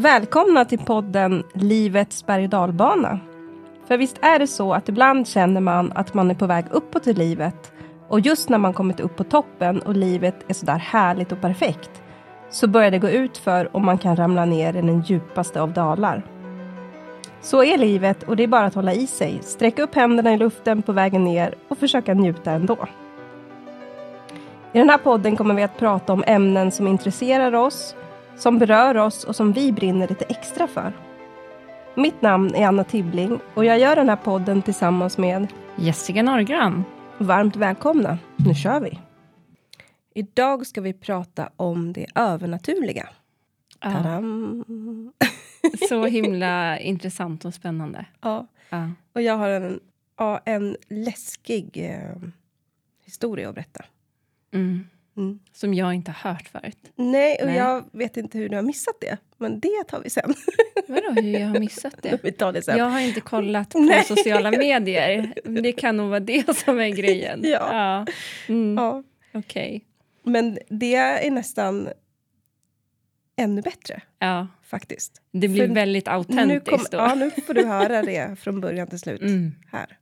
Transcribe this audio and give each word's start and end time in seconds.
Välkomna 0.00 0.64
till 0.64 0.78
podden 0.78 1.42
Livets 1.54 2.26
berg 2.26 2.44
och 2.44 2.50
dalbana. 2.50 3.20
För 3.88 3.96
visst 3.98 4.18
är 4.22 4.38
det 4.38 4.46
så 4.46 4.72
att 4.72 4.88
ibland 4.88 5.28
känner 5.28 5.60
man 5.60 5.92
att 5.94 6.14
man 6.14 6.30
är 6.30 6.34
på 6.34 6.46
väg 6.46 6.64
uppåt 6.70 7.06
i 7.06 7.14
livet 7.14 7.72
och 8.08 8.20
just 8.20 8.48
när 8.48 8.58
man 8.58 8.72
kommit 8.72 9.00
upp 9.00 9.16
på 9.16 9.24
toppen 9.24 9.80
och 9.80 9.96
livet 9.96 10.34
är 10.48 10.54
sådär 10.54 10.78
härligt 10.78 11.32
och 11.32 11.40
perfekt 11.40 12.02
så 12.50 12.66
börjar 12.68 12.90
det 12.90 12.98
gå 12.98 13.08
ut 13.08 13.38
för 13.38 13.76
och 13.76 13.80
man 13.80 13.98
kan 13.98 14.16
ramla 14.16 14.44
ner 14.44 14.76
i 14.76 14.82
den 14.82 15.00
djupaste 15.00 15.60
av 15.60 15.72
dalar. 15.72 16.22
Så 17.40 17.64
är 17.64 17.78
livet 17.78 18.22
och 18.22 18.36
det 18.36 18.42
är 18.42 18.48
bara 18.48 18.66
att 18.66 18.74
hålla 18.74 18.94
i 18.94 19.06
sig, 19.06 19.38
sträcka 19.42 19.82
upp 19.82 19.94
händerna 19.94 20.32
i 20.34 20.36
luften 20.36 20.82
på 20.82 20.92
vägen 20.92 21.24
ner 21.24 21.54
och 21.68 21.78
försöka 21.78 22.14
njuta 22.14 22.50
ändå. 22.50 22.78
I 24.72 24.78
den 24.78 24.90
här 24.90 24.98
podden 24.98 25.36
kommer 25.36 25.54
vi 25.54 25.62
att 25.62 25.78
prata 25.78 26.12
om 26.12 26.24
ämnen 26.26 26.70
som 26.70 26.86
intresserar 26.86 27.54
oss, 27.54 27.94
som 28.40 28.58
berör 28.58 28.96
oss 28.96 29.24
och 29.24 29.36
som 29.36 29.52
vi 29.52 29.72
brinner 29.72 30.08
lite 30.08 30.24
extra 30.24 30.66
för. 30.66 30.92
Mitt 31.96 32.22
namn 32.22 32.54
är 32.54 32.66
Anna 32.66 32.84
Tibbling 32.84 33.40
och 33.54 33.64
jag 33.64 33.78
gör 33.78 33.96
den 33.96 34.08
här 34.08 34.16
podden 34.16 34.62
tillsammans 34.62 35.18
med 35.18 35.46
Jessica 35.76 36.22
Norgran. 36.22 36.84
Varmt 37.18 37.56
välkomna, 37.56 38.18
nu 38.36 38.54
kör 38.54 38.80
vi! 38.80 38.98
Idag 40.14 40.66
ska 40.66 40.80
vi 40.80 40.92
prata 40.92 41.50
om 41.56 41.92
det 41.92 42.06
övernaturliga. 42.14 43.08
Ja, 43.80 44.22
så 45.88 46.04
himla 46.06 46.78
intressant 46.78 47.44
och 47.44 47.54
spännande. 47.54 48.06
Ja, 48.20 48.46
Ja. 48.70 48.90
och 49.12 49.22
jag 49.22 49.36
har 49.36 49.48
en, 49.48 49.80
ja, 50.16 50.40
en 50.44 50.76
läskig 50.88 51.70
eh, 51.76 52.28
historia 53.04 53.48
att 53.48 53.54
berätta. 53.54 53.84
Mm. 54.52 54.86
Mm. 55.20 55.38
Som 55.52 55.74
jag 55.74 55.94
inte 55.94 56.10
har 56.10 56.30
hört 56.32 56.48
förut. 56.48 56.78
Nej, 56.96 57.36
och 57.40 57.46
Nej. 57.46 57.56
jag 57.56 57.84
vet 57.92 58.16
inte 58.16 58.38
hur 58.38 58.48
du 58.48 58.56
har 58.56 58.62
missat 58.62 58.94
det. 59.00 59.16
Men 59.38 59.60
det 59.60 59.84
tar 59.88 60.00
vi 60.00 60.10
sen. 60.10 60.34
Vadå, 60.88 61.10
hur 61.20 61.38
jag 61.38 61.46
har 61.48 61.58
missat 61.58 61.94
det? 62.02 62.18
vi 62.24 62.32
tar 62.32 62.52
det 62.52 62.62
sen. 62.62 62.78
Jag 62.78 62.84
har 62.84 63.00
inte 63.00 63.20
kollat 63.20 63.70
på 63.70 63.78
Nej. 63.78 64.04
sociala 64.04 64.50
medier. 64.58 65.32
Det 65.62 65.72
kan 65.72 65.96
nog 65.96 66.08
vara 66.08 66.20
det 66.20 66.56
som 66.56 66.80
är 66.80 66.88
grejen. 66.88 67.40
Ja. 67.44 67.48
ja. 67.72 68.06
Mm. 68.48 68.76
Ja, 68.84 69.02
Okej. 69.34 69.84
men 70.22 70.58
det 70.68 70.94
är 70.94 71.30
nästan 71.30 71.88
ännu 73.36 73.62
bättre, 73.62 74.02
Ja. 74.18 74.46
faktiskt. 74.62 75.22
Det 75.32 75.48
blir 75.48 75.66
För 75.68 75.74
väldigt 75.74 76.08
autentiskt 76.08 76.68
kom, 76.70 76.84
då. 76.90 76.98
ja, 76.98 77.14
nu 77.14 77.30
får 77.30 77.54
du 77.54 77.66
höra 77.66 78.02
det 78.02 78.38
från 78.38 78.60
början 78.60 78.86
till 78.88 78.98
slut. 78.98 79.20
Mm. 79.22 79.52
Här. 79.72 79.98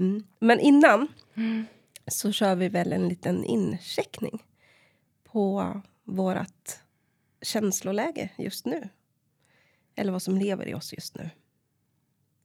Mm. 0.00 0.22
Men 0.40 0.60
innan 0.60 1.08
Mm. 1.36 1.66
Så 2.10 2.32
kör 2.32 2.56
vi 2.56 2.68
väl 2.68 2.92
en 2.92 3.08
liten 3.08 3.44
incheckning 3.44 4.42
på 5.24 5.80
vårt 6.04 6.78
känsloläge 7.42 8.30
just 8.36 8.66
nu. 8.66 8.88
Eller 9.94 10.12
vad 10.12 10.22
som 10.22 10.38
lever 10.38 10.68
i 10.68 10.74
oss 10.74 10.92
just 10.92 11.14
nu. 11.14 11.30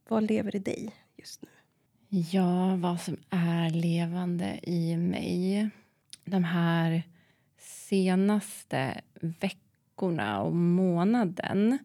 Vad 0.08 0.24
lever 0.24 0.56
i 0.56 0.60
dig 0.60 0.92
just 1.18 1.42
nu? 1.42 1.50
Ja, 2.20 2.76
vad 2.76 3.02
som 3.02 3.18
är 3.30 3.70
levande 3.70 4.60
i 4.64 4.98
mig. 4.98 5.70
De 6.26 6.44
här 6.44 7.04
senaste 7.58 9.02
veckorna 9.40 10.42
och 10.42 10.56
månaden 10.56 11.78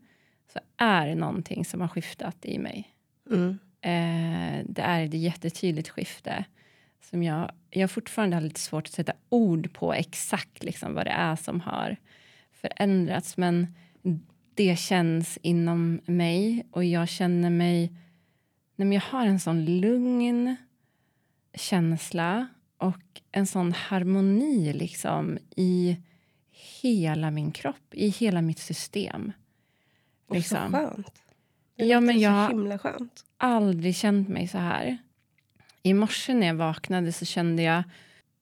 så 0.53 0.61
är 0.77 1.07
det 1.07 1.15
någonting 1.15 1.65
som 1.65 1.81
har 1.81 1.89
skiftat 1.89 2.45
i 2.45 2.59
mig. 2.59 2.95
Mm. 3.31 3.59
Eh, 3.81 4.67
det 4.69 4.83
är 4.83 5.05
ett 5.05 5.15
jättetydligt 5.15 5.89
skifte. 5.89 6.45
Som 7.01 7.23
jag, 7.23 7.51
jag 7.71 7.81
har 7.83 7.89
fortfarande 7.89 8.37
har 8.37 8.41
lite 8.41 8.61
svårt 8.61 8.87
att 8.87 8.93
sätta 8.93 9.13
ord 9.29 9.73
på 9.73 9.93
exakt 9.95 10.63
liksom 10.65 10.95
vad 10.95 11.07
det 11.07 11.11
är 11.11 11.37
som 11.37 11.61
har 11.61 11.97
förändrats. 12.53 13.37
Men 13.37 13.75
det 14.55 14.79
känns 14.79 15.39
inom 15.43 16.01
mig 16.07 16.67
och 16.71 16.85
jag 16.85 17.09
känner 17.09 17.51
mig... 17.51 17.93
Nej, 18.77 18.95
jag 18.95 19.01
har 19.01 19.27
en 19.27 19.41
sån 19.41 19.65
lugn 19.81 20.57
känsla 21.55 22.49
och 22.79 23.21
en 23.33 23.47
sån 23.47 23.73
harmoni 23.73 24.73
liksom 24.73 25.39
i 25.57 25.97
hela 26.83 27.31
min 27.31 27.51
kropp, 27.53 27.95
i 27.95 28.09
hela 28.09 28.43
mitt 28.43 28.59
system. 28.59 29.33
Och 30.27 30.35
Liksom. 30.35 30.59
Så 30.71 30.77
skönt. 30.79 31.13
Det 31.77 31.85
Ja, 31.85 32.01
men 32.01 32.21
jag- 32.21 32.51
så 32.51 32.57
himla 32.57 32.79
skönt. 32.79 33.25
aldrig 33.37 33.97
känt 33.97 34.29
mig 34.29 34.49
så 34.49 34.59
här. 34.59 34.99
I 35.83 35.95
morse 35.95 36.35
när 36.35 36.47
jag 36.47 36.55
vaknade 36.55 37.13
så 37.13 37.25
kände 37.25 37.63
jag, 37.63 37.83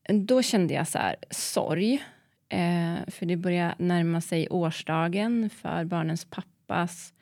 då 0.09 0.43
kände 0.43 0.75
jag 0.75 0.89
så 0.89 0.99
här, 0.99 1.17
sorg. 1.31 2.05
Eh, 2.49 2.97
för 3.09 3.27
det 3.27 3.37
börjar 3.37 3.75
närma 3.79 4.21
sig 4.21 4.49
årsdagen 4.49 5.51
för 5.51 5.85
barnens 5.85 6.25
pappas 6.25 7.15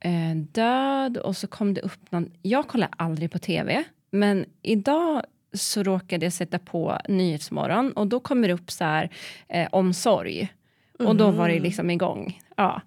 eh, 0.00 0.36
död. 0.36 1.16
Och 1.16 1.36
så 1.36 1.46
kom 1.46 1.74
det 1.74 1.80
upp 1.80 2.12
någon, 2.12 2.32
jag 2.42 2.68
kollar 2.68 2.88
aldrig 2.96 3.32
på 3.32 3.38
tv, 3.38 3.84
men 4.10 4.46
idag 4.62 5.22
så 5.52 5.82
råkade 5.82 6.26
jag 6.26 6.32
sätta 6.32 6.58
på 6.58 6.98
Nyhetsmorgon 7.08 7.92
och 7.92 8.06
då 8.06 8.20
kommer 8.20 8.48
det 8.48 8.54
upp 8.54 8.70
så 8.70 8.84
här, 8.84 9.10
eh, 9.48 9.68
omsorg. 9.72 10.48
Och 10.98 11.16
då 11.16 11.30
var 11.30 11.48
det 11.48 11.60
liksom 11.60 11.90
igång. 11.90 12.40
Ja. 12.56 12.82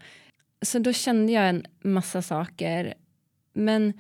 Så 0.62 0.80
då 0.80 0.94
kände 0.94 1.31
jag 1.31 1.50
en 1.50 1.66
massa 1.84 2.22
saker. 2.22 2.94
Men 3.53 3.94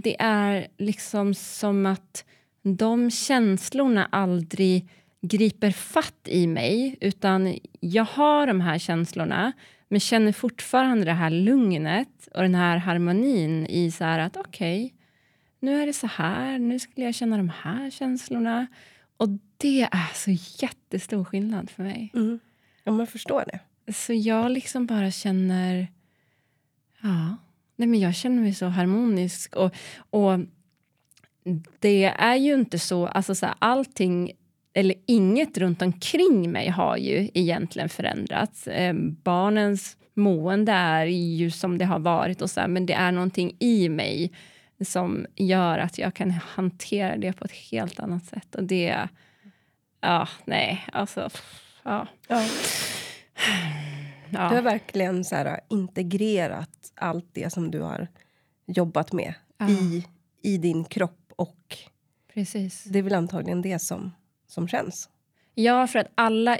det 0.00 0.16
är 0.20 0.68
liksom 0.78 1.34
som 1.34 1.86
att 1.86 2.24
de 2.62 3.10
känslorna 3.10 4.08
aldrig 4.12 4.88
griper 5.22 5.70
fatt 5.70 6.28
i 6.28 6.46
mig. 6.46 6.96
Utan 7.00 7.58
jag 7.80 8.04
har 8.04 8.46
de 8.46 8.60
här 8.60 8.78
känslorna 8.78 9.52
men 9.88 10.00
känner 10.00 10.32
fortfarande 10.32 11.04
det 11.04 11.12
här 11.12 11.30
lugnet 11.30 12.28
och 12.34 12.42
den 12.42 12.54
här 12.54 12.76
harmonin 12.76 13.66
i 13.66 13.90
så 13.90 14.04
här 14.04 14.18
att 14.18 14.36
okej, 14.36 14.94
nu 15.60 15.82
är 15.82 15.86
det 15.86 15.92
så 15.92 16.06
här, 16.06 16.58
nu 16.58 16.78
skulle 16.78 17.06
jag 17.06 17.14
känna 17.14 17.36
de 17.36 17.48
här 17.48 17.90
känslorna. 17.90 18.66
Och 19.16 19.28
det 19.56 19.82
är 19.82 20.14
så 20.14 20.30
jättestor 20.64 21.24
skillnad 21.24 21.70
för 21.70 21.82
mig. 21.82 22.10
Mm. 22.14 22.40
Ja, 22.84 22.92
man 22.92 23.06
förstår 23.06 23.44
det. 23.46 23.92
Så 23.92 24.12
jag 24.12 24.50
liksom 24.50 24.86
bara 24.86 25.10
känner... 25.10 25.88
Ja, 27.02 27.36
nej 27.76 27.88
men 27.88 28.00
jag 28.00 28.14
känner 28.14 28.42
mig 28.42 28.54
så 28.54 28.66
harmonisk. 28.66 29.56
Och, 29.56 29.74
och 30.10 30.38
det 31.78 32.04
är 32.04 32.36
ju 32.36 32.54
inte 32.54 32.78
så... 32.78 33.06
Alltså 33.06 33.34
så 33.34 33.46
här, 33.46 33.54
allting, 33.58 34.32
eller 34.74 34.96
inget 35.06 35.58
runt 35.58 35.82
omkring 35.82 36.52
mig 36.52 36.68
har 36.68 36.96
ju 36.96 37.30
egentligen 37.34 37.88
förändrats. 37.88 38.66
Eh, 38.68 38.94
barnens 39.22 39.96
mående 40.14 40.72
är 40.72 41.06
ju 41.06 41.50
som 41.50 41.78
det 41.78 41.84
har 41.84 41.98
varit, 41.98 42.42
och 42.42 42.50
så 42.50 42.60
här, 42.60 42.68
men 42.68 42.86
det 42.86 42.94
är 42.94 43.12
någonting 43.12 43.56
i 43.60 43.88
mig 43.88 44.32
som 44.84 45.26
gör 45.36 45.78
att 45.78 45.98
jag 45.98 46.14
kan 46.14 46.30
hantera 46.30 47.16
det 47.16 47.32
på 47.32 47.44
ett 47.44 47.52
helt 47.70 48.00
annat 48.00 48.24
sätt. 48.24 48.54
Och 48.54 48.64
det... 48.64 49.08
Ja, 50.00 50.28
nej, 50.44 50.86
alltså... 50.92 51.30
Ja. 51.82 52.06
Ja. 52.28 52.44
Ja. 54.34 54.48
Du 54.48 54.54
har 54.54 54.62
verkligen 54.62 55.24
så 55.24 55.36
här, 55.36 55.60
integrerat 55.70 56.92
allt 56.94 57.28
det 57.32 57.52
som 57.52 57.70
du 57.70 57.80
har 57.80 58.08
jobbat 58.66 59.12
med 59.12 59.34
Ja. 59.58 59.68
i, 59.70 60.04
i 60.42 60.58
din 60.58 60.84
kropp. 60.84 61.32
Och 61.36 61.76
Precis. 62.34 62.84
det 62.84 62.98
är 62.98 63.02
väl 63.02 63.14
antagligen 63.14 63.62
det 63.62 63.78
som, 63.78 64.12
som 64.46 64.68
känns. 64.68 65.08
Ja, 65.54 65.86
för 65.86 65.98
att 65.98 66.12
alla 66.14 66.58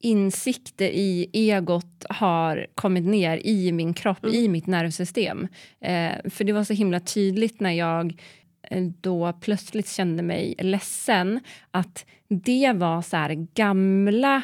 insikter 0.00 0.88
i 0.88 1.30
egot 1.32 2.04
har 2.08 2.66
kommit 2.74 3.04
ner 3.04 3.46
i 3.46 3.72
min 3.72 3.94
kropp, 3.94 4.26
i 4.26 4.48
mitt 4.48 4.66
nervsystem. 4.66 5.48
Eh, 5.80 6.12
för 6.30 6.44
det 6.44 6.52
var 6.52 6.64
så 6.64 6.72
himla 6.72 7.00
tydligt 7.00 7.60
när 7.60 7.72
jag 7.72 8.22
eh, 8.62 8.84
då 9.00 9.32
plötsligt 9.32 9.88
kände 9.88 10.22
mig 10.22 10.54
ledsen 10.58 11.40
att 11.70 12.06
det 12.28 12.72
var 12.74 13.02
så 13.02 13.16
här 13.16 13.46
gamla, 13.54 14.42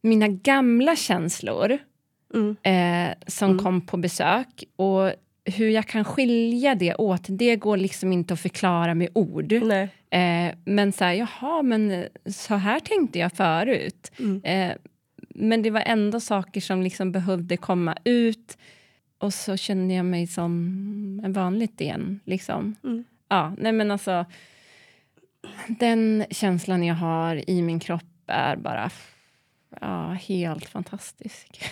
mina 0.00 0.28
gamla 0.28 0.96
känslor 0.96 1.78
Mm. 2.34 2.56
eh, 2.62 3.14
som 3.26 3.58
kom 3.58 3.80
på 3.80 3.96
besök. 3.96 4.64
Och 4.76 5.12
hur 5.44 5.68
jag 5.68 5.86
kan 5.86 6.04
skilja 6.04 6.74
det 6.74 6.94
åt, 6.94 7.24
det 7.28 7.56
går 7.56 7.76
liksom 7.76 8.12
inte 8.12 8.34
att 8.34 8.40
förklara 8.40 8.94
med 8.94 9.08
ord. 9.14 9.52
Eh, 10.10 10.54
men 10.64 10.92
så 10.92 11.04
här, 11.04 11.12
jaha, 11.12 11.62
men 11.62 12.06
så 12.26 12.54
här 12.54 12.80
tänkte 12.80 13.18
jag 13.18 13.32
förut. 13.32 14.12
Mm. 14.18 14.40
Eh, 14.44 14.76
men 15.28 15.62
det 15.62 15.70
var 15.70 15.82
ändå 15.86 16.20
saker 16.20 16.60
som 16.60 16.82
liksom 16.82 17.12
behövde 17.12 17.56
komma 17.56 17.96
ut. 18.04 18.58
Och 19.18 19.34
så 19.34 19.56
kände 19.56 19.94
jag 19.94 20.06
mig 20.06 20.26
som 20.26 20.52
en 21.24 21.32
vanligt 21.32 21.80
igen. 21.80 22.20
Liksom. 22.24 22.76
Mm. 22.84 23.04
Ja, 23.28 23.54
nej 23.58 23.72
men 23.72 23.90
alltså, 23.90 24.24
den 25.68 26.24
känslan 26.30 26.82
jag 26.84 26.94
har 26.94 27.50
i 27.50 27.62
min 27.62 27.80
kropp 27.80 28.02
är 28.26 28.56
bara 28.56 28.90
ja, 29.80 30.06
helt 30.12 30.68
fantastisk. 30.68 31.64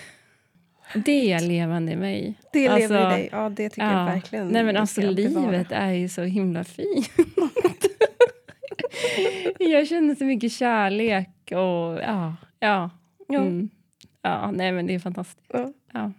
Det 0.95 1.33
är 1.33 1.41
levande 1.41 1.93
i 1.93 1.97
mig. 1.97 2.35
Det 2.53 2.69
Alltså, 2.69 2.93
lever 2.93 3.11
i 3.11 3.15
dig. 3.15 3.29
Ja, 3.33 3.49
det 3.49 3.69
tycker 3.69 3.93
jag 3.93 4.05
verkligen. 4.05 4.49
Nej 4.49 4.65
men 4.65 4.77
alltså 4.77 5.01
livet 5.01 5.73
är 5.73 5.91
ju 5.93 6.09
så 6.09 6.23
himla 6.23 6.65
fint. 6.65 7.11
jag 9.59 9.89
känner 9.89 10.15
så 10.15 10.25
mycket 10.25 10.53
kärlek 10.53 11.29
och 11.47 11.99
ja, 12.03 12.37
ja. 12.61 12.91
Ja. 13.29 13.41
Mm. 13.41 13.69
Ja, 14.23 14.51
nej 14.51 14.73
men 14.73 14.87
det 14.87 14.95
är 14.95 14.99
fantastiskt. 14.99 15.51
Ja. 15.53 15.73
Ja. 15.93 16.13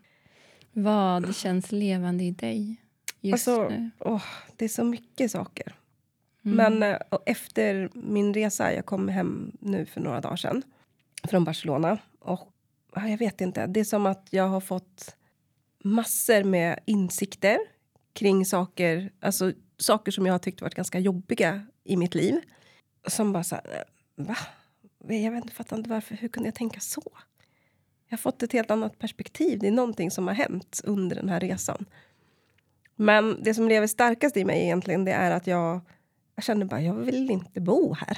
Vad 0.72 1.36
känns 1.36 1.72
levande 1.72 2.24
i 2.24 2.31
dig 2.31 2.76
just 3.22 3.48
Alltså, 3.48 3.70
nu? 3.70 3.90
åh, 4.00 4.24
det 4.56 4.66
är 4.66 4.70
så 4.70 4.84
mycket 4.84 5.31
saker. 5.31 5.74
Mm. 6.46 6.58
Men 6.58 6.92
eh, 6.94 6.98
och 7.10 7.24
efter 7.26 7.90
min 7.94 8.34
resa, 8.34 8.74
jag 8.74 8.86
kom 8.86 9.08
hem 9.08 9.52
nu 9.60 9.86
för 9.86 10.02
några 10.02 10.22
dagar 10.22 10.36
sedan 10.36 10.64
från 11.24 11.44
Barcelona. 11.44 11.98
Och 12.19 12.51
jag 12.95 13.18
vet 13.18 13.42
inte, 13.42 13.68
det 13.68 13.80
är 13.80 13.83
som 13.83 14.06
att 14.06 14.27
jag 14.31 14.48
har 14.48 14.62
fått 14.62 15.16
massor 15.83 16.44
med 16.44 16.80
insikter 16.86 17.60
kring 18.13 18.45
saker, 18.45 19.12
alltså 19.19 19.51
saker 19.77 20.12
som 20.12 20.25
jag 20.25 20.33
har 20.33 20.39
tyckt 20.39 20.62
varit 20.62 20.75
ganska 20.75 21.00
jobbiga 21.00 21.66
i 21.83 21.98
mitt 21.98 22.16
liv. 22.16 22.42
Som 23.07 23.33
bara 23.33 23.44
så 23.44 23.56
här, 23.56 23.86
äh, 24.18 24.25
va? 24.25 24.38
Jag 25.07 25.31
vet 25.31 25.44
inte, 25.44 25.56
fattar 25.56 25.77
inte 25.77 25.89
varför, 25.89 26.16
hur 26.16 26.27
kunde 26.27 26.48
jag 26.48 26.56
tänka 26.56 26.80
så? 26.80 27.12
Jag 28.07 28.18
har 28.18 28.21
fått 28.21 28.44
ett 28.44 28.54
helt 28.54 28.71
annat 28.71 29.00
perspektiv. 29.00 29.60
Det 29.60 29.68
är 29.68 29.71
någonting 29.71 30.12
som 30.12 30.27
har 30.27 30.33
hänt 30.33 30.81
under 30.83 31.16
den 31.16 31.30
här 31.30 31.39
resan. 31.39 31.86
Men 32.95 33.44
det 33.44 33.54
som 33.54 33.68
lever 33.68 33.88
starkast 33.88 34.38
i 34.38 34.45
mig 34.45 34.63
egentligen, 34.63 35.06
det 35.06 35.12
är 35.12 35.31
att 35.31 35.48
jag, 35.48 35.81
jag 36.36 36.44
känner 36.44 36.66
bara, 36.66 36.81
jag 36.81 36.94
vill 36.94 37.31
inte 37.31 37.62
bo 37.62 37.94
här. 37.94 38.18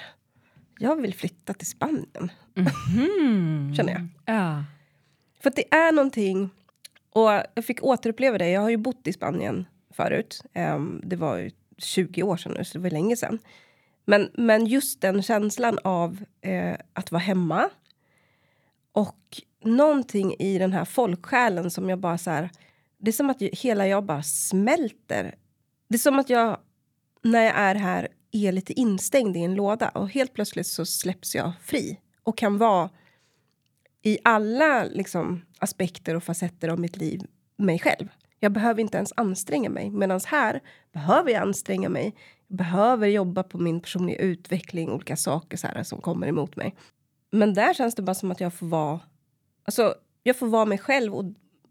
Jag 0.82 1.02
vill 1.02 1.14
flytta 1.14 1.54
till 1.54 1.68
Spanien, 1.68 2.32
Mhm. 2.56 3.74
känner 3.76 3.94
jag. 3.94 4.08
Ja. 4.26 4.64
För 5.42 5.50
att 5.50 5.56
det 5.56 5.74
är 5.74 5.92
någonting, 5.92 6.50
och 7.10 7.30
jag 7.54 7.66
fick 7.66 7.84
återuppleva 7.84 8.38
det. 8.38 8.50
Jag 8.50 8.62
har 8.62 8.70
ju 8.70 8.78
bott 8.78 9.08
i 9.08 9.14
Spanien 9.14 9.66
förut. 9.94 10.42
Ehm, 10.54 11.02
det 11.04 11.16
var 11.16 11.38
ju 11.38 11.52
20 11.78 12.24
år 12.24 12.38
sedan 12.38 12.54
nu, 12.58 12.64
så 12.64 12.78
det 12.78 12.82
var 12.84 12.90
länge 12.90 13.16
sedan. 13.18 13.40
Men, 14.06 14.30
men 14.34 14.66
just 14.66 15.02
den 15.02 15.24
känslan 15.24 15.80
av 15.84 16.24
eh, 16.42 16.76
att 16.94 17.12
vara 17.12 17.22
hemma 17.22 17.70
och 18.92 19.42
någonting 19.64 20.34
i 20.40 20.58
den 20.60 20.74
här 20.74 20.86
folksjälen 20.86 21.72
som 21.72 21.90
jag 21.90 22.00
bara 22.00 22.18
så 22.18 22.30
här... 22.30 22.50
Det 22.98 23.10
är 23.12 23.14
som 23.14 23.30
att 23.30 23.42
hela 23.42 23.88
jag 23.88 24.04
bara 24.06 24.24
smälter. 24.24 25.36
Det 25.90 25.96
är 25.96 26.00
som 26.00 26.20
att 26.20 26.30
jag, 26.30 26.58
när 27.24 27.44
jag 27.44 27.56
är 27.56 27.76
här, 27.76 28.08
är 28.32 28.52
lite 28.52 28.74
instängd 28.74 29.38
i 29.38 29.40
en 29.40 29.56
låda 29.56 29.90
och 29.90 30.10
helt 30.10 30.34
plötsligt 30.34 30.68
så 30.68 30.86
släpps 30.86 31.36
jag 31.36 31.52
fri 31.62 32.00
och 32.24 32.38
kan 32.38 32.58
vara 32.58 32.90
i 34.02 34.18
alla 34.24 34.84
liksom, 34.84 35.42
aspekter 35.60 36.16
och 36.16 36.24
facetter 36.24 36.70
av 36.70 36.80
mitt 36.80 36.98
liv 36.98 37.22
mig 37.58 37.80
själv. 37.80 38.08
Jag 38.40 38.52
behöver 38.52 38.82
inte 38.82 38.98
ens 38.98 39.14
anstränga 39.18 39.70
mig. 39.70 39.90
Medan 39.90 40.20
här 40.26 40.62
behöver 40.94 41.32
jag 41.32 41.42
anstränga 41.42 41.90
mig. 41.90 42.16
Jag 42.48 42.58
behöver 42.58 43.08
jobba 43.08 43.44
på 43.44 43.58
min 43.58 43.82
personliga 43.82 44.18
utveckling, 44.18 44.92
olika 44.92 45.16
saker 45.16 45.58
så 45.58 45.68
här, 45.68 45.84
som 45.84 46.02
kommer 46.02 46.28
emot 46.28 46.56
mig. 46.56 46.76
Men 47.32 47.54
där 47.54 47.74
känns 47.74 47.96
det 47.96 48.02
bara 48.02 48.14
som 48.14 48.32
att 48.32 48.40
jag 48.40 48.54
får 48.54 48.66
vara... 48.66 49.00
Alltså, 49.64 49.96
jag 50.24 50.38
får 50.38 50.48
vara 50.48 50.66
mig 50.66 50.78
själv. 50.78 51.16
Och, 51.16 51.26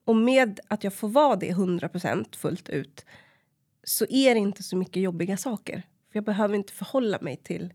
och 0.05 0.17
med 0.17 0.61
att 0.69 0.85
jag 0.85 0.95
får 0.95 1.09
vara 1.09 1.37
det 1.37 1.51
100% 1.51 2.37
fullt 2.37 2.69
ut 2.69 3.05
så 3.85 4.07
är 4.09 4.35
det 4.35 4.41
inte 4.41 4.63
så 4.63 4.77
mycket 4.77 5.03
jobbiga 5.03 5.37
saker. 5.37 5.83
För 6.11 6.17
Jag 6.17 6.25
behöver 6.25 6.55
inte 6.55 6.73
förhålla 6.73 7.19
mig 7.21 7.37
till 7.37 7.73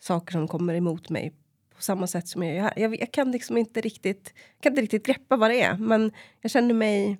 saker 0.00 0.32
som 0.32 0.48
kommer 0.48 0.74
emot 0.74 1.08
mig 1.10 1.32
på 1.76 1.82
samma 1.82 2.06
sätt 2.06 2.28
som 2.28 2.42
jag 2.42 2.56
gör. 2.56 2.72
Jag, 2.76 3.00
jag 3.00 3.12
kan 3.12 3.32
liksom 3.32 3.56
inte 3.56 3.80
riktigt, 3.80 4.34
kan 4.60 4.72
inte 4.72 4.82
riktigt 4.82 5.06
greppa 5.06 5.36
vad 5.36 5.50
det 5.50 5.62
är, 5.62 5.76
men 5.76 6.12
jag 6.40 6.50
känner 6.50 6.74
mig... 6.74 7.18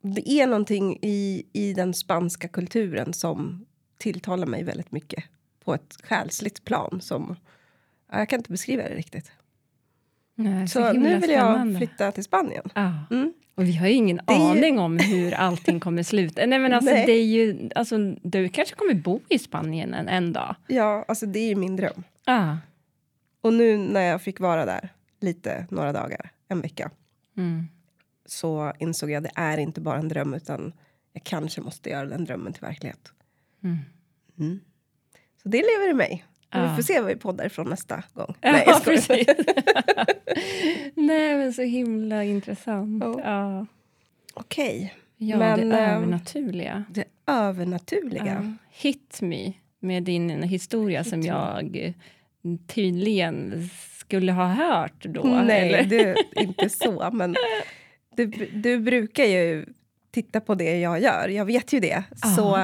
Det 0.00 0.30
är 0.30 0.46
någonting 0.46 0.98
i, 1.02 1.46
i 1.52 1.72
den 1.72 1.94
spanska 1.94 2.48
kulturen 2.48 3.12
som 3.12 3.66
tilltalar 3.98 4.46
mig 4.46 4.64
väldigt 4.64 4.92
mycket 4.92 5.24
på 5.64 5.74
ett 5.74 5.96
själsligt 6.02 6.64
plan. 6.64 7.00
Som, 7.00 7.36
ja, 8.12 8.18
jag 8.18 8.28
kan 8.28 8.40
inte 8.40 8.50
beskriva 8.52 8.82
det 8.82 8.94
riktigt. 8.94 9.32
Nej, 10.34 10.68
Så 10.68 10.92
himla 10.92 11.08
nu 11.08 11.18
vill 11.18 11.30
jag 11.30 11.40
spännande. 11.54 11.78
flytta 11.78 12.12
till 12.12 12.24
Spanien. 12.24 12.68
Ja. 12.74 12.92
Mm. 13.10 13.32
Och 13.56 13.64
vi 13.64 13.72
har 13.76 13.86
ju 13.86 13.92
ingen 13.94 14.16
Det 14.26 14.34
ju- 14.34 14.40
aning 14.40 14.78
om 14.78 14.98
hur 14.98 15.34
allting 15.34 15.80
kommer 15.80 16.02
sluta. 16.02 16.46
Nej, 16.46 16.58
men 16.58 16.72
alltså, 16.72 16.90
Nej. 16.90 17.06
det 17.06 17.12
är 17.12 17.24
ju, 17.24 17.70
alltså, 17.74 17.98
du 18.22 18.48
kanske 18.48 18.74
kommer 18.76 18.94
bo 18.94 19.20
i 19.28 19.38
Spanien 19.38 19.94
en, 19.94 20.08
en 20.08 20.32
dag. 20.32 20.54
Ja, 20.66 21.04
alltså 21.08 21.26
det 21.26 21.38
är 21.38 21.48
ju 21.48 21.54
min 21.54 21.76
dröm. 21.76 22.02
Ja. 22.24 22.58
Och 23.40 23.52
nu 23.52 23.78
när 23.78 24.00
jag 24.00 24.22
fick 24.22 24.40
vara 24.40 24.64
där 24.64 24.88
lite, 25.20 25.66
några 25.70 25.92
dagar, 25.92 26.30
en 26.48 26.60
vecka, 26.60 26.90
Mm. 27.36 27.64
så 28.26 28.72
insåg 28.78 29.10
jag 29.10 29.16
att 29.26 29.34
det 29.34 29.40
är 29.40 29.58
inte 29.58 29.80
bara 29.80 29.98
en 29.98 30.08
dröm 30.08 30.34
utan 30.34 30.72
jag 31.12 31.24
kanske 31.24 31.60
måste 31.60 31.90
göra 31.90 32.06
den 32.06 32.24
drömmen 32.24 32.52
till 32.52 32.62
verklighet. 32.62 33.12
Mm. 33.64 33.78
Mm. 34.38 34.60
Så 35.42 35.48
det 35.48 35.58
lever 35.58 35.90
i 35.90 35.94
mig. 35.94 36.24
Ja. 36.50 36.62
Vi 36.70 36.76
får 36.76 36.82
se 36.82 37.00
vad 37.00 37.08
vi 37.08 37.16
poddar 37.16 37.46
ifrån 37.46 37.70
nästa 37.70 38.02
gång. 38.14 38.34
Ja, 38.40 38.52
Nej, 38.52 38.64
jag 38.66 38.84
precis. 38.84 39.26
Nej, 40.94 41.36
men 41.36 41.52
så 41.52 41.62
himla 41.62 42.24
intressant. 42.24 43.04
Ja. 43.04 43.20
Ja, 43.24 43.66
Okej, 44.34 44.94
ja 45.16 45.38
Men, 45.38 45.68
det 45.70 45.78
ehm, 45.78 45.94
övernaturliga. 45.96 46.84
det 46.90 47.04
övernaturliga. 47.26 48.26
Ja. 48.26 48.52
Hit 48.70 49.18
me 49.22 49.52
med 49.80 50.02
din 50.02 50.42
historia 50.42 51.04
som 51.04 51.20
me. 51.20 51.26
jag 51.26 51.94
tydligen 52.66 53.68
skulle 53.98 54.32
ha 54.32 54.46
hört 54.46 55.04
då. 55.04 55.22
Nej, 55.22 55.72
eller? 55.74 55.84
det 55.84 56.16
inte 56.42 56.68
så. 56.68 57.10
Men 57.12 57.36
du, 58.16 58.26
du 58.52 58.78
brukar 58.78 59.24
ju 59.24 59.66
titta 60.10 60.40
på 60.40 60.54
det 60.54 60.78
jag 60.78 61.02
gör. 61.02 61.28
Jag 61.28 61.44
vet 61.44 61.72
ju 61.72 61.80
det. 61.80 62.04
Så 62.36 62.56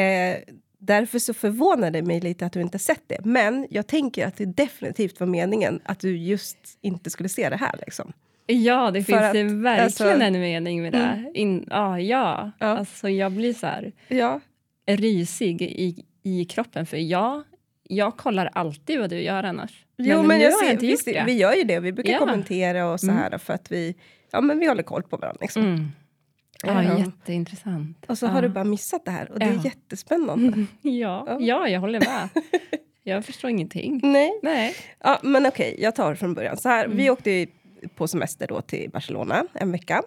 eh, 0.00 0.36
därför 0.78 1.18
så 1.18 1.34
förvånar 1.34 1.90
det 1.90 2.02
mig 2.02 2.20
lite 2.20 2.46
att 2.46 2.52
du 2.52 2.60
inte 2.60 2.78
sett 2.78 3.02
det. 3.06 3.24
Men 3.24 3.66
jag 3.70 3.86
tänker 3.86 4.26
att 4.26 4.36
det 4.36 4.44
definitivt 4.46 5.20
var 5.20 5.26
meningen 5.26 5.80
att 5.84 6.00
du 6.00 6.16
just 6.18 6.58
inte 6.80 7.10
skulle 7.10 7.28
se 7.28 7.48
det 7.48 7.56
här. 7.56 7.74
Liksom. 7.86 8.12
Ja, 8.46 8.90
det 8.90 9.02
För 9.02 9.12
finns 9.12 9.22
att, 9.22 9.32
det 9.32 9.42
verkligen 9.44 9.84
alltså- 9.84 10.04
en 10.08 10.40
mening 10.40 10.82
med 10.82 10.92
det. 10.92 11.30
In, 11.34 11.66
ja, 11.70 12.00
ja. 12.00 12.50
Ja. 12.58 12.66
Alltså, 12.66 13.08
jag 13.08 13.32
blir 13.32 13.54
så 13.54 13.66
här 13.66 13.92
Ja, 14.08 14.40
rysig 14.86 15.62
i, 15.62 16.04
i 16.22 16.44
kroppen. 16.44 16.86
För 16.86 16.96
jag, 16.96 17.42
jag 17.88 18.16
kollar 18.16 18.50
alltid 18.52 19.00
vad 19.00 19.10
du 19.10 19.20
gör 19.22 19.42
annars. 19.44 19.84
Jo, 19.96 20.22
men, 20.22 20.38
nu 20.38 20.44
jag 20.44 20.58
ser, 20.58 20.70
inte 20.72 20.86
visst, 20.86 21.04
det. 21.04 21.22
vi 21.26 21.32
gör 21.32 21.54
ju 21.54 21.64
det. 21.64 21.80
Vi 21.80 21.92
brukar 21.92 22.12
Ja. 22.12 22.18
kommentera 22.18 22.92
och 22.92 23.00
så 23.00 23.06
Mm. 23.06 23.16
här 23.18 23.38
för 23.38 23.52
att 23.54 23.72
vi, 23.72 23.94
ja, 24.30 24.40
men 24.40 24.58
vi 24.58 24.66
håller 24.66 24.82
koll 24.82 25.02
på 25.02 25.16
varandra. 25.16 25.38
Liksom. 25.40 25.62
Mm. 25.62 25.88
Ja, 26.64 26.82
Ja. 26.82 26.98
jätteintressant. 26.98 28.04
Och 28.08 28.18
så 28.18 28.26
ja. 28.26 28.30
har 28.30 28.42
du 28.42 28.48
bara 28.48 28.64
missat 28.64 29.04
det 29.04 29.10
här 29.10 29.32
och 29.32 29.38
det 29.38 29.44
är 29.46 29.52
Ja. 29.54 29.60
jättespännande. 29.64 30.66
Ja, 30.82 31.24
Ja. 31.28 31.36
ja, 31.40 31.68
jag 31.68 31.80
håller 31.80 32.00
med. 32.00 32.28
Jag 33.02 33.24
förstår 33.24 33.50
ingenting. 33.50 34.00
Nej. 34.02 34.40
Nej. 34.42 34.74
Ja, 35.00 35.18
men 35.22 35.46
okej, 35.46 35.76
jag 35.78 35.94
tar 35.96 36.14
från 36.14 36.34
början. 36.34 36.56
Så 36.56 36.68
här, 36.68 36.84
Mm. 36.84 36.96
Vi 36.96 37.10
åkte 37.10 37.46
på 37.94 38.08
semester 38.08 38.46
då 38.46 38.60
till 38.60 38.90
Barcelona 38.90 39.46
en 39.52 39.72
vecka. 39.72 40.02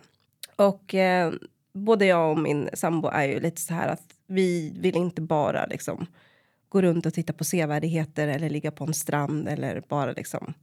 Och 0.55 0.95
eh, 0.95 1.33
både 1.73 2.05
jag 2.05 2.31
och 2.31 2.37
min 2.39 2.69
sambo 2.73 3.07
är 3.07 3.23
ju 3.27 3.39
lite 3.39 3.61
så 3.61 3.73
här 3.73 3.87
att 3.87 4.03
vi 4.27 4.73
vill 4.79 4.95
inte 4.95 5.21
bara 5.21 5.65
liksom 5.65 6.05
gå 6.69 6.81
runt 6.81 7.05
och 7.05 7.13
titta 7.13 7.33
på 7.33 7.43
sevärdheter 7.43 8.27
eller 8.27 8.49
ligga 8.49 8.71
på 8.71 8.83
en 8.83 8.93
strand 8.93 9.47
eller 9.47 9.83
bara 9.87 10.11
liksom 10.11 10.53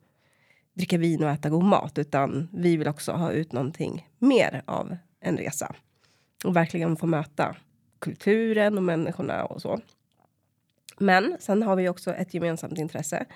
dricka 0.75 0.99
vin 0.99 1.25
och 1.25 1.31
äta 1.31 1.49
god 1.51 1.65
mat. 1.65 1.99
Utan 1.99 2.49
vi 2.53 2.77
vill 2.77 2.89
också 2.89 3.13
ha 3.13 3.31
ut 3.33 3.53
någonting 3.53 4.09
mer 4.19 4.63
av 4.67 4.97
en 5.21 5.37
resa. 5.37 5.75
Och 6.45 6.57
verkligen 6.57 6.97
få 6.97 7.07
möta 7.07 7.57
kulturen 7.99 8.79
och 8.79 8.85
människorna 8.85 9.45
och 9.45 9.63
så. 9.63 9.81
Men 10.99 11.37
sen 11.41 11.63
har 11.63 11.77
vi 11.77 11.89
också 11.89 12.15
ett 12.15 12.35
gemensamt 12.35 12.79
intresse. 12.79 13.27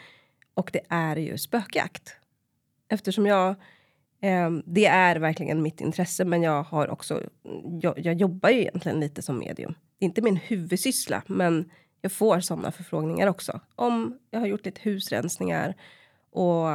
Och 0.54 0.70
det 0.72 0.82
är 0.88 1.16
ju 1.16 1.38
spökjakt. 1.38 2.16
Eftersom 2.88 3.26
jag... 3.26 3.54
Eh, 4.20 4.50
det 4.64 4.86
är 4.86 5.16
verkligen 5.16 5.62
mitt 5.62 5.80
intresse, 5.80 6.24
men 6.24 6.42
jag 6.42 6.62
har 6.62 6.90
också... 6.90 7.22
Jag, 7.82 7.98
jag 7.98 8.14
jobbar 8.14 8.50
ju 8.50 8.60
egentligen 8.60 9.00
lite 9.00 9.22
som 9.22 9.38
medium. 9.38 9.74
Det 9.98 10.04
är 10.04 10.08
inte 10.08 10.22
min 10.22 10.36
huvudsyssla, 10.36 11.22
men 11.26 11.70
jag 12.00 12.12
får 12.12 12.40
såna 12.40 12.72
förfrågningar 12.72 13.26
också. 13.26 13.60
Om 13.74 14.18
jag 14.30 14.40
har 14.40 14.46
gjort 14.46 14.64
lite 14.64 14.80
husrensningar 14.82 15.74
och 16.30 16.68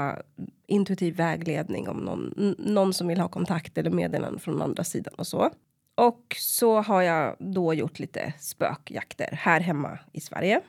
intuitiv 0.68 1.16
vägledning 1.16 1.90
om 1.90 1.98
någon, 1.98 2.56
någon 2.58 2.94
som 2.94 3.08
vill 3.08 3.20
ha 3.20 3.28
kontakt 3.28 3.78
eller 3.78 3.90
meddelanden 3.90 4.40
från 4.40 4.62
andra 4.62 4.84
sidan 4.84 5.14
och 5.14 5.28
så. 5.28 5.52
Och 5.98 6.36
så 6.40 6.82
har 6.82 7.02
jag 7.02 7.36
då 7.40 7.74
gjort 7.74 8.00
lite 8.00 8.34
spökjakter 8.40 9.30
här 9.32 9.60
hemma 9.60 10.00
i 10.12 10.22
Sverige. 10.22 10.62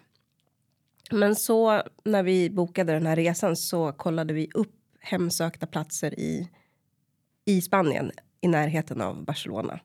Men 1.10 1.36
så 1.36 1.82
när 2.04 2.22
vi 2.22 2.50
bokade 2.50 2.92
den 2.92 3.06
här 3.06 3.16
resan 3.16 3.56
så 3.56 3.92
kollade 3.92 4.34
vi 4.34 4.48
upp 4.54 4.74
hemsökta 5.00 5.66
platser 5.66 6.20
i, 6.20 6.50
i 7.44 7.60
Spanien 7.60 8.12
i 8.40 8.48
närheten 8.48 9.00
av 9.00 9.24
Barcelona. 9.24 9.80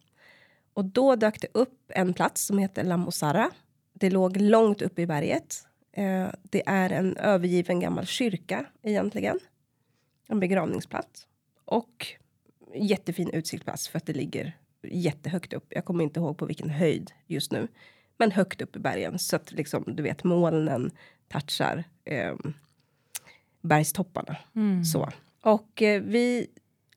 Och 0.74 0.86
då 0.86 1.16
dök 1.16 1.42
det 1.42 1.48
upp 1.54 1.80
en 1.88 2.14
plats 2.14 2.46
som 2.46 2.58
heter 2.58 2.84
La 2.84 2.98
Mosara. 2.98 3.52
Det 3.94 4.10
låg 4.10 4.38
långt 4.38 4.82
uppe 4.82 5.02
i 5.02 5.08
berget. 5.08 5.68
Eh, 5.92 6.28
det 6.42 6.64
är 6.66 6.90
en 6.90 7.18
övergiven 7.18 7.80
gammal 7.80 8.06
kyrka 8.06 8.66
egentligen. 8.84 9.40
En 10.28 10.40
begravningsplats. 10.40 11.28
Och 11.66 12.08
jättefin 12.76 13.30
utsiktsplats 13.30 13.88
för 13.88 13.98
att 13.98 14.06
det 14.06 14.14
ligger 14.14 14.58
jättehögt 14.84 15.54
upp. 15.54 15.66
Jag 15.70 15.86
kommer 15.86 16.04
inte 16.04 16.20
ihåg 16.20 16.38
på 16.38 16.46
vilken 16.46 16.70
höjd 16.70 17.12
just 17.28 17.52
nu. 17.52 17.68
Men 18.18 18.32
högt 18.32 18.62
upp 18.62 18.76
i 18.76 18.80
bergen 18.80 19.20
så 19.20 19.36
att 19.36 19.52
liksom, 19.52 19.84
du 19.88 20.04
vet 20.04 20.24
molnen 20.24 20.92
touchar 21.28 21.84
eh, 22.06 22.36
bergstopparna. 23.62 24.38
Mm. 24.56 24.86
Så. 24.86 25.10
Och 25.42 25.82
eh, 25.82 26.02
vi 26.02 26.48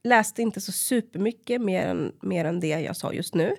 läste 0.03 0.43
inte 0.43 0.61
så 0.61 0.73
supermycket 0.73 1.61
mer 1.61 1.87
än, 1.87 2.13
mer 2.21 2.45
än 2.45 2.61
det 2.61 2.69
jag 2.69 2.97
sa 2.97 3.13
just 3.13 3.35
nu. 3.35 3.57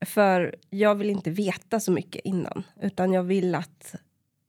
För 0.00 0.56
jag 0.70 0.94
vill 0.94 1.10
inte 1.10 1.30
veta 1.30 1.80
så 1.80 1.92
mycket 1.92 2.24
innan. 2.24 2.62
Utan 2.80 3.12
jag 3.12 3.22
vill 3.22 3.54
att 3.54 3.94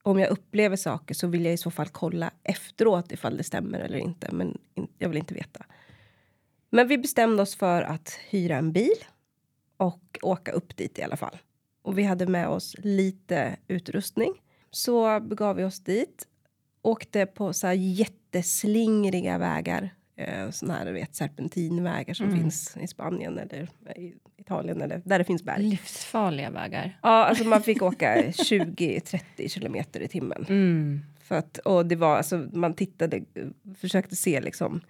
om 0.03 0.19
jag 0.19 0.29
upplever 0.29 0.75
saker 0.75 1.13
så 1.13 1.27
vill 1.27 1.45
jag 1.45 1.53
i 1.53 1.57
så 1.57 1.71
fall 1.71 1.88
kolla 1.88 2.31
efteråt 2.43 3.12
ifall 3.12 3.38
det 3.38 3.43
stämmer 3.43 3.79
eller 3.79 3.98
inte. 3.98 4.29
Men 4.31 4.57
jag 4.98 5.10
vill 5.10 5.17
inte 5.17 5.33
veta. 5.33 5.65
Men 6.74 6.88
vi 6.88 6.98
bestämde 6.98 7.42
oss 7.42 7.56
för 7.56 7.82
att 7.82 8.18
hyra 8.30 8.58
en 8.58 8.72
bil 8.72 8.96
och 9.78 10.20
åka 10.22 10.51
upp 10.51 10.78
dit 10.78 11.00
i 11.00 11.04
alla 11.04 11.18
fall. 11.18 11.38
Och 11.82 11.98
vi 11.98 12.04
hade 12.04 12.28
med 12.28 12.48
oss 12.48 12.75
lite 12.80 13.58
utrustning. 13.68 14.34
Så 14.72 15.20
begav 15.20 15.56
vi 15.56 15.63
oss 15.63 15.80
dit. 15.80 16.28
Åkte 16.82 17.25
på 17.25 17.54
så 17.54 17.68
här 17.68 17.74
jätteslingriga 17.74 19.38
vägar. 19.38 19.90
Eh, 20.16 20.50
såna 20.50 20.74
här 20.74 20.92
vet, 20.92 21.16
serpentinvägar 21.16 22.13
som 22.13 22.25
Mm. 22.25 22.40
finns 22.40 22.78
i 22.82 22.88
Spanien 22.88 23.40
eller 23.40 23.70
i 23.96 24.13
Italien 24.38 24.82
eller 24.82 25.01
där 25.06 25.20
det 25.20 25.25
finns 25.25 25.44
berg. 25.44 25.63
Livsfarliga 25.63 26.50
vägar. 26.50 27.00
Ja, 27.04 27.10
alltså 27.25 27.44
man 27.44 27.63
fick 27.63 27.82
åka 27.82 28.16
20-30 28.32 29.48
kilometer 29.50 30.00
i 30.01 30.08
timmen. 30.08 30.46
Mm. 30.50 31.00
För 31.22 31.36
att, 31.36 31.58
och 31.58 31.86
det 31.86 31.96
var, 31.96 32.18
alltså, 32.18 32.48
man 32.54 32.74
tittade, 32.74 33.22
försökte 33.78 34.16
se 34.16 34.42
liksom 34.42 34.82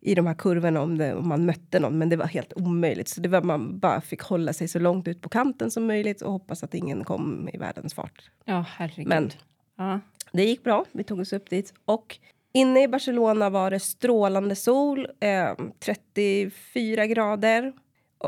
i 0.00 0.14
de 0.14 0.26
här 0.26 0.34
kurvorna 0.34 0.82
om, 0.82 0.98
det, 0.98 1.14
om 1.14 1.28
man 1.28 1.46
mötte 1.46 1.80
någon, 1.80 1.98
men 1.98 2.08
det 2.08 2.16
var 2.16 2.26
helt 2.26 2.52
omöjligt. 2.56 3.08
Så 3.08 3.20
det 3.20 3.28
var 3.28 3.42
man 3.42 3.78
bara 3.78 4.00
fick 4.00 4.22
hålla 4.22 4.52
sig 4.52 4.68
så 4.68 4.78
långt 4.78 5.08
ut 5.08 5.20
på 5.22 5.28
kanten 5.28 5.70
som 5.70 5.86
möjligt 5.86 6.22
och 6.22 6.32
hoppas 6.32 6.62
att 6.62 6.74
ingen 6.74 7.04
kom 7.04 7.48
i 7.52 7.58
världens 7.58 7.94
fart. 7.94 8.30
Ja, 8.44 8.64
herregud. 8.68 9.06
Men- 9.08 9.30
ja. 9.76 10.00
Det 10.32 10.44
gick 10.44 10.64
bra, 10.64 10.84
vi 10.92 11.04
tog 11.04 11.20
oss 11.20 11.32
upp 11.32 11.50
dit. 11.50 11.74
Och 11.84 12.18
inne 12.52 12.82
i 12.82 12.88
Barcelona 12.88 13.50
var 13.50 13.70
det 13.70 13.80
strålande 13.80 14.54
sol, 14.56 15.06
eh, 15.20 15.54
34 15.80 17.06
grader. 17.06 17.72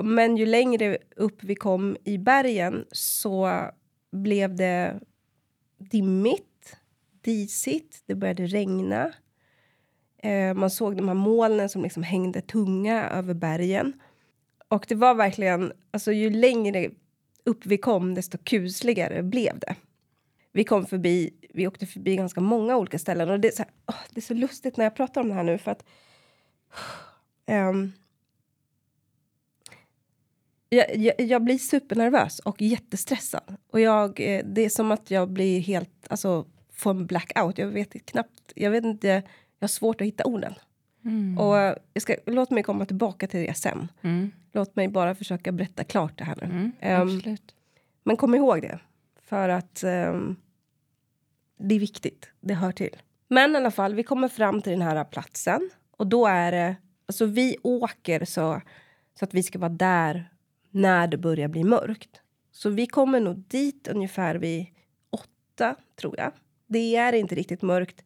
Men 0.03 0.37
ju 0.37 0.47
längre 0.47 0.99
upp 1.17 1.45
vi 1.45 1.55
kom 1.55 1.97
i 2.05 2.19
bergen 2.19 2.85
så 2.93 3.51
blev 4.13 4.55
det 4.57 5.01
dimmigt, 5.79 6.77
disigt, 7.25 8.03
det 8.07 8.15
började 8.15 8.47
regna. 8.47 9.13
Eh, 10.23 10.55
man 10.55 10.71
såg 10.71 10.97
de 10.97 11.09
här 11.09 11.15
molnen 11.15 11.69
som 11.69 11.83
liksom 11.83 12.03
hängde 12.03 12.41
tunga 12.41 13.09
över 13.09 13.35
bergen. 13.35 14.01
Och 14.69 14.85
det 14.89 14.95
var 14.95 15.15
verkligen, 15.15 15.73
alltså 15.91 16.13
ju 16.13 16.31
längre 16.31 16.91
upp 17.45 17.67
vi 17.67 17.79
kom 17.79 18.15
desto 18.15 18.39
kusligare 18.39 19.23
blev 19.23 19.59
det. 19.59 19.75
Vi 20.53 20.65
kom 20.65 20.87
förbi, 20.87 21.31
vi 21.55 21.67
åkte 21.67 21.87
förbi 21.87 22.17
ganska 22.17 22.41
många 22.41 22.77
olika 22.77 22.99
ställen 22.99 23.31
och 23.31 23.41
det 23.41 23.49
är 23.49 23.53
så, 23.53 23.63
här, 23.63 23.73
oh, 23.87 24.01
det 24.11 24.21
är 24.21 24.23
så 24.23 24.35
lustigt 24.35 24.77
när 24.77 24.85
jag 24.85 24.95
pratar 24.95 25.21
om 25.21 25.29
det 25.29 25.35
här 25.35 25.43
nu 25.43 25.59
för 25.59 25.71
att 25.71 25.85
um, 27.47 27.93
jag, 30.69 30.97
jag, 30.97 31.21
jag 31.21 31.45
blir 31.45 31.59
supernervös 31.59 32.39
och 32.39 32.63
jättestressad. 32.63 33.57
Och 33.71 33.81
jag, 33.81 34.21
eh, 34.21 34.45
det 34.45 34.65
är 34.65 34.69
som 34.69 34.91
att 34.91 35.11
jag 35.11 35.31
blir 35.31 35.61
helt, 35.61 36.07
alltså 36.11 36.47
får 36.73 36.91
en 36.91 37.07
blackout. 37.07 37.59
Jag 37.59 37.67
vet 37.67 38.07
knappt, 38.07 38.53
jag 38.57 38.71
vet 38.71 38.85
inte, 38.85 39.23
jag 39.59 39.65
har 39.65 39.69
svårt 39.69 40.01
att 40.01 40.07
hitta 40.07 40.25
orden. 40.25 40.55
Mm. 41.05 41.39
Och 41.39 41.59
eh, 41.59 41.77
jag 41.93 42.03
ska, 42.03 42.17
låt 42.27 42.51
mig 42.51 42.63
komma 42.63 42.87
tillbaka 42.87 43.27
till 43.27 43.41
det 43.41 43.55
sen. 43.55 43.89
Mm. 44.03 44.31
Låt 44.53 44.77
mig 44.77 44.89
bara 44.89 45.15
försöka 45.15 45.53
berätta 45.53 45.85
klart 45.85 46.19
det 46.19 46.25
här 46.25 46.37
nu. 46.37 46.45
Mm. 46.45 47.03
Absolut. 47.03 47.55
Men 48.05 48.17
kom 48.17 48.35
ihåg 48.35 48.63
det. 48.63 48.79
För 49.23 49.49
att 49.49 49.83
ehm, 49.83 50.37
det 51.59 51.75
är 51.75 51.81
viktigt. 51.81 52.31
Det 52.41 52.55
hör 52.55 52.73
till. 52.73 52.97
Men 53.29 53.55
i 53.55 53.57
alla 53.57 53.71
fall, 53.71 53.95
vi 53.95 54.03
kommer 54.03 54.29
fram 54.29 54.63
till 54.63 54.73
den 54.73 54.83
här 54.83 55.05
platsen. 55.05 55.71
Och 55.91 56.07
då 56.07 56.27
är 56.27 56.53
det... 56.53 56.77
Alltså 57.07 57.27
vi 57.27 57.57
åker 57.63 58.25
så, 58.25 58.61
så 59.19 59.25
att 59.25 59.35
vi 59.35 59.43
ska 59.43 59.59
vara 59.59 59.69
där 59.69 60.31
när 60.71 61.07
det 61.07 61.17
börjar 61.17 61.49
bli 61.49 61.65
mörkt. 61.65 62.21
Så 62.53 62.71
vi 62.71 62.87
kommer 62.87 63.21
nog 63.21 63.37
dit 63.37 63.89
ungefär 63.89 64.35
vid 64.35 64.67
åtta, 65.11 65.77
tror 66.01 66.15
jag. 66.19 66.33
Det 66.67 66.97
är 66.97 67.13
inte 67.13 67.35
riktigt 67.35 67.63
mörkt. 67.63 68.05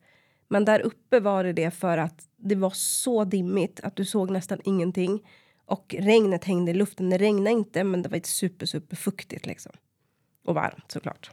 Men 0.53 0.65
där 0.65 0.81
uppe 0.81 1.21
var 1.21 1.45
det 1.45 1.53
det 1.53 1.71
för 1.71 1.99
att 1.99 2.29
det 2.37 2.55
var 2.55 2.71
så 2.71 3.25
dimmigt 3.25 3.81
att 3.81 3.97
du 3.97 4.05
såg 4.05 4.31
nästan 4.31 4.59
ingenting. 4.65 5.29
Och 5.67 5.95
regnet 5.99 6.45
hängde 6.45 6.71
i 6.71 6.75
luften. 6.75 7.11
Det 7.11 7.19
regnade 7.19 7.51
inte, 7.51 7.85
men 7.85 8.03
det 8.03 8.09
var 8.09 8.17
inte 8.17 8.29
super, 8.29 8.67
super 8.67 8.97
fuktigt 8.97 9.47
liksom. 9.47 9.73
Och 10.45 10.55
varmt 10.55 10.91
såklart. 10.91 11.31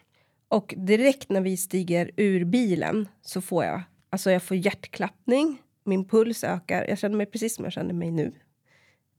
Och 0.47 0.73
direkt 0.77 1.29
när 1.29 1.41
vi 1.41 1.57
stiger 1.57 2.11
ur 2.17 2.45
bilen 2.45 3.07
så 3.21 3.41
får 3.41 3.65
jag, 3.65 3.81
alltså 4.09 4.31
jag 4.31 4.43
får 4.43 4.57
hjärtklappning. 4.57 5.61
Min 5.83 6.05
puls 6.05 6.43
ökar. 6.43 6.85
Jag 6.89 6.97
känner 6.97 7.17
mig 7.17 7.25
precis 7.25 7.55
som 7.55 7.63
jag 7.65 7.73
känner 7.73 7.93
mig 7.93 8.11
nu. 8.11 8.31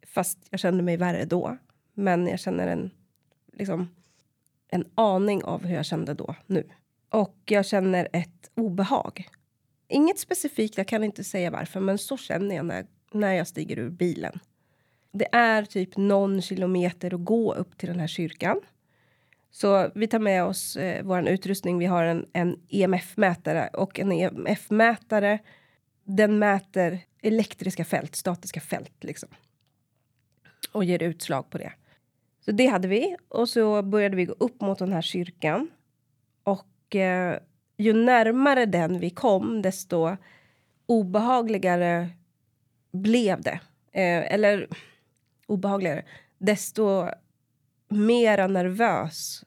Fast 0.06 0.38
jag 0.50 0.60
kände 0.60 0.82
mig 0.82 0.96
värre 0.96 1.24
då. 1.24 1.56
Men 1.94 2.26
jag 2.26 2.40
känner 2.40 2.68
en, 2.68 2.90
liksom, 3.52 3.88
en 4.68 4.84
aning 4.94 5.44
av 5.44 5.64
hur 5.64 5.74
jag 5.74 5.86
kände 5.86 6.14
då, 6.14 6.34
nu. 6.46 6.68
Och 7.08 7.36
jag 7.44 7.66
känner 7.66 8.08
ett 8.12 8.50
obehag. 8.54 9.28
Inget 9.90 10.18
specifikt, 10.18 10.76
jag 10.76 10.88
kan 10.88 11.04
inte 11.04 11.24
säga 11.24 11.50
varför, 11.50 11.80
men 11.80 11.98
så 11.98 12.16
känner 12.16 12.56
jag 12.56 12.66
när, 12.66 12.86
när 13.12 13.32
jag 13.32 13.46
stiger 13.46 13.78
ur 13.78 13.90
bilen. 13.90 14.40
Det 15.12 15.28
är 15.32 15.64
typ 15.64 15.96
någon 15.96 16.42
kilometer 16.42 17.14
att 17.14 17.24
gå 17.24 17.54
upp 17.54 17.78
till 17.78 17.88
den 17.88 18.00
här 18.00 18.06
kyrkan. 18.06 18.60
Så 19.50 19.90
vi 19.94 20.06
tar 20.06 20.18
med 20.18 20.44
oss 20.44 20.76
eh, 20.76 21.04
vår 21.04 21.28
utrustning. 21.28 21.78
Vi 21.78 21.86
har 21.86 22.04
en, 22.04 22.26
en 22.32 22.60
EMF-mätare 22.68 23.68
och 23.72 23.98
en 23.98 24.12
EMF-mätare 24.12 25.38
den 26.04 26.38
mäter 26.38 26.98
elektriska 27.22 27.84
fält, 27.84 28.16
statiska 28.16 28.60
fält 28.60 29.04
liksom. 29.04 29.28
Och 30.72 30.84
ger 30.84 31.02
utslag 31.02 31.50
på 31.50 31.58
det. 31.58 31.72
Så 32.44 32.52
det 32.52 32.66
hade 32.66 32.88
vi 32.88 33.16
och 33.28 33.48
så 33.48 33.82
började 33.82 34.16
vi 34.16 34.24
gå 34.24 34.34
upp 34.38 34.60
mot 34.60 34.78
den 34.78 34.92
här 34.92 35.02
kyrkan. 35.02 35.70
Och 36.42 36.96
eh, 36.96 37.38
ju 37.80 37.92
närmare 37.92 38.66
den 38.66 38.98
vi 38.98 39.10
kom 39.10 39.62
desto 39.62 40.16
obehagligare 40.86 42.10
blev 42.92 43.40
det. 43.40 43.60
Eh, 43.92 44.34
eller 44.34 44.68
obehagligare. 45.46 46.04
Desto 46.38 47.08
mera 47.88 48.46
nervös. 48.46 49.44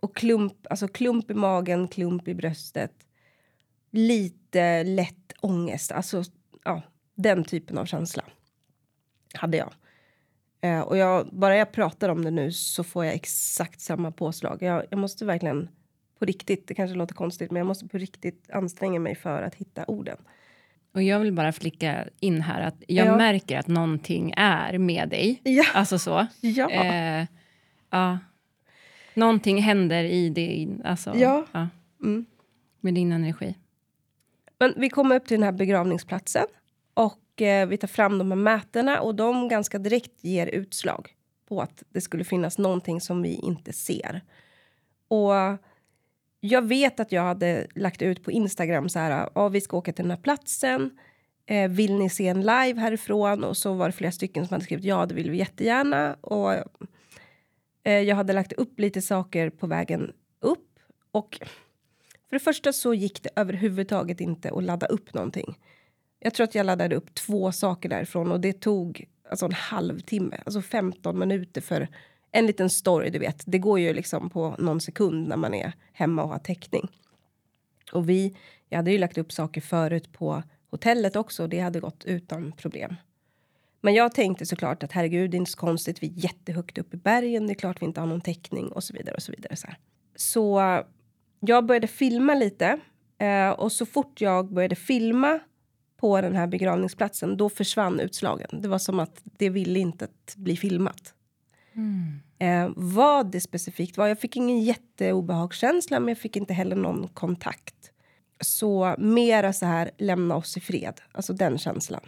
Och 0.00 0.16
klump, 0.16 0.66
alltså 0.70 0.88
klump 0.88 1.30
i 1.30 1.34
magen, 1.34 1.88
klump 1.88 2.28
i 2.28 2.34
bröstet. 2.34 2.92
Lite 3.90 4.84
lätt 4.84 5.32
ångest. 5.40 5.92
Alltså, 5.92 6.22
ja, 6.64 6.82
den 7.14 7.44
typen 7.44 7.78
av 7.78 7.86
känsla 7.86 8.24
hade 9.34 9.56
jag. 9.56 9.72
Eh, 10.60 10.80
och 10.80 10.96
jag, 10.96 11.28
bara 11.32 11.56
jag 11.56 11.72
pratar 11.72 12.08
om 12.08 12.24
det 12.24 12.30
nu 12.30 12.52
så 12.52 12.84
får 12.84 13.04
jag 13.04 13.14
exakt 13.14 13.80
samma 13.80 14.10
påslag. 14.10 14.62
Jag, 14.62 14.84
jag 14.90 14.98
måste 14.98 15.24
verkligen 15.24 15.68
på 16.24 16.28
riktigt, 16.28 16.68
det 16.68 16.74
kanske 16.74 16.96
låter 16.96 17.14
konstigt, 17.14 17.50
men 17.50 17.60
jag 17.60 17.66
måste 17.66 17.88
på 17.88 17.98
riktigt 17.98 18.50
anstränga 18.50 19.00
mig 19.00 19.14
för 19.14 19.42
att 19.42 19.54
hitta 19.54 19.84
orden. 19.84 20.16
Och 20.94 21.02
jag 21.02 21.20
vill 21.20 21.32
bara 21.32 21.52
flicka 21.52 22.04
in 22.20 22.40
här 22.40 22.60
att 22.62 22.82
jag 22.88 23.06
Ja. 23.06 23.16
märker 23.16 23.58
att 23.58 23.66
någonting 23.68 24.34
är 24.36 24.78
med 24.78 25.08
dig. 25.08 25.40
Ja, 25.44 25.64
Alltså 25.74 25.98
så. 25.98 26.26
ja. 26.40 26.70
Eh, 26.70 27.26
ja. 27.90 28.18
Någonting 29.14 29.62
händer 29.62 30.04
i 30.04 30.28
din, 30.28 30.82
alltså, 30.84 31.12
Ja. 31.16 31.46
ja, 31.52 31.68
Mm. 32.02 32.26
med 32.80 32.94
din 32.94 33.12
energi. 33.12 33.54
Men 34.58 34.74
vi 34.76 34.88
kommer 34.90 35.16
upp 35.16 35.26
till 35.26 35.36
den 35.36 35.44
här 35.44 35.52
begravningsplatsen 35.52 36.46
och 36.94 37.42
eh, 37.42 37.68
vi 37.68 37.76
tar 37.76 37.88
fram 37.88 38.18
de 38.18 38.30
här 38.30 38.36
mätarna 38.38 39.00
och 39.00 39.14
de 39.14 39.48
ganska 39.48 39.78
direkt 39.78 40.24
ger 40.24 40.46
utslag 40.46 41.14
på 41.48 41.60
att 41.60 41.82
det 41.88 42.00
skulle 42.00 42.24
finnas 42.24 42.58
någonting 42.58 43.00
som 43.00 43.22
vi 43.22 43.34
inte 43.34 43.72
ser. 43.72 44.20
Och 45.08 45.32
jag 46.46 46.62
vet 46.62 47.00
att 47.00 47.12
jag 47.12 47.22
hade 47.22 47.66
lagt 47.74 48.02
ut 48.02 48.24
på 48.24 48.32
Instagram 48.32 48.88
så 48.88 48.98
här, 48.98 49.28
ja, 49.34 49.48
vi 49.48 49.60
ska 49.60 49.76
åka 49.76 49.92
till 49.92 50.04
den 50.04 50.10
här 50.10 50.22
platsen. 50.22 50.98
Eh, 51.46 51.70
vill 51.70 51.94
ni 51.94 52.10
se 52.10 52.28
en 52.28 52.40
live 52.40 52.74
härifrån? 52.80 53.44
Och 53.44 53.56
så 53.56 53.74
var 53.74 53.86
det 53.86 53.92
flera 53.92 54.12
stycken 54.12 54.46
som 54.46 54.54
hade 54.54 54.64
skrivit 54.64 54.84
ja, 54.84 55.06
det 55.06 55.14
vill 55.14 55.30
vi 55.30 55.38
jättegärna. 55.38 56.14
Och 56.20 56.52
eh, 57.84 58.00
jag 58.00 58.16
hade 58.16 58.32
lagt 58.32 58.52
upp 58.52 58.80
lite 58.80 59.02
saker 59.02 59.50
på 59.50 59.66
vägen 59.66 60.12
upp 60.40 60.78
och 61.12 61.38
för 62.28 62.36
det 62.36 62.40
första 62.40 62.72
så 62.72 62.94
gick 62.94 63.22
det 63.22 63.30
överhuvudtaget 63.36 64.20
inte 64.20 64.50
att 64.50 64.64
ladda 64.64 64.86
upp 64.86 65.14
någonting. 65.14 65.58
Jag 66.18 66.34
tror 66.34 66.44
att 66.44 66.54
jag 66.54 66.66
laddade 66.66 66.96
upp 66.96 67.14
två 67.14 67.52
saker 67.52 67.88
därifrån 67.88 68.32
och 68.32 68.40
det 68.40 68.52
tog 68.52 69.06
alltså 69.30 69.46
en 69.46 69.52
halvtimme, 69.52 70.40
alltså 70.44 70.62
15 70.62 71.18
minuter 71.18 71.60
för 71.60 71.88
en 72.34 72.46
liten 72.46 72.70
story, 72.70 73.10
du 73.10 73.18
vet. 73.18 73.42
Det 73.46 73.58
går 73.58 73.80
ju 73.80 73.92
liksom 73.92 74.30
på 74.30 74.54
någon 74.58 74.80
sekund 74.80 75.28
när 75.28 75.36
man 75.36 75.54
är 75.54 75.72
hemma 75.92 76.22
och 76.22 76.28
har 76.28 76.38
täckning. 76.38 76.88
Och 77.92 78.08
vi, 78.08 78.36
jag 78.68 78.78
hade 78.78 78.92
ju 78.92 78.98
lagt 78.98 79.18
upp 79.18 79.32
saker 79.32 79.60
förut 79.60 80.12
på 80.12 80.42
hotellet 80.70 81.16
också 81.16 81.42
och 81.42 81.48
det 81.48 81.60
hade 81.60 81.80
gått 81.80 82.04
utan 82.04 82.52
problem. 82.52 82.94
Men 83.80 83.94
jag 83.94 84.14
tänkte 84.14 84.46
såklart 84.46 84.82
att 84.82 84.92
herregud, 84.92 85.30
det 85.30 85.36
är 85.36 85.38
inte 85.38 85.50
så 85.50 85.58
konstigt. 85.58 86.02
Vi 86.02 86.06
är 86.06 86.12
jättehögt 86.12 86.78
upp 86.78 86.94
i 86.94 86.96
bergen. 86.96 87.46
Det 87.46 87.52
är 87.52 87.54
klart 87.54 87.82
vi 87.82 87.86
inte 87.86 88.00
har 88.00 88.06
någon 88.06 88.20
täckning 88.20 88.68
och 88.68 88.84
så 88.84 88.94
vidare 88.94 89.14
och 89.14 89.22
så 89.22 89.32
vidare. 89.32 89.56
Så, 89.56 89.66
här. 89.66 89.78
så 90.16 90.60
jag 91.40 91.66
började 91.66 91.86
filma 91.86 92.34
lite 92.34 92.78
eh, 93.18 93.50
och 93.50 93.72
så 93.72 93.86
fort 93.86 94.20
jag 94.20 94.52
började 94.52 94.76
filma 94.76 95.40
på 95.96 96.20
den 96.20 96.36
här 96.36 96.46
begravningsplatsen, 96.46 97.36
då 97.36 97.48
försvann 97.48 98.00
utslagen. 98.00 98.60
Det 98.62 98.68
var 98.68 98.78
som 98.78 99.00
att 99.00 99.22
det 99.24 99.50
ville 99.50 99.78
inte 99.78 100.08
bli 100.36 100.56
filmat. 100.56 101.14
Mm. 101.74 102.20
Eh, 102.44 102.70
vad 102.76 103.30
det 103.30 103.40
specifikt 103.40 103.96
var, 103.96 104.06
jag 104.06 104.18
fick 104.18 104.36
ingen 104.36 104.60
jätteobehagskänsla 104.60 106.00
men 106.00 106.08
jag 106.08 106.18
fick 106.18 106.36
inte 106.36 106.54
heller 106.54 106.76
någon 106.76 107.08
kontakt. 107.08 107.90
Så 108.40 108.94
mera 108.98 109.52
så 109.52 109.66
här, 109.66 109.90
lämna 109.98 110.36
oss 110.36 110.56
i 110.56 110.60
fred. 110.60 111.00
Alltså 111.12 111.32
den 111.32 111.58
känslan. 111.58 112.00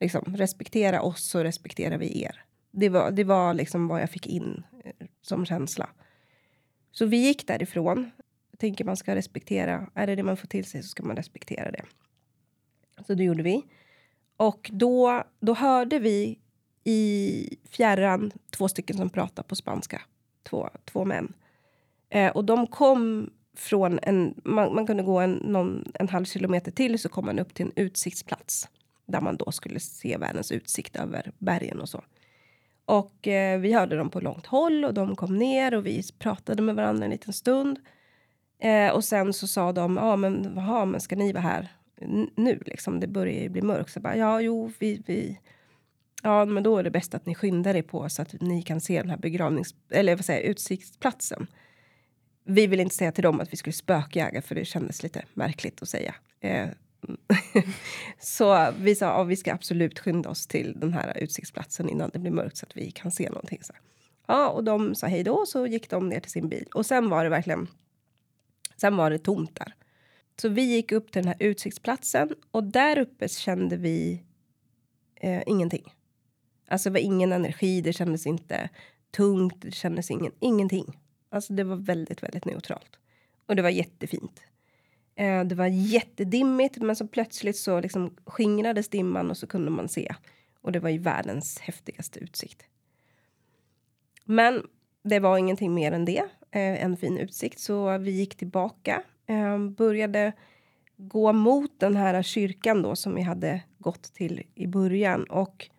Liksom, 0.00 0.36
respektera 0.36 1.02
oss 1.02 1.24
så 1.24 1.44
respekterar 1.44 1.98
vi 1.98 2.22
er. 2.22 2.44
Det 2.70 2.88
var, 2.88 3.10
det 3.10 3.24
var 3.24 3.54
liksom 3.54 3.88
vad 3.88 4.02
jag 4.02 4.10
fick 4.10 4.26
in 4.26 4.62
eh, 4.84 5.06
som 5.22 5.46
känsla. 5.46 5.88
Så 6.92 7.06
vi 7.06 7.16
gick 7.16 7.46
därifrån. 7.46 8.10
Jag 8.50 8.60
tänker 8.60 8.84
man 8.84 8.96
ska 8.96 9.14
respektera. 9.14 9.90
Är 9.94 10.06
det 10.06 10.14
det 10.14 10.22
man 10.22 10.36
får 10.36 10.48
till 10.48 10.64
sig 10.64 10.82
så 10.82 10.88
ska 10.88 11.02
man 11.02 11.16
respektera 11.16 11.70
det. 11.70 11.84
Så 13.06 13.14
det 13.14 13.24
gjorde 13.24 13.42
vi. 13.42 13.62
Och 14.36 14.70
då, 14.72 15.24
då 15.40 15.54
hörde 15.54 15.98
vi 15.98 16.38
i 16.84 17.48
fjärran 17.70 18.32
två 18.50 18.68
stycken 18.68 18.96
som 18.96 19.10
pratar 19.10 19.42
på 19.42 19.56
spanska. 19.56 20.02
Två, 20.42 20.70
två 20.84 21.04
män. 21.04 21.32
Eh, 22.10 22.30
och 22.30 22.44
de 22.44 22.66
kom 22.66 23.30
från 23.56 23.98
en... 24.02 24.34
Man, 24.44 24.74
man 24.74 24.86
kunde 24.86 25.02
gå 25.02 25.20
en, 25.20 25.32
någon, 25.32 25.92
en 25.94 26.08
halv 26.08 26.24
kilometer 26.24 26.72
till 26.72 26.98
så 26.98 27.08
kom 27.08 27.26
man 27.26 27.38
upp 27.38 27.54
till 27.54 27.66
en 27.66 27.72
utsiktsplats 27.76 28.68
där 29.06 29.20
man 29.20 29.36
då 29.36 29.52
skulle 29.52 29.80
se 29.80 30.16
världens 30.16 30.52
utsikt 30.52 30.96
över 30.96 31.32
bergen 31.38 31.80
och 31.80 31.88
så. 31.88 32.04
Och 32.84 33.28
eh, 33.28 33.60
vi 33.60 33.72
hörde 33.72 33.96
dem 33.96 34.10
på 34.10 34.20
långt 34.20 34.46
håll 34.46 34.84
och 34.84 34.94
de 34.94 35.16
kom 35.16 35.38
ner 35.38 35.74
och 35.74 35.86
vi 35.86 36.02
pratade 36.18 36.62
med 36.62 36.74
varandra 36.74 37.04
en 37.04 37.10
liten 37.10 37.32
stund. 37.32 37.78
Eh, 38.58 38.92
och 38.92 39.04
sen 39.04 39.32
så 39.32 39.46
sa 39.46 39.72
de, 39.72 39.96
ja 39.96 40.16
men 40.16 40.54
vad 40.54 40.88
men 40.88 41.00
ska 41.00 41.16
ni 41.16 41.32
vara 41.32 41.42
här 41.42 41.68
nu 42.36 42.62
liksom? 42.66 43.00
Det 43.00 43.06
börjar 43.06 43.42
ju 43.42 43.48
bli 43.48 43.62
mörkt. 43.62 43.92
Så 43.92 44.00
bara, 44.00 44.16
ja 44.16 44.40
jo, 44.40 44.72
vi, 44.78 45.02
vi, 45.06 45.38
ja 46.22 46.44
men 46.44 46.62
då 46.62 46.78
är 46.78 46.82
det 46.82 46.90
bäst 46.90 47.14
att 47.14 47.26
ni 47.26 47.34
skyndar 47.34 47.74
er 47.74 47.82
på 47.82 48.08
så 48.08 48.22
att 48.22 48.40
ni 48.40 48.62
kan 48.62 48.80
se 48.80 49.00
den 49.00 49.10
här 49.10 49.16
begravnings, 49.16 49.74
eller 49.90 50.16
vad 50.16 50.24
säger 50.24 50.50
utsiktsplatsen. 50.50 51.46
Vi 52.44 52.66
vill 52.66 52.80
inte 52.80 52.94
säga 52.94 53.12
till 53.12 53.22
dem 53.22 53.40
att 53.40 53.52
vi 53.52 53.56
skulle 53.56 53.72
spökjaga 53.72 54.42
för 54.42 54.54
det 54.54 54.64
kändes 54.64 55.02
lite 55.02 55.24
märkligt 55.34 55.82
att 55.82 55.88
säga. 55.88 56.14
Eh, 56.40 56.68
så 58.18 58.72
vi 58.78 58.94
sa 58.94 59.06
att 59.06 59.18
ja, 59.18 59.24
vi 59.24 59.36
ska 59.36 59.52
absolut 59.52 59.98
skynda 59.98 60.30
oss 60.30 60.46
till 60.46 60.80
den 60.80 60.92
här 60.92 61.18
utsiktsplatsen 61.18 61.88
innan 61.88 62.10
det 62.12 62.18
blir 62.18 62.30
mörkt 62.30 62.56
så 62.56 62.66
att 62.66 62.76
vi 62.76 62.90
kan 62.90 63.10
se 63.10 63.28
någonting. 63.28 63.58
Så. 63.62 63.72
Ja, 64.26 64.48
och 64.48 64.64
de 64.64 64.94
sa 64.94 65.06
hej 65.06 65.24
då 65.24 65.46
så 65.46 65.66
gick 65.66 65.90
de 65.90 66.08
ner 66.08 66.20
till 66.20 66.30
sin 66.30 66.48
bil 66.48 66.68
och 66.74 66.86
sen 66.86 67.08
var 67.10 67.24
det 67.24 67.30
verkligen. 67.30 67.68
Sen 68.76 68.96
var 68.96 69.10
det 69.10 69.18
tomt 69.18 69.56
där. 69.56 69.74
Så 70.40 70.48
vi 70.48 70.62
gick 70.62 70.92
upp 70.92 71.12
till 71.12 71.22
den 71.22 71.28
här 71.28 71.48
utsiktsplatsen 71.48 72.34
och 72.50 72.64
där 72.64 72.98
uppe 72.98 73.28
kände 73.28 73.76
vi 73.76 74.22
eh, 75.20 75.42
ingenting. 75.46 75.94
Alltså 76.72 76.90
det 76.90 76.92
var 76.92 77.00
ingen 77.00 77.32
energi, 77.32 77.80
det 77.80 77.92
kändes 77.92 78.26
inte 78.26 78.68
tungt, 79.10 79.54
det 79.58 79.70
kändes 79.70 80.10
ingen, 80.10 80.32
ingenting. 80.40 80.98
Alltså 81.30 81.52
det 81.52 81.64
var 81.64 81.76
väldigt, 81.76 82.22
väldigt 82.22 82.44
neutralt. 82.44 82.98
Och 83.46 83.56
det 83.56 83.62
var 83.62 83.70
jättefint. 83.70 84.40
Eh, 85.14 85.44
det 85.44 85.54
var 85.54 85.66
jättedimmigt 85.66 86.76
men 86.76 86.96
så 86.96 87.06
plötsligt 87.06 87.56
så 87.56 87.80
liksom 87.80 88.16
skingrades 88.26 88.88
dimman 88.88 89.30
och 89.30 89.36
så 89.36 89.46
kunde 89.46 89.70
man 89.70 89.88
se. 89.88 90.14
Och 90.60 90.72
det 90.72 90.80
var 90.80 90.90
ju 90.90 90.98
världens 90.98 91.58
häftigaste 91.58 92.20
utsikt. 92.20 92.62
Men 94.24 94.66
det 95.02 95.18
var 95.18 95.38
ingenting 95.38 95.74
mer 95.74 95.92
än 95.92 96.04
det. 96.04 96.24
Eh, 96.50 96.84
en 96.84 96.96
fin 96.96 97.18
utsikt. 97.18 97.60
Så 97.60 97.98
vi 97.98 98.10
gick 98.10 98.34
tillbaka. 98.34 99.02
Eh, 99.26 99.58
började 99.58 100.32
gå 100.96 101.32
mot 101.32 101.80
den 101.80 101.96
här 101.96 102.22
kyrkan 102.22 102.82
då 102.82 102.96
som 102.96 103.14
vi 103.14 103.22
hade 103.22 103.62
gått 103.78 104.02
till 104.02 104.42
i 104.54 104.66
början. 104.66 105.24
Och 105.24 105.70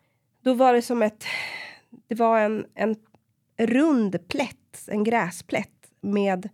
då 0.44 0.54
var 0.54 0.72
det 0.72 0.82
som 0.82 1.02
ett... 1.02 1.24
Det 2.06 2.14
var 2.14 2.40
en, 2.40 2.66
en 2.74 2.96
rund 3.56 4.28
plätt, 4.28 4.88
en 4.88 5.04
gräsplätt 5.04 5.90
med 6.00 6.48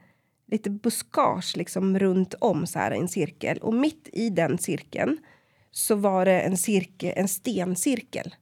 lite 0.46 0.70
buskage 0.70 1.56
liksom 1.56 1.98
runt 1.98 2.34
om 2.34 2.66
så 2.66 2.78
här 2.78 2.90
en 2.90 3.08
cirkel. 3.08 3.58
Och 3.58 3.74
mitt 3.74 4.08
i 4.12 4.30
den 4.30 4.58
cirkeln 4.58 5.18
så 5.70 5.94
var 5.94 6.24
det 6.24 6.40
en, 6.40 6.56
cirkel, 6.56 7.12
en 7.16 7.28
stencirkel 7.28 8.34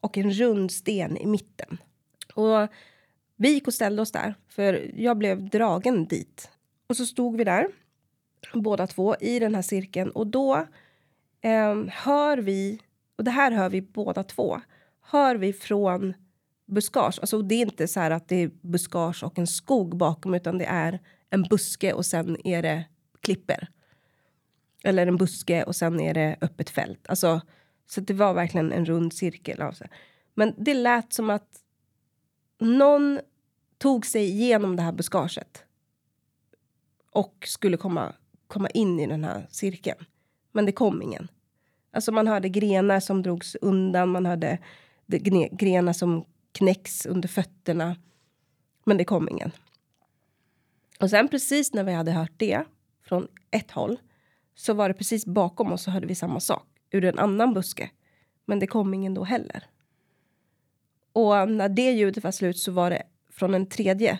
och 0.00 0.18
en 0.18 0.30
rund 0.30 0.72
sten 0.72 1.16
i 1.16 1.26
mitten. 1.26 1.78
Och 2.34 2.68
vi 3.36 3.48
gick 3.48 3.66
och 3.66 3.74
ställde 3.74 4.02
oss 4.02 4.12
där, 4.12 4.34
för 4.48 4.90
jag 4.94 5.18
blev 5.18 5.50
dragen 5.50 6.04
dit. 6.06 6.50
Och 6.86 6.96
så 6.96 7.06
stod 7.06 7.36
vi 7.36 7.44
där, 7.44 7.68
båda 8.54 8.86
två, 8.86 9.16
i 9.20 9.38
den 9.38 9.54
här 9.54 9.62
cirkeln. 9.62 10.10
Och 10.10 10.26
då 10.26 10.54
eh, 11.40 11.84
hör 11.88 12.38
vi, 12.38 12.80
och 13.16 13.24
det 13.24 13.30
här 13.30 13.50
hör 13.50 13.68
vi 13.68 13.82
båda 13.82 14.22
två, 14.22 14.60
hör 15.04 15.36
vi 15.36 15.52
från 15.52 16.14
buskage. 16.66 17.18
Alltså 17.20 17.42
det 17.42 17.54
är 17.54 17.60
inte 17.60 17.88
så 17.88 18.00
här 18.00 18.10
att 18.10 18.28
det 18.28 18.36
är 18.36 18.50
buskage 18.62 19.22
och 19.22 19.38
en 19.38 19.46
skog 19.46 19.96
bakom, 19.96 20.34
utan 20.34 20.58
det 20.58 20.64
är 20.64 21.00
en 21.30 21.42
buske 21.42 21.92
och 21.92 22.06
sen 22.06 22.46
är 22.46 22.62
det 22.62 22.84
klipper. 23.20 23.68
Eller 24.84 25.06
en 25.06 25.16
buske 25.16 25.62
och 25.62 25.76
sen 25.76 26.00
är 26.00 26.14
det 26.14 26.36
öppet 26.40 26.70
fält. 26.70 27.08
Alltså, 27.08 27.40
så 27.86 28.00
det 28.00 28.14
var 28.14 28.34
verkligen 28.34 28.72
en 28.72 28.84
rund 28.84 29.12
cirkel. 29.12 29.62
Av 29.62 29.72
sig. 29.72 29.90
Men 30.34 30.54
det 30.58 30.74
lät 30.74 31.12
som 31.12 31.30
att 31.30 31.60
någon 32.58 33.20
tog 33.78 34.06
sig 34.06 34.24
igenom 34.24 34.76
det 34.76 34.82
här 34.82 34.92
buskaget. 34.92 35.64
Och 37.10 37.44
skulle 37.46 37.76
komma, 37.76 38.12
komma 38.46 38.68
in 38.68 39.00
i 39.00 39.06
den 39.06 39.24
här 39.24 39.46
cirkeln. 39.50 40.04
Men 40.52 40.66
det 40.66 40.72
kom 40.72 41.02
ingen. 41.02 41.28
Alltså 41.92 42.12
man 42.12 42.28
hörde 42.28 42.48
grenar 42.48 43.00
som 43.00 43.22
drogs 43.22 43.54
undan, 43.54 44.08
man 44.08 44.26
hörde 44.26 44.58
grenar 45.50 45.92
som 45.92 46.24
knäcks 46.52 47.06
under 47.06 47.28
fötterna. 47.28 47.96
Men 48.84 48.96
det 48.96 49.04
kom 49.04 49.28
ingen. 49.28 49.52
Och 51.00 51.10
sen 51.10 51.28
precis 51.28 51.72
när 51.72 51.84
vi 51.84 51.92
hade 51.92 52.12
hört 52.12 52.32
det 52.36 52.64
från 53.02 53.28
ett 53.50 53.70
håll 53.70 53.98
så 54.54 54.74
var 54.74 54.88
det 54.88 54.94
precis 54.94 55.26
bakom 55.26 55.72
oss 55.72 55.82
så 55.82 55.90
hörde 55.90 56.06
vi 56.06 56.14
samma 56.14 56.40
sak 56.40 56.66
ur 56.90 57.04
en 57.04 57.18
annan 57.18 57.54
buske. 57.54 57.90
Men 58.44 58.58
det 58.58 58.66
kom 58.66 58.94
ingen 58.94 59.14
då 59.14 59.24
heller. 59.24 59.66
Och 61.12 61.50
när 61.50 61.68
det 61.68 61.92
ljudet 61.92 62.24
var 62.24 62.30
slut 62.30 62.58
så 62.58 62.72
var 62.72 62.90
det 62.90 63.02
från 63.30 63.54
en 63.54 63.66
tredje, 63.66 64.18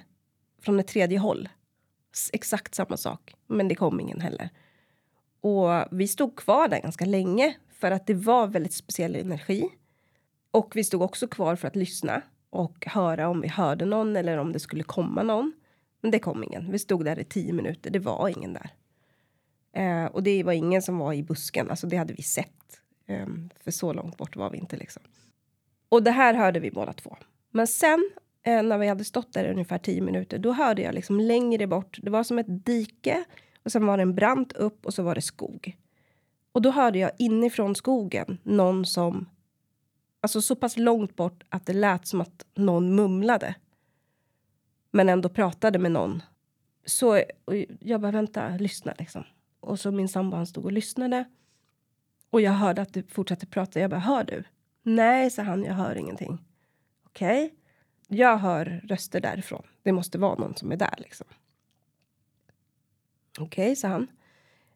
från 0.63 0.81
ett 0.81 0.87
tredje 0.87 1.19
håll. 1.19 1.49
Exakt 2.33 2.75
samma 2.75 2.97
sak, 2.97 3.35
men 3.47 3.69
det 3.69 3.75
kom 3.75 4.01
ingen 4.01 4.21
heller. 4.21 4.51
Och 5.41 5.69
vi 5.91 6.09
stod 6.09 6.37
kvar 6.37 6.69
där 6.69 6.81
ganska 6.81 7.05
länge 7.05 7.57
för 7.71 7.91
att 7.91 8.07
det 8.07 8.15
var 8.15 8.47
väldigt 8.47 8.75
speciell 8.75 9.15
energi. 9.15 9.69
Och 10.55 10.77
vi 10.77 10.85
stod 10.85 11.03
också 11.03 11.29
kvar 11.29 11.57
för 11.57 11.69
att 11.69 11.77
lyssna 11.77 12.23
och 12.51 12.87
höra 12.87 13.29
om 13.29 13.41
vi 13.41 13.49
hörde 13.49 13.85
någon 13.85 14.17
eller 14.17 14.39
om 14.39 14.53
det 14.53 14.59
skulle 14.59 14.83
komma 14.83 15.23
någon. 15.23 15.53
Men 16.01 16.11
det 16.11 16.19
kom 16.19 16.45
ingen. 16.45 16.73
Vi 16.73 16.79
stod 16.79 17.05
där 17.05 17.19
i 17.19 17.25
tio 17.25 17.53
minuter. 17.53 17.91
Det 17.91 17.99
var 17.99 18.29
ingen 18.29 18.53
där. 18.53 18.71
Eh, 19.73 20.07
och 20.07 20.23
det 20.23 20.43
var 20.43 20.53
ingen 20.53 20.83
som 20.83 20.99
var 20.99 21.13
i 21.13 21.23
busken. 21.23 21.71
Alltså 21.71 21.87
det 21.87 21.97
hade 21.97 22.15
vi 22.15 22.23
sett. 22.23 22.81
Eh, 23.07 23.27
för 23.65 23.71
så 23.71 23.93
långt 23.93 24.17
bort 24.17 24.37
var 24.37 24.51
vi 24.51 24.59
inte 24.59 24.77
liksom. 24.77 25.03
Och 25.89 26.03
det 26.03 26.11
här 26.11 26.35
hörde 26.35 26.61
vi 26.61 26.71
båda 26.71 26.93
två. 26.93 27.17
Men 27.51 27.67
sen 27.67 28.11
eh, 28.43 28.63
när 28.63 28.79
vi 28.79 28.89
hade 28.89 29.05
stått 29.05 29.33
där 29.33 29.51
ungefär 29.51 29.79
tio 29.79 30.01
minuter, 30.01 30.39
då 30.39 30.53
hörde 30.53 30.83
jag 30.83 30.95
liksom 30.95 31.21
längre 31.21 31.67
bort. 31.67 31.99
Det 32.03 32.11
var 32.11 32.23
som 32.25 32.39
ett 32.39 32.65
dike 32.65 33.25
och 33.65 33.73
sen 33.73 33.87
var 33.87 33.97
det 33.97 34.03
en 34.03 34.15
brant 34.15 34.53
upp 34.53 34.87
och 34.87 34.95
så 34.95 35.03
var 35.03 35.15
det 35.15 35.23
skog. 35.23 35.77
Och 36.53 36.63
då 36.63 36.71
hörde 36.71 36.99
jag 36.99 37.11
inifrån 37.19 37.75
skogen 37.75 38.39
någon 38.43 38.87
som, 38.87 39.27
alltså 40.25 40.43
så 40.43 40.57
pass 40.57 40.77
långt 40.77 41.17
bort 41.17 41.45
att 41.49 41.67
det 41.67 41.73
lät 41.73 42.07
som 42.07 42.21
att 42.21 42.47
någon 42.55 42.95
mumlade 42.95 43.55
men 44.91 45.09
ändå 45.09 45.29
pratade 45.29 45.79
med 45.79 45.93
någon. 45.93 46.23
Så 46.85 47.23
jag 47.81 48.01
bara, 48.01 48.13
vänta, 48.13 48.57
lyssna 48.57 48.95
liksom. 48.99 49.25
Och 49.61 49.81
så 49.81 49.91
min 49.91 50.09
sambo 50.09 50.37
han 50.37 50.47
stod 50.47 50.65
och 50.65 50.73
lyssnade. 50.73 51.25
Och 52.31 52.41
jag 52.41 52.53
hörde 52.53 52.83
att 52.83 52.93
du 52.93 53.03
fortsatte 53.03 53.47
prata. 53.47 53.81
Jag 53.81 53.91
bara, 53.91 54.01
hör 54.01 54.25
du? 54.25 54.45
Nej, 54.83 55.31
sa 55.31 55.43
han, 55.43 55.65
jag 55.65 55.75
hör 55.75 55.95
ingenting. 55.95 56.39
Okej. 57.07 57.45
Okay. 57.45 57.57
Jag 58.19 58.37
hör 58.39 58.81
röster 58.85 59.21
därifrån. 59.21 59.67
Det 59.83 59.93
måste 59.93 60.19
vara 60.19 60.35
någon 60.35 60.57
som 60.57 60.73
är 60.73 60.77
där 60.77 60.95
liksom. 60.99 61.27
Okej, 63.39 63.65
okay, 63.65 63.77
sa 63.77 63.89
han. 63.89 64.07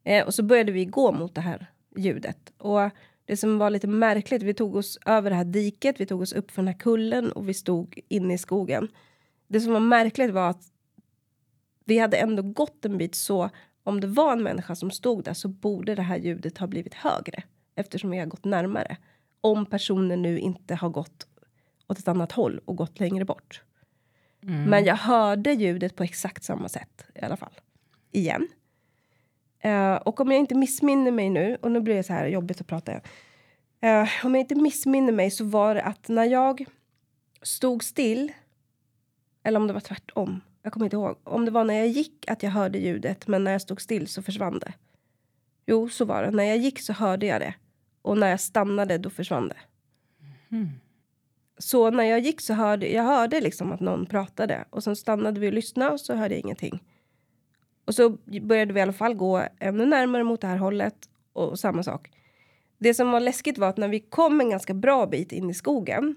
Eh, 0.04 0.26
och 0.26 0.34
så 0.34 0.42
började 0.42 0.72
vi 0.72 0.84
gå 0.84 1.12
mot 1.12 1.34
det 1.34 1.40
här 1.40 1.66
ljudet. 1.96 2.52
Och 2.58 2.90
det 3.28 3.36
som 3.36 3.58
var 3.58 3.70
lite 3.70 3.86
märkligt, 3.86 4.42
vi 4.42 4.54
tog 4.54 4.76
oss 4.76 4.98
över 5.06 5.30
det 5.30 5.36
här 5.36 5.44
diket, 5.44 6.00
vi 6.00 6.06
tog 6.06 6.20
oss 6.20 6.32
upp 6.32 6.50
för 6.50 6.62
den 6.62 6.68
här 6.68 6.78
kullen 6.78 7.32
och 7.32 7.48
vi 7.48 7.54
stod 7.54 8.00
inne 8.08 8.34
i 8.34 8.38
skogen 8.38 8.88
det 9.48 9.60
som 9.60 9.72
var 9.72 9.80
märkligt 9.80 10.30
var 10.30 10.50
att 10.50 10.62
vi 11.84 11.98
hade 11.98 12.16
ändå 12.16 12.42
gått 12.42 12.84
en 12.84 12.98
bit 12.98 13.14
så 13.14 13.50
om 13.82 14.00
det 14.00 14.06
var 14.06 14.32
en 14.32 14.42
människa 14.42 14.74
som 14.74 14.90
stod 14.90 15.24
där 15.24 15.34
så 15.34 15.48
borde 15.48 15.94
det 15.94 16.02
här 16.02 16.16
ljudet 16.16 16.58
ha 16.58 16.66
blivit 16.66 16.94
högre 16.94 17.42
eftersom 17.74 18.10
vi 18.10 18.18
har 18.18 18.26
gått 18.26 18.44
närmare. 18.44 18.96
Om 19.40 19.66
personen 19.66 20.22
nu 20.22 20.38
inte 20.38 20.74
har 20.74 20.88
gått 20.88 21.26
åt 21.86 21.98
ett 21.98 22.08
annat 22.08 22.32
håll 22.32 22.60
och 22.64 22.76
gått 22.76 23.00
längre 23.00 23.24
bort. 23.24 23.62
Mm. 24.42 24.64
Men 24.64 24.84
jag 24.84 24.96
hörde 24.96 25.52
ljudet 25.52 25.96
på 25.96 26.02
exakt 26.02 26.44
samma 26.44 26.68
sätt 26.68 27.04
i 27.14 27.20
alla 27.20 27.36
fall. 27.36 27.60
Igen. 28.12 28.48
Eh, 29.60 29.94
och 29.94 30.20
om 30.20 30.30
jag 30.30 30.40
inte 30.40 30.54
missminner 30.54 31.10
mig 31.10 31.30
nu, 31.30 31.56
och 31.60 31.70
nu 31.70 31.80
blir 31.80 31.94
det 31.94 32.02
så 32.02 32.12
här 32.12 32.26
jobbigt 32.26 32.60
att 32.60 32.66
prata. 32.66 32.92
Eh, 33.80 34.08
om 34.24 34.34
jag 34.34 34.40
inte 34.40 34.54
missminner 34.54 35.12
mig 35.12 35.30
så 35.30 35.44
var 35.44 35.74
det 35.74 35.82
att 35.82 36.08
när 36.08 36.24
jag 36.24 36.64
stod 37.42 37.84
still, 37.84 38.32
eller 39.42 39.60
om 39.60 39.66
det 39.66 39.72
var 39.72 39.80
tvärtom, 39.80 40.40
jag 40.62 40.72
kommer 40.72 40.86
inte 40.86 40.96
ihåg. 40.96 41.16
Om 41.24 41.44
det 41.44 41.50
var 41.50 41.64
när 41.64 41.74
jag 41.74 41.88
gick 41.88 42.30
att 42.30 42.42
jag 42.42 42.50
hörde 42.50 42.78
ljudet, 42.78 43.28
men 43.28 43.44
när 43.44 43.52
jag 43.52 43.62
stod 43.62 43.80
still 43.80 44.08
så 44.08 44.22
försvann 44.22 44.58
det. 44.58 44.72
Jo, 45.66 45.88
så 45.88 46.04
var 46.04 46.22
det. 46.22 46.30
När 46.30 46.44
jag 46.44 46.56
gick 46.56 46.80
så 46.80 46.92
hörde 46.92 47.26
jag 47.26 47.40
det. 47.40 47.54
Och 48.02 48.18
när 48.18 48.30
jag 48.30 48.40
stannade, 48.40 48.98
då 48.98 49.10
försvann 49.10 49.48
det. 49.48 49.56
Mm. 50.50 50.68
Så 51.58 51.90
när 51.90 52.04
jag 52.04 52.20
gick 52.20 52.40
så 52.40 52.54
hörde 52.54 52.88
jag 52.88 53.02
hörde 53.02 53.40
liksom 53.40 53.72
att 53.72 53.80
någon 53.80 54.06
pratade. 54.06 54.64
Och 54.70 54.84
sen 54.84 54.96
stannade 54.96 55.40
vi 55.40 55.48
och 55.48 55.52
lyssnade 55.52 55.90
och 55.90 56.00
så 56.00 56.14
hörde 56.14 56.34
jag 56.34 56.40
ingenting. 56.40 56.80
Och 57.88 57.94
så 57.94 58.10
började 58.42 58.72
vi 58.72 58.78
i 58.78 58.82
alla 58.82 58.92
fall 58.92 59.14
gå 59.14 59.42
ännu 59.60 59.86
närmare 59.86 60.24
mot 60.24 60.40
det 60.40 60.46
här 60.46 60.56
hållet. 60.56 61.08
Och 61.32 61.58
samma 61.58 61.82
sak. 61.82 62.10
Det 62.78 62.94
som 62.94 63.10
var 63.10 63.20
läskigt 63.20 63.58
var 63.58 63.68
att 63.68 63.76
när 63.76 63.88
vi 63.88 64.00
kom 64.00 64.40
en 64.40 64.50
ganska 64.50 64.74
bra 64.74 65.06
bit 65.06 65.32
in 65.32 65.50
i 65.50 65.54
skogen. 65.54 66.16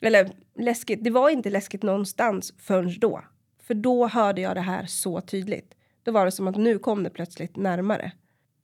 Eller 0.00 0.30
läskigt, 0.54 1.04
det 1.04 1.10
var 1.10 1.30
inte 1.30 1.50
läskigt 1.50 1.82
någonstans 1.82 2.54
förrän 2.58 2.98
då. 2.98 3.24
För 3.62 3.74
då 3.74 4.06
hörde 4.06 4.40
jag 4.40 4.56
det 4.56 4.60
här 4.60 4.86
så 4.86 5.20
tydligt. 5.20 5.74
Då 6.02 6.12
var 6.12 6.24
det 6.24 6.30
som 6.30 6.48
att 6.48 6.56
nu 6.56 6.78
kom 6.78 7.02
det 7.02 7.10
plötsligt 7.10 7.56
närmare. 7.56 8.12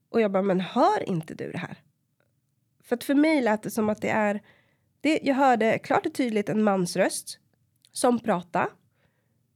Och 0.09 0.21
jag 0.21 0.31
bara, 0.31 0.43
men 0.43 0.59
hör 0.59 1.09
inte 1.09 1.33
du 1.33 1.51
det 1.51 1.57
här? 1.57 1.77
För 2.83 2.95
att 2.95 3.03
för 3.03 3.15
mig 3.15 3.41
lät 3.41 3.63
det 3.63 3.71
som 3.71 3.89
att 3.89 4.01
det 4.01 4.09
är... 4.09 4.41
Det, 5.01 5.19
jag 5.23 5.35
hörde 5.35 5.79
klart 5.79 6.05
och 6.05 6.13
tydligt 6.13 6.49
en 6.49 6.63
mans 6.63 6.95
röst 6.95 7.39
som 7.91 8.19
pratade 8.19 8.69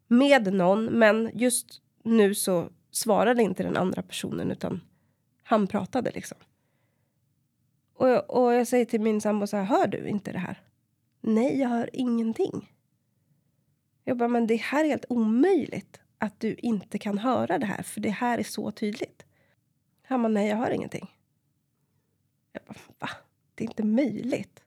med 0.07 0.53
någon, 0.53 0.85
men 0.85 1.31
just 1.33 1.81
nu 2.07 2.35
så 2.35 2.69
svarade 2.91 3.43
inte 3.43 3.63
den 3.63 3.77
andra 3.77 4.01
personen 4.01 4.51
utan 4.51 4.81
han 5.43 5.67
pratade 5.67 6.11
liksom. 6.11 6.37
Och, 7.93 8.29
och 8.29 8.53
jag 8.53 8.67
säger 8.67 8.85
till 8.85 9.01
min 9.01 9.21
sambo 9.21 9.47
så 9.47 9.57
här, 9.57 9.63
hör 9.63 9.87
du 9.87 10.07
inte 10.07 10.31
det 10.31 10.39
här? 10.39 10.61
Nej, 11.21 11.59
jag 11.59 11.69
hör 11.69 11.89
ingenting. 11.93 12.73
Jag 14.03 14.17
bara, 14.17 14.29
men 14.29 14.47
det 14.47 14.55
här 14.55 14.83
är 14.83 14.89
helt 14.89 15.05
omöjligt 15.09 15.99
att 16.17 16.39
du 16.39 16.55
inte 16.55 16.99
kan 16.99 17.17
höra 17.17 17.57
det 17.57 17.65
här, 17.65 17.83
för 17.83 18.01
det 18.01 18.09
här 18.09 18.37
är 18.37 18.43
så 18.43 18.71
tydligt. 18.71 19.25
Han 20.03 20.21
bara, 20.23 20.27
nej, 20.27 20.49
jag 20.49 20.57
hör 20.57 20.71
ingenting. 20.71 21.11
Jag 22.51 22.63
bara, 22.67 22.75
va? 22.99 23.09
Det 23.55 23.63
är 23.63 23.67
inte 23.67 23.83
möjligt. 23.83 24.63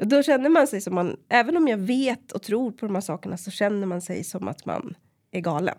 Och 0.00 0.06
då 0.06 0.22
känner 0.22 0.48
man 0.48 0.66
sig 0.66 0.80
som 0.80 0.94
man, 0.94 1.16
även 1.28 1.56
om 1.56 1.68
jag 1.68 1.78
vet 1.78 2.32
och 2.32 2.42
tror 2.42 2.70
på 2.70 2.86
de 2.86 2.94
här 2.94 3.02
sakerna 3.02 3.36
så 3.36 3.50
känner 3.50 3.86
man 3.86 4.00
sig 4.00 4.24
som 4.24 4.48
att 4.48 4.66
man 4.66 4.96
är 5.36 5.40
galen. 5.40 5.78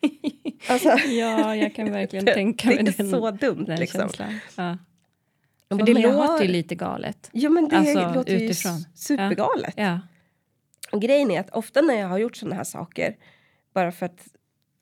Alltså, 0.68 0.88
ja, 0.88 1.56
jag 1.56 1.74
kan 1.74 1.92
verkligen 1.92 2.24
det, 2.24 2.34
tänka 2.34 2.68
mig 2.68 2.76
det 2.76 2.90
är 2.90 2.96
den, 2.96 3.10
så 3.10 3.30
dumt 3.30 3.64
den 3.64 3.80
liksom. 3.80 4.10
Ja. 4.56 4.78
För 5.68 5.86
det 5.86 5.94
låter 5.94 6.42
ju 6.42 6.48
lite 6.48 6.74
galet. 6.74 7.30
Ja, 7.32 7.50
men 7.50 7.68
det 7.68 7.76
Alltså, 7.76 8.12
låter 8.14 8.34
utifrån. 8.34 8.78
ju 8.78 8.84
supergalet. 8.94 9.74
Ja. 9.76 10.00
Och 10.92 11.02
grejen 11.02 11.30
är 11.30 11.40
att 11.40 11.50
ofta 11.50 11.80
när 11.80 11.94
jag 11.94 12.08
har 12.08 12.18
gjort 12.18 12.36
såna 12.36 12.54
här 12.54 12.64
saker, 12.64 13.16
bara 13.74 13.92
för 13.92 14.06
att 14.06 14.28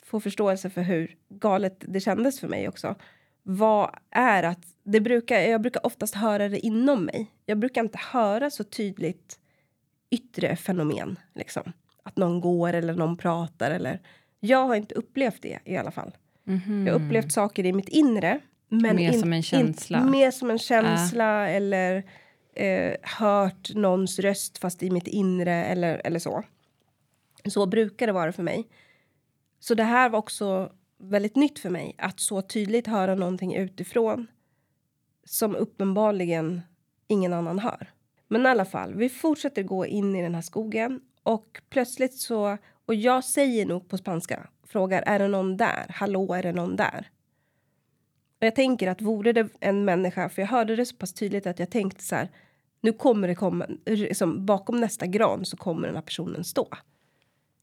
få 0.07 0.21
förståelse 0.21 0.71
för 0.71 0.83
hur 0.83 1.17
galet 1.29 1.85
det 1.89 2.01
kändes 2.01 2.41
för 2.41 2.49
mig 2.49 2.69
också, 2.69 2.95
vad 3.43 3.91
är 4.11 4.43
att 4.43 4.67
det 4.83 5.01
brukar, 5.01 5.41
jag 5.41 5.61
brukar 5.61 5.87
oftast 5.87 6.15
höra 6.15 6.49
det 6.49 6.59
inom 6.59 7.05
mig. 7.05 7.31
Jag 7.47 7.59
brukar 7.59 7.81
inte 7.81 7.99
höra 8.13 8.51
så 8.51 8.65
tydligt 8.65 9.39
yttre 10.11 10.57
fenomen, 10.57 11.19
liksom. 11.35 11.73
Att 12.07 12.17
någon 12.17 12.41
går 12.41 12.73
eller 12.73 12.95
någon 12.95 13.17
pratar 13.17 13.71
eller... 13.71 14.01
Jag 14.41 14.67
har 14.67 14.75
inte 14.75 14.95
upplevt 14.95 15.43
det 15.43 15.59
i 15.65 15.77
alla 15.77 15.91
fall. 15.91 16.17
Mhm. 16.45 16.87
Jag 16.87 16.95
har 16.99 17.05
upplevt 17.07 17.33
saker 17.33 17.67
i 17.67 17.73
mitt 17.73 17.89
inre. 17.89 18.41
Men 18.69 18.97
Mer 18.97 19.13
in- 19.13 19.21
som 19.21 19.33
en 19.33 19.43
känsla. 19.43 19.99
In, 20.01 20.11
mer 20.11 20.31
som 20.31 20.51
en 20.51 20.59
känsla 20.59 21.49
eller 21.49 22.03
eh, 22.55 22.95
hört 23.03 23.75
någons 23.75 24.19
röst 24.19 24.59
fast 24.59 24.83
i 24.83 24.91
mitt 24.91 25.07
inre 25.07 25.65
eller, 25.65 26.01
eller 26.05 26.19
så. 26.19 26.43
Så 27.49 27.67
brukar 27.67 28.07
det 28.07 28.13
vara 28.13 28.33
för 28.33 28.43
mig. 28.43 28.69
Så 29.61 29.75
det 29.75 29.83
här 29.85 30.09
var 30.11 30.19
också 30.19 30.73
väldigt 30.99 31.37
nytt 31.37 31.59
för 31.59 31.71
mig. 31.71 31.95
Att 31.99 32.21
så 32.21 32.43
tydligt 32.43 32.87
höra 32.87 33.15
någonting 33.15 33.55
utifrån 33.55 34.27
som 35.25 35.57
uppenbarligen 35.57 36.61
ingen 37.09 37.33
annan 37.33 37.59
hör. 37.59 37.91
Men 38.29 38.47
i 38.47 38.49
alla 38.49 38.65
fall, 38.65 38.95
vi 38.95 39.09
fortsätter 39.09 39.63
gå 39.63 39.87
in 39.87 40.17
i 40.17 40.23
den 40.23 40.35
här 40.35 40.43
skogen 40.43 41.01
och 41.25 41.61
plötsligt 41.71 42.15
så, 42.15 42.59
och 42.87 42.95
jag 42.95 43.25
säger 43.25 43.67
nog 43.67 43.89
på 43.89 43.99
spanska, 43.99 44.47
frågar 44.67 45.03
är 45.07 45.19
det 45.19 45.29
någon 45.29 45.57
där? 45.57 45.87
Hallå, 45.89 46.35
är 46.35 46.43
det 46.43 46.53
någon 46.53 46.77
där? 46.77 47.09
Och 48.41 48.47
jag 48.47 48.55
tänker 48.55 48.89
att 48.91 49.03
vore 49.03 49.33
det 49.33 49.49
en 49.61 49.85
människa, 49.85 50.29
för 50.29 50.43
jag 50.43 50.47
hörde 50.49 50.77
det 50.77 50.87
så 50.87 50.97
pass 50.97 51.13
tydligt 51.15 51.47
att 51.47 51.59
jag 51.59 51.71
tänkte 51.71 52.05
så 52.05 52.15
här, 52.17 52.29
nu 52.81 52.93
kommer 52.93 53.29
det 53.29 53.35
komma, 53.35 53.67
liksom, 53.87 54.47
bakom 54.47 54.81
nästa 54.81 55.07
gran 55.07 55.45
så 55.45 55.57
kommer 55.57 55.87
den 55.87 55.95
här 55.97 56.03
personen 56.03 56.45
stå. 56.45 56.69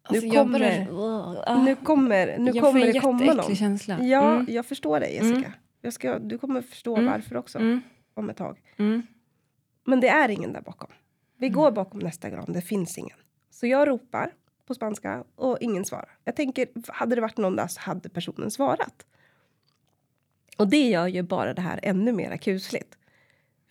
Alltså, 0.03 0.25
nu 0.25 0.31
kommer, 0.31 0.87
bara- 0.91 1.43
Ah. 1.47 1.63
nu 1.63 1.75
kommer, 1.75 2.37
nu 2.37 2.51
jag 2.53 2.63
kommer 2.63 2.85
det 2.93 2.99
komma 2.99 3.33
någon. 3.33 3.55
känsla. 3.55 4.03
Ja, 4.03 4.33
Mm. 4.35 4.45
jag 4.49 4.65
förstår 4.65 4.99
dig 4.99 5.13
Jessica. 5.13 5.37
Mm. 5.37 5.51
Jag 5.81 5.93
ska, 5.93 6.19
du 6.19 6.37
kommer 6.37 6.61
förstå 6.61 6.95
Mm. 6.97 7.11
varför 7.11 7.37
också 7.37 7.59
Mm. 7.59 7.81
om 8.13 8.29
ett 8.29 8.37
tag. 8.37 8.59
Mm. 8.77 9.01
Men 9.83 9.99
det 9.99 10.07
är 10.09 10.29
ingen 10.29 10.53
där 10.53 10.61
bakom. 10.61 10.89
Vi 11.37 11.47
Mm. 11.47 11.55
går 11.59 11.71
bakom 11.71 11.99
nästa 11.99 12.29
gran, 12.29 12.45
det 12.53 12.61
finns 12.61 12.97
ingen. 12.97 13.17
Så 13.51 13.67
jag 13.67 13.87
ropar 13.87 14.33
på 14.65 14.75
spanska 14.75 15.23
och 15.35 15.57
ingen 15.61 15.85
svarar. 15.85 16.09
Jag 16.23 16.35
tänker, 16.35 16.67
hade 16.87 17.15
det 17.15 17.21
varit 17.21 17.37
någon 17.37 17.55
där 17.55 17.67
så 17.67 17.79
hade 17.79 18.09
personen 18.09 18.51
svarat. 18.51 19.05
Och 20.57 20.67
det 20.67 20.89
gör 20.89 21.07
ju 21.07 21.21
bara 21.21 21.53
det 21.53 21.61
här 21.61 21.79
ännu 21.83 22.11
mer 22.11 22.37
kusligt. 22.37 22.97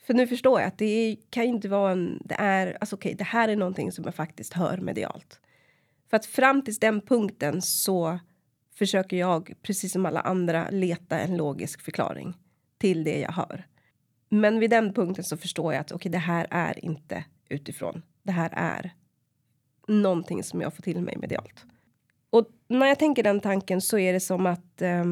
För 0.03 0.15
nu 0.15 0.27
förstår 0.27 0.61
jag 0.61 0.69
att 0.69 0.79
det 0.79 1.17
kan 1.31 1.43
ju 1.43 1.49
inte 1.49 1.69
vara 1.69 1.93
en... 1.93 2.23
Det 2.25 2.35
är, 2.35 2.77
alltså 2.81 2.97
okej, 2.97 3.15
det 3.15 3.25
här 3.25 3.49
är 3.49 3.57
någonting 3.57 3.93
som 3.93 4.05
jag 4.05 4.15
faktiskt 4.15 4.53
hör 4.53 4.79
medialt. 4.79 5.41
För 6.11 6.17
att 6.17 6.27
fram 6.27 6.63
till 6.63 6.75
den 6.75 7.01
punkten 7.01 7.63
så 7.63 8.19
försöker 8.75 9.17
jag, 9.17 9.55
precis 9.63 9.93
som 9.93 10.07
alla 10.07 10.21
andra, 10.21 10.71
leta 10.71 11.19
en 11.19 11.37
logisk 11.37 11.81
förklaring 11.81 12.35
till 12.79 13.05
det 13.05 13.19
jag 13.19 13.33
hör. 13.33 13.67
Men 14.29 14.61
vid 14.61 14.71
den 14.71 14.95
punkten 14.95 15.25
så 15.25 15.37
förstår 15.37 15.73
jag 15.73 15.81
att 15.81 15.93
okej, 15.93 16.13
det 16.13 16.19
här 16.19 16.47
är 16.51 16.85
inte 16.85 17.25
utifrån. 17.49 18.03
Det 18.23 18.33
här 18.33 18.51
är 18.53 18.95
någonting 19.91 20.43
som 20.43 20.61
jag 20.61 20.75
får 20.75 20.83
till 20.83 21.01
mig 21.01 21.17
medialt. 21.17 21.65
Och 22.31 22.47
när 22.69 22.87
jag 22.87 22.99
tänker 22.99 23.23
den 23.23 23.41
tanken 23.41 23.81
så 23.81 23.99
är 23.99 24.13
det 24.13 24.21
som 24.21 24.47
att 24.47 24.83
eh, 24.83 25.05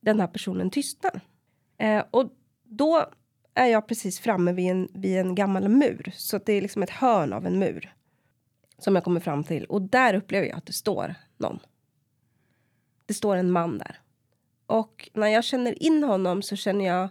den 0.00 0.20
här 0.20 0.26
personen 0.26 0.70
tystnar. 0.70 1.20
Eh, 1.78 2.04
och 2.10 2.30
då 2.62 3.04
är 3.54 3.66
jag 3.66 3.86
precis 3.86 4.20
framme 4.20 4.52
vid 4.52 4.70
en, 4.70 4.88
vid 4.94 5.18
en 5.18 5.34
gammal 5.34 5.68
mur. 5.68 6.12
Så 6.16 6.36
att 6.36 6.46
det 6.46 6.52
är 6.52 6.62
liksom 6.62 6.82
ett 6.82 6.90
hörn 6.90 7.32
av 7.32 7.46
en 7.46 7.58
mur. 7.58 7.94
Som 8.78 8.94
jag 8.94 9.04
kommer 9.04 9.20
fram 9.20 9.44
till. 9.44 9.64
Och 9.64 9.82
där 9.82 10.14
upplever 10.14 10.46
jag 10.46 10.58
att 10.58 10.66
det 10.66 10.72
står 10.72 11.14
någon. 11.36 11.58
Det 13.06 13.14
står 13.14 13.36
en 13.36 13.50
man 13.50 13.78
där. 13.78 14.00
Och 14.66 15.10
när 15.12 15.26
jag 15.26 15.44
känner 15.44 15.82
in 15.82 16.04
honom 16.04 16.42
så 16.42 16.56
känner 16.56 16.84
jag 16.84 17.08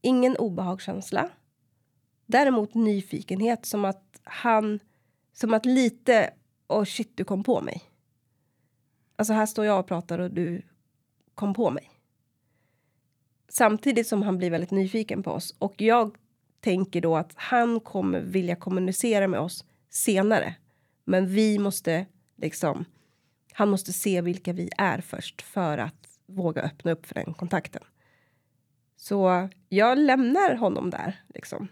ingen 0.00 0.36
obehagskänsla. 0.36 1.30
Däremot 2.26 2.74
nyfikenhet 2.74 3.66
som 3.66 3.84
att 3.84 4.20
han, 4.24 4.80
som 5.34 5.54
att 5.54 5.66
lite, 5.66 6.30
oh 6.68 6.84
shit 6.84 7.16
du 7.16 7.24
kom 7.24 7.44
på 7.44 7.60
mig. 7.60 7.82
Alltså 9.16 9.32
här 9.32 9.46
står 9.46 9.64
jag 9.64 9.80
och 9.80 9.86
pratar 9.86 10.18
och 10.18 10.30
du 10.30 10.62
kom 11.34 11.54
på 11.54 11.70
mig. 11.70 11.90
Samtidigt 13.48 14.06
som 14.06 14.22
han 14.22 14.38
blir 14.38 14.50
väldigt 14.50 14.70
nyfiken 14.70 15.22
på 15.22 15.30
oss. 15.30 15.54
Och 15.58 15.74
jag 15.82 16.16
tänker 16.60 17.00
då 17.00 17.16
att 17.16 17.32
han 17.34 17.80
kommer 17.80 18.20
vilja 18.20 18.56
kommunicera 18.56 19.28
med 19.28 19.40
oss 19.40 19.64
senare. 19.90 20.54
Men 21.04 21.26
vi 21.26 21.58
måste 21.58 22.06
liksom, 22.36 22.84
han 23.52 23.68
måste 23.70 23.92
se 23.92 24.20
vilka 24.20 24.52
vi 24.52 24.70
är 24.78 25.00
först 25.00 25.42
för 25.42 25.78
att 25.78 26.08
våga 26.26 26.62
öppna 26.62 26.92
upp 26.92 27.06
för 27.06 27.14
den 27.14 27.34
kontakten. 27.34 27.82
Så 28.96 29.48
jag 29.68 29.98
lämnar 29.98 30.54
honom 30.54 30.90
där 30.90 31.22
liksom. 31.34 31.68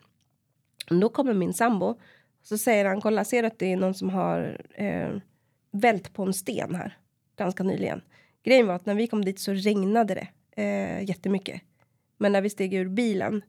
Då 0.88 1.08
kommer 1.08 1.34
min 1.34 1.54
sambo. 1.54 2.00
Så 2.42 2.58
säger 2.58 2.84
han, 2.84 3.00
kolla 3.00 3.24
ser 3.24 3.42
du 3.42 3.46
att 3.46 3.58
det 3.58 3.72
är 3.72 3.76
någon 3.76 3.94
som 3.94 4.10
har 4.10 4.60
eh, 4.74 5.10
vält 5.70 6.12
på 6.12 6.22
en 6.22 6.34
sten 6.34 6.74
här. 6.74 6.98
Ganska 7.36 7.62
nyligen. 7.62 8.00
Grejen 8.42 8.66
var 8.66 8.74
att 8.74 8.86
när 8.86 8.94
vi 8.94 9.06
kom 9.06 9.24
dit 9.24 9.38
så 9.38 9.52
regnade 9.52 10.14
det 10.14 10.28
eh, 10.62 11.08
jättemycket. 11.08 11.62
Men 12.18 12.32
när 12.32 12.42
vi 12.42 12.50
steg 12.50 12.74
ur 12.74 12.88
bilen, 12.88 13.42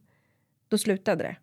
då 0.67 0.77
slutade 0.77 1.23
det. 1.23 1.35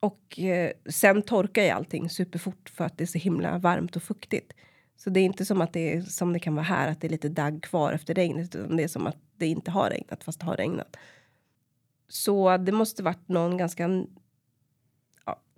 Och 0.00 0.38
eh, 0.38 0.72
sen 0.88 1.22
torkar 1.22 1.62
ju 1.62 1.68
allting 1.68 2.10
superfort 2.10 2.68
för 2.68 2.84
att 2.84 2.98
det 2.98 3.04
är 3.04 3.06
så 3.06 3.18
himla 3.18 3.58
varmt 3.58 3.96
och 3.96 4.02
fuktigt. 4.02 4.52
Så 4.96 5.10
det 5.10 5.20
är 5.20 5.24
inte 5.24 5.44
som 5.44 5.60
att 5.60 5.72
det 5.72 5.92
är 5.92 6.02
som 6.02 6.32
det 6.32 6.38
kan 6.38 6.54
vara 6.54 6.64
här, 6.64 6.88
att 6.88 7.00
det 7.00 7.06
är 7.06 7.10
lite 7.10 7.28
dagg 7.28 7.62
kvar 7.62 7.92
efter 7.92 8.14
regnet. 8.14 8.54
Utan 8.54 8.76
det 8.76 8.82
är 8.82 8.88
som 8.88 9.06
att 9.06 9.16
det 9.36 9.46
inte 9.46 9.70
har 9.70 9.90
regnat, 9.90 10.24
fast 10.24 10.40
det 10.40 10.46
har 10.46 10.56
regnat. 10.56 10.96
Så 12.08 12.56
det 12.56 12.72
måste 12.72 13.02
varit 13.02 13.28
någon 13.28 13.56
ganska... 13.56 14.06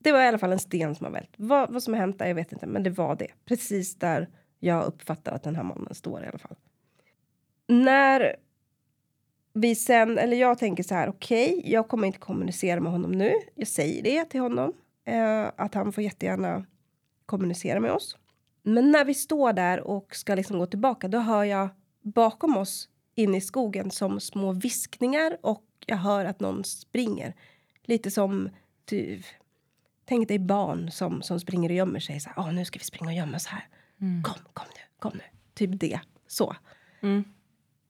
Det 0.06 0.12
var 0.12 0.22
i 0.22 0.26
alla 0.26 0.38
fall 0.38 0.52
en 0.52 0.58
sten 0.58 0.94
som 0.94 1.04
har 1.04 1.12
vält. 1.12 1.30
Vad, 1.36 1.70
vad 1.72 1.82
som 1.82 1.94
har 1.94 2.00
hänt 2.00 2.18
där, 2.18 2.26
jag 2.26 2.34
vet 2.34 2.52
inte. 2.52 2.66
Men 2.66 2.82
det 2.82 2.90
var 2.90 3.16
det. 3.16 3.28
Precis 3.44 3.96
där 3.96 4.28
jag 4.58 4.84
uppfattar 4.84 5.32
att 5.32 5.42
den 5.42 5.56
här 5.56 5.62
mannen 5.62 5.94
står 5.94 6.24
i 6.24 6.26
alla 6.26 6.38
fall. 6.38 6.56
när 7.66 8.36
vi 9.52 9.74
sen, 9.74 10.18
eller 10.18 10.36
jag 10.36 10.58
tänker 10.58 10.82
så 10.82 10.94
här, 10.94 11.08
okej, 11.08 11.58
okay, 11.58 11.72
jag 11.72 11.88
kommer 11.88 12.06
inte 12.06 12.18
kommunicera 12.18 12.80
med 12.80 12.92
honom 12.92 13.12
nu. 13.12 13.32
Jag 13.54 13.68
säger 13.68 14.02
det 14.02 14.24
till 14.24 14.40
honom, 14.40 14.72
eh, 15.04 15.46
att 15.56 15.74
han 15.74 15.92
får 15.92 16.04
jättegärna 16.04 16.66
kommunicera 17.26 17.80
med 17.80 17.92
oss. 17.92 18.16
Men 18.62 18.90
när 18.90 19.04
vi 19.04 19.14
står 19.14 19.52
där 19.52 19.80
och 19.80 20.16
ska 20.16 20.34
liksom 20.34 20.58
gå 20.58 20.66
tillbaka, 20.66 21.08
då 21.08 21.18
hör 21.18 21.44
jag 21.44 21.68
bakom 22.02 22.56
oss 22.56 22.88
inne 23.14 23.36
i 23.36 23.40
skogen 23.40 23.90
som 23.90 24.20
små 24.20 24.52
viskningar 24.52 25.36
och 25.42 25.64
jag 25.86 25.96
hör 25.96 26.24
att 26.24 26.40
någon 26.40 26.64
springer. 26.64 27.34
Lite 27.82 28.10
som, 28.10 28.48
typ, 28.84 29.24
tänk 30.06 30.28
dig 30.28 30.38
barn 30.38 30.90
som, 30.90 31.22
som 31.22 31.40
springer 31.40 31.68
och 31.68 31.76
gömmer 31.76 32.00
sig. 32.00 32.20
Så 32.20 32.30
här, 32.36 32.52
nu 32.52 32.64
ska 32.64 32.78
vi 32.78 32.84
springa 32.84 33.10
och 33.10 33.16
gömma 33.16 33.36
oss 33.36 33.46
här. 33.46 33.68
Mm. 34.00 34.22
Kom, 34.22 34.34
kom 34.52 34.66
nu, 34.74 34.80
kom 34.98 35.12
nu. 35.14 35.24
Typ 35.54 35.80
det, 35.80 36.00
så. 36.26 36.56
Mm. 37.02 37.24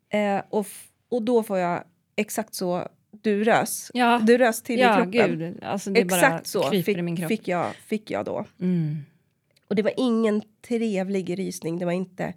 Eh, 0.09 0.45
och, 0.51 0.67
och 1.09 1.23
då 1.23 1.43
får 1.43 1.59
jag 1.59 1.85
exakt 2.17 2.55
så 2.55 2.89
du 3.11 3.45
rös. 3.45 3.91
Ja. 3.95 4.21
Du 4.23 4.39
rös 4.39 4.63
till 4.63 4.81
ja, 4.81 4.93
i 4.93 5.13
kroppen. 5.13 5.39
Gud. 5.39 5.65
Alltså, 5.65 5.95
exakt 5.95 6.47
så 6.47 6.71
fick. 6.71 6.87
Fick, 7.29 7.49
jag, 7.49 7.75
fick 7.75 8.11
jag 8.11 8.25
då. 8.25 8.45
Mm. 8.61 8.97
Och 9.69 9.77
det 9.77 9.83
var 9.83 9.93
ingen 9.97 10.43
trevlig 10.69 11.39
rysning. 11.39 11.79
Det 11.79 11.85
var 11.85 11.93
inte... 11.93 12.35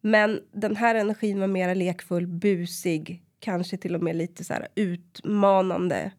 Men 0.00 0.40
den 0.52 0.76
här 0.76 0.94
energin 0.94 1.40
var 1.40 1.46
mer 1.46 1.74
lekfull, 1.74 2.26
busig, 2.26 3.22
kanske 3.38 3.76
till 3.76 3.94
och 3.94 4.02
med 4.02 4.16
lite 4.16 4.44
så 4.44 4.54
utmanande 4.74 6.12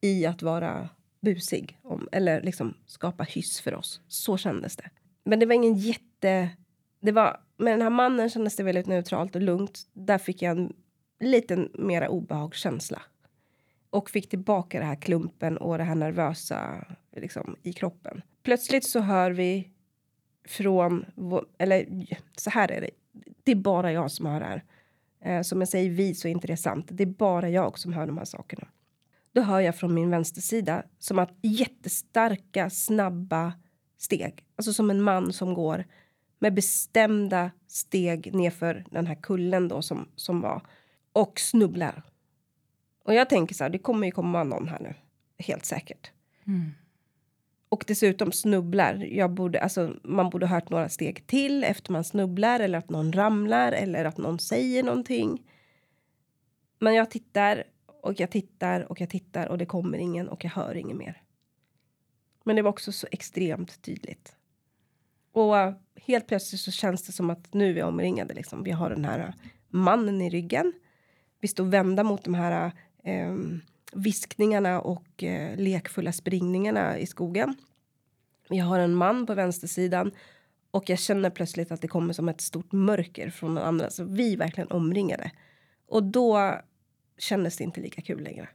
i 0.00 0.26
att 0.26 0.42
vara 0.42 0.88
busig. 1.22 1.78
Om, 1.82 2.08
eller 2.12 2.42
liksom 2.42 2.74
skapa 2.86 3.22
hyss 3.22 3.60
för 3.60 3.74
oss. 3.74 4.00
Så 4.08 4.36
kändes 4.36 4.76
det. 4.76 4.90
Men 5.24 5.38
det 5.40 5.46
var 5.46 5.54
ingen 5.54 5.74
jätte... 5.74 6.48
Det 7.00 7.12
var, 7.12 7.40
med 7.56 7.72
den 7.72 7.82
här 7.82 7.90
mannen 7.90 8.30
kändes 8.30 8.56
det 8.56 8.62
väldigt 8.62 8.86
neutralt 8.86 9.36
och 9.36 9.42
lugnt. 9.42 9.80
Där 9.92 10.18
fick 10.18 10.42
jag 10.42 10.58
en 10.58 10.72
liten 11.20 11.70
mera 11.74 12.08
obehagskänsla. 12.08 13.02
Och 13.90 14.10
fick 14.10 14.30
tillbaka 14.30 14.78
det 14.78 14.84
här 14.84 15.00
klumpen 15.00 15.56
och 15.56 15.78
det 15.78 15.84
här 15.84 15.94
nervösa 15.94 16.86
liksom, 17.16 17.56
i 17.62 17.72
kroppen. 17.72 18.22
Plötsligt 18.42 18.84
så 18.84 19.00
hör 19.00 19.30
vi 19.30 19.70
från... 20.48 21.04
Eller 21.58 22.06
så 22.36 22.50
här 22.50 22.70
är 22.70 22.80
det. 22.80 22.90
Det 23.42 23.52
är 23.52 23.56
bara 23.56 23.92
jag 23.92 24.10
som 24.10 24.26
hör 24.26 24.40
det 24.40 24.46
här. 24.46 24.64
Eh, 25.24 25.42
som 25.42 25.60
jag 25.60 25.68
säger 25.68 25.90
vi 25.90 26.14
så 26.14 26.28
är 26.28 26.32
inte 26.32 26.46
det 26.46 26.56
sant. 26.56 26.86
Det 26.90 27.02
är 27.02 27.06
bara 27.06 27.48
jag 27.48 27.78
som 27.78 27.92
hör 27.92 28.06
de 28.06 28.18
här 28.18 28.24
sakerna. 28.24 28.68
Då 29.32 29.40
hör 29.40 29.60
jag 29.60 29.76
från 29.76 29.94
min 29.94 30.10
vänstersida 30.10 30.82
som 30.98 31.18
att 31.18 31.38
jättestarka, 31.42 32.70
snabba 32.70 33.52
steg. 33.98 34.44
Alltså 34.56 34.72
som 34.72 34.90
en 34.90 35.02
man 35.02 35.32
som 35.32 35.54
går 35.54 35.84
med 36.38 36.54
bestämda 36.54 37.50
steg 37.66 38.34
nerför 38.34 38.84
den 38.90 39.06
här 39.06 39.14
kullen 39.14 39.68
då 39.68 39.82
som, 39.82 40.08
som 40.16 40.40
var. 40.40 40.62
Och 41.12 41.40
snubblar. 41.40 42.02
Och 43.04 43.14
jag 43.14 43.28
tänker 43.28 43.54
så 43.54 43.64
här, 43.64 43.70
det 43.70 43.78
kommer 43.78 44.06
ju 44.06 44.10
komma 44.10 44.44
någon 44.44 44.68
här 44.68 44.80
nu. 44.80 44.94
Helt 45.38 45.64
säkert. 45.64 46.10
Mm. 46.46 46.70
Och 47.68 47.84
dessutom 47.86 48.32
snubblar. 48.32 48.94
Jag 48.94 49.30
borde, 49.30 49.60
alltså, 49.60 49.96
man 50.02 50.30
borde 50.30 50.46
hört 50.46 50.70
några 50.70 50.88
steg 50.88 51.26
till 51.26 51.64
efter 51.64 51.92
man 51.92 52.04
snubblar 52.04 52.60
eller 52.60 52.78
att 52.78 52.90
någon 52.90 53.12
ramlar 53.12 53.72
eller 53.72 54.04
att 54.04 54.18
någon 54.18 54.38
säger 54.38 54.82
någonting. 54.82 55.42
Men 56.78 56.94
jag 56.94 57.10
tittar 57.10 57.64
och 58.02 58.20
jag 58.20 58.30
tittar 58.30 58.80
och 58.92 59.00
jag 59.00 59.10
tittar 59.10 59.48
och 59.48 59.58
det 59.58 59.66
kommer 59.66 59.98
ingen 59.98 60.28
och 60.28 60.44
jag 60.44 60.50
hör 60.50 60.74
inget 60.74 60.96
mer. 60.96 61.22
Men 62.44 62.56
det 62.56 62.62
var 62.62 62.70
också 62.70 62.92
så 62.92 63.06
extremt 63.10 63.82
tydligt. 63.82 64.36
Och 65.32 65.54
helt 65.96 66.26
plötsligt 66.26 66.60
så 66.60 66.70
känns 66.70 67.02
det 67.02 67.12
som 67.12 67.30
att 67.30 67.54
nu 67.54 67.70
är 67.70 67.74
vi 67.74 67.82
omringade. 67.82 68.34
Liksom. 68.34 68.62
Vi 68.62 68.70
har 68.70 68.90
den 68.90 69.04
här 69.04 69.34
mannen 69.68 70.20
i 70.20 70.30
ryggen. 70.30 70.72
Vi 71.40 71.48
står 71.48 71.64
vända 71.64 72.04
mot 72.04 72.24
de 72.24 72.34
här 72.34 72.72
eh, 73.04 73.36
viskningarna 73.92 74.80
och 74.80 75.22
eh, 75.22 75.56
lekfulla 75.56 76.12
springningarna 76.12 76.98
i 76.98 77.06
skogen. 77.06 77.56
Jag 78.48 78.64
har 78.64 78.78
en 78.78 78.94
man 78.94 79.26
på 79.26 79.34
vänstersidan 79.34 80.12
och 80.70 80.90
jag 80.90 80.98
känner 80.98 81.30
plötsligt 81.30 81.72
att 81.72 81.80
det 81.80 81.88
kommer 81.88 82.12
som 82.12 82.28
ett 82.28 82.40
stort 82.40 82.72
mörker 82.72 83.30
från 83.30 83.54
den 83.54 83.64
andra. 83.64 83.90
Så 83.90 84.04
vi 84.04 84.32
är 84.32 84.36
verkligen 84.36 84.70
omringade. 84.70 85.30
Och 85.86 86.02
då 86.02 86.60
kändes 87.22 87.56
det 87.56 87.64
inte 87.64 87.80
lika 87.80 88.02
kul 88.02 88.22
längre. 88.22 88.48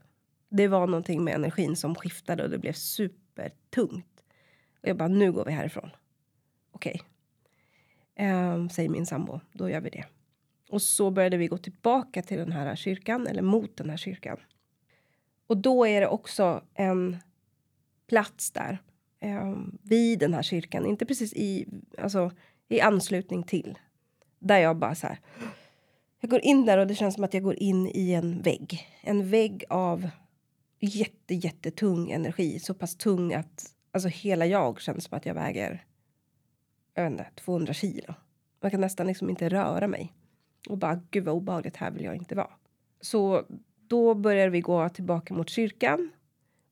Det 0.50 0.68
var 0.68 0.88
någonting 0.88 1.24
med 1.24 1.36
energin 1.36 1.76
som 1.76 1.96
skiftade 1.96 2.44
och 2.44 2.50
det 2.50 2.58
blev 2.58 2.74
supertungt. 2.74 4.24
Och 4.82 4.90
jag 4.90 4.98
bara, 4.98 5.08
nu 5.08 5.32
går 5.32 5.46
vi 5.46 5.52
härifrån. 5.52 5.90
Okej. 6.72 7.02
Okay. 8.16 8.28
Eh, 8.28 8.68
säger 8.68 8.90
min 8.90 9.06
sambo, 9.06 9.40
då 9.52 9.70
gör 9.70 9.82
vi 9.82 9.90
det. 9.90 10.06
Och 10.70 10.82
så 10.82 11.12
började 11.12 11.38
vi 11.38 11.48
gå 11.48 11.58
tillbaka 11.58 12.22
till 12.22 12.38
den 12.38 12.52
här 12.52 12.76
kyrkan, 12.76 13.28
eller 13.28 13.42
mot 13.42 13.78
den 13.78 13.90
här 13.90 13.98
kyrkan. 13.98 14.38
Och 15.48 15.58
då 15.58 15.88
är 15.88 16.02
det 16.02 16.08
också 16.08 16.64
en 16.74 17.18
plats 18.08 18.52
där 18.52 18.82
eh, 19.20 19.56
vid 19.82 20.20
den 20.20 20.34
här 20.34 20.44
kyrkan, 20.44 20.86
inte 20.86 21.06
precis 21.06 21.34
i, 21.34 21.68
alltså, 21.98 22.32
i 22.68 22.82
anslutning 22.82 23.44
till. 23.44 23.78
Där 24.40 24.58
jag 24.58 24.78
bara 24.78 24.96
så 24.96 25.08
här. 25.08 25.20
Jag 26.20 26.30
går 26.30 26.40
in 26.40 26.66
där 26.66 26.78
och 26.78 26.88
det 26.88 26.96
känns 26.96 27.16
som 27.16 27.24
att 27.24 27.34
jag 27.34 27.44
går 27.44 27.56
in 27.56 27.88
i 27.88 28.14
en 28.14 28.42
vägg. 28.42 28.88
En 29.02 29.30
vägg 29.30 29.64
av 29.70 30.10
jätte, 30.80 31.34
jättetung 31.34 32.12
energi. 32.12 32.60
Så 32.60 32.74
pass 32.74 32.96
tung 32.96 33.34
att 33.34 33.66
alltså, 33.92 34.10
hela 34.10 34.46
jag 34.46 34.82
känns 34.82 35.04
som 35.04 35.18
att 35.18 35.26
jag 35.26 35.34
väger 35.34 35.84
jag 36.98 37.04
vet 37.04 37.12
inte, 37.12 37.32
200 37.36 37.74
kilo. 37.74 38.14
Man 38.62 38.72
kan 38.72 38.82
nästan 38.82 39.08
liksom 39.08 39.30
inte 39.30 39.50
röra 39.50 39.88
mig. 39.88 40.14
Och 40.70 40.78
bara, 40.78 41.02
gud 41.12 41.26
vad 41.26 41.36
obehagligt, 41.36 41.78
här 41.78 41.92
vill 41.92 42.04
jag 42.04 42.16
inte 42.16 42.36
vara. 42.36 42.52
Så 43.02 43.44
då 43.88 44.14
börjar 44.14 44.50
vi 44.50 44.62
gå 44.62 44.90
tillbaka 44.90 45.34
mot 45.34 45.50
kyrkan. 45.50 46.12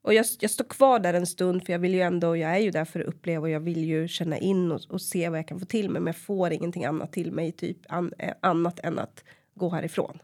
Och 0.06 0.14
jag, 0.14 0.26
jag 0.40 0.50
står 0.50 0.64
kvar 0.64 0.98
där 0.98 1.14
en 1.14 1.26
stund 1.26 1.66
för 1.66 1.72
jag 1.72 1.78
vill 1.78 1.94
ju 1.94 2.00
ändå, 2.00 2.36
jag 2.36 2.50
är 2.50 2.58
ju 2.58 2.70
där 2.70 2.84
för 2.84 3.00
att 3.00 3.06
uppleva 3.06 3.42
och 3.42 3.50
jag 3.50 3.60
vill 3.60 3.84
ju 3.84 4.08
känna 4.08 4.38
in 4.38 4.72
och, 4.72 4.80
och 4.88 5.00
se 5.00 5.28
vad 5.28 5.38
jag 5.38 5.48
kan 5.48 5.60
få 5.60 5.66
till 5.66 5.90
mig. 5.90 6.00
Men 6.00 6.06
jag 6.06 6.16
får 6.16 6.52
ingenting 6.52 6.84
annat 6.84 7.12
till 7.12 7.32
mig, 7.32 7.52
typ 7.52 7.78
an, 7.88 8.12
eh, 8.18 8.34
annat 8.40 8.80
än 8.80 8.98
att 8.98 9.24
gå 9.54 9.68
härifrån. 9.68 10.18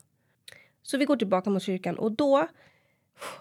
Så 0.83 0.99
vi 0.99 1.05
går 1.05 1.17
tillbaka 1.17 1.51
mot 1.51 1.63
kyrkan 1.63 1.99
och 1.99 2.13
då, 2.13 2.49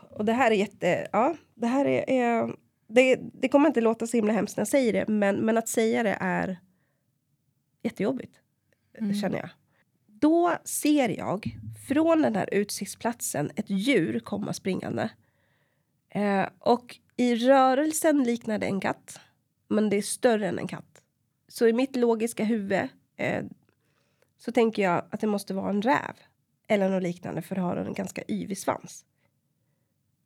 och 0.10 0.26
det 0.26 0.34
här 0.34 0.52
är 0.52 0.56
jätte, 0.56 1.08
ja, 1.12 1.36
det 1.56 1.68
här 1.68 1.86
är, 1.86 2.10
är 2.10 2.56
det, 2.88 3.20
det 3.34 3.50
kommer 3.50 3.68
inte 3.68 3.82
låta 3.82 4.08
så 4.08 4.18
himla 4.18 4.34
hemskt 4.34 4.58
när 4.58 4.62
jag 4.62 4.68
säger 4.68 4.94
det, 4.94 5.08
men, 5.08 5.36
men 5.36 5.58
att 5.58 5.68
säga 5.68 6.04
det 6.04 6.18
är 6.20 6.60
jättejobbigt, 7.84 8.36
mm. 8.98 9.14
känner 9.14 9.38
jag. 9.38 9.50
Då 10.06 10.54
ser 10.64 11.10
jag 11.10 11.58
från 11.88 12.22
den 12.22 12.36
här 12.36 12.50
utsiktsplatsen 12.54 13.52
ett 13.56 13.70
djur 13.70 14.20
komma 14.20 14.54
springande. 14.54 15.10
Eh, 16.12 16.48
och 16.60 17.00
i 17.18 17.36
rörelsen 17.36 18.24
liknar 18.24 18.60
det 18.60 18.66
en 18.66 18.80
katt, 18.80 19.20
men 19.68 19.90
det 19.90 19.98
är 19.98 20.02
större 20.02 20.48
än 20.48 20.60
en 20.60 20.68
katt. 20.68 21.04
Så 21.48 21.68
i 21.68 21.74
mitt 21.74 21.96
logiska 21.96 22.44
huvud 22.44 22.88
eh, 23.18 23.44
så 24.38 24.52
tänker 24.52 24.84
jag 24.84 25.06
att 25.12 25.22
det 25.22 25.28
måste 25.28 25.54
vara 25.54 25.70
en 25.70 25.82
räv 25.82 26.16
eller 26.68 26.90
något 26.90 27.04
liknande 27.04 27.42
för 27.42 27.56
att 27.56 27.62
har 27.62 27.76
en 27.76 27.94
ganska 27.94 28.24
yvig 28.28 28.58
svans. 28.58 29.06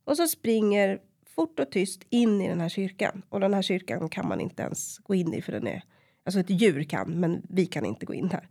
Och 0.04 0.18
så 0.18 0.28
springer 0.28 1.02
fort 1.26 1.60
och 1.60 1.72
tyst 1.72 2.06
in 2.10 2.42
i 2.42 2.48
den 2.48 2.62
här 2.62 2.70
kyrkan. 2.70 3.22
Och 3.30 3.40
den 3.40 3.54
här 3.54 3.62
kyrkan 3.62 4.10
kan 4.10 4.28
man 4.28 4.42
inte 4.42 4.64
ens 4.64 4.98
gå 4.98 5.16
in 5.16 5.34
i 5.34 5.42
för 5.42 5.52
den 5.52 5.68
är... 5.68 5.84
Alltså 6.24 6.40
ett 6.40 6.50
djur 6.50 6.84
kan, 6.84 7.20
men 7.20 7.46
vi 7.50 7.66
kan 7.66 7.86
inte 7.86 8.06
gå 8.06 8.14
in 8.14 8.28
där. 8.28 8.50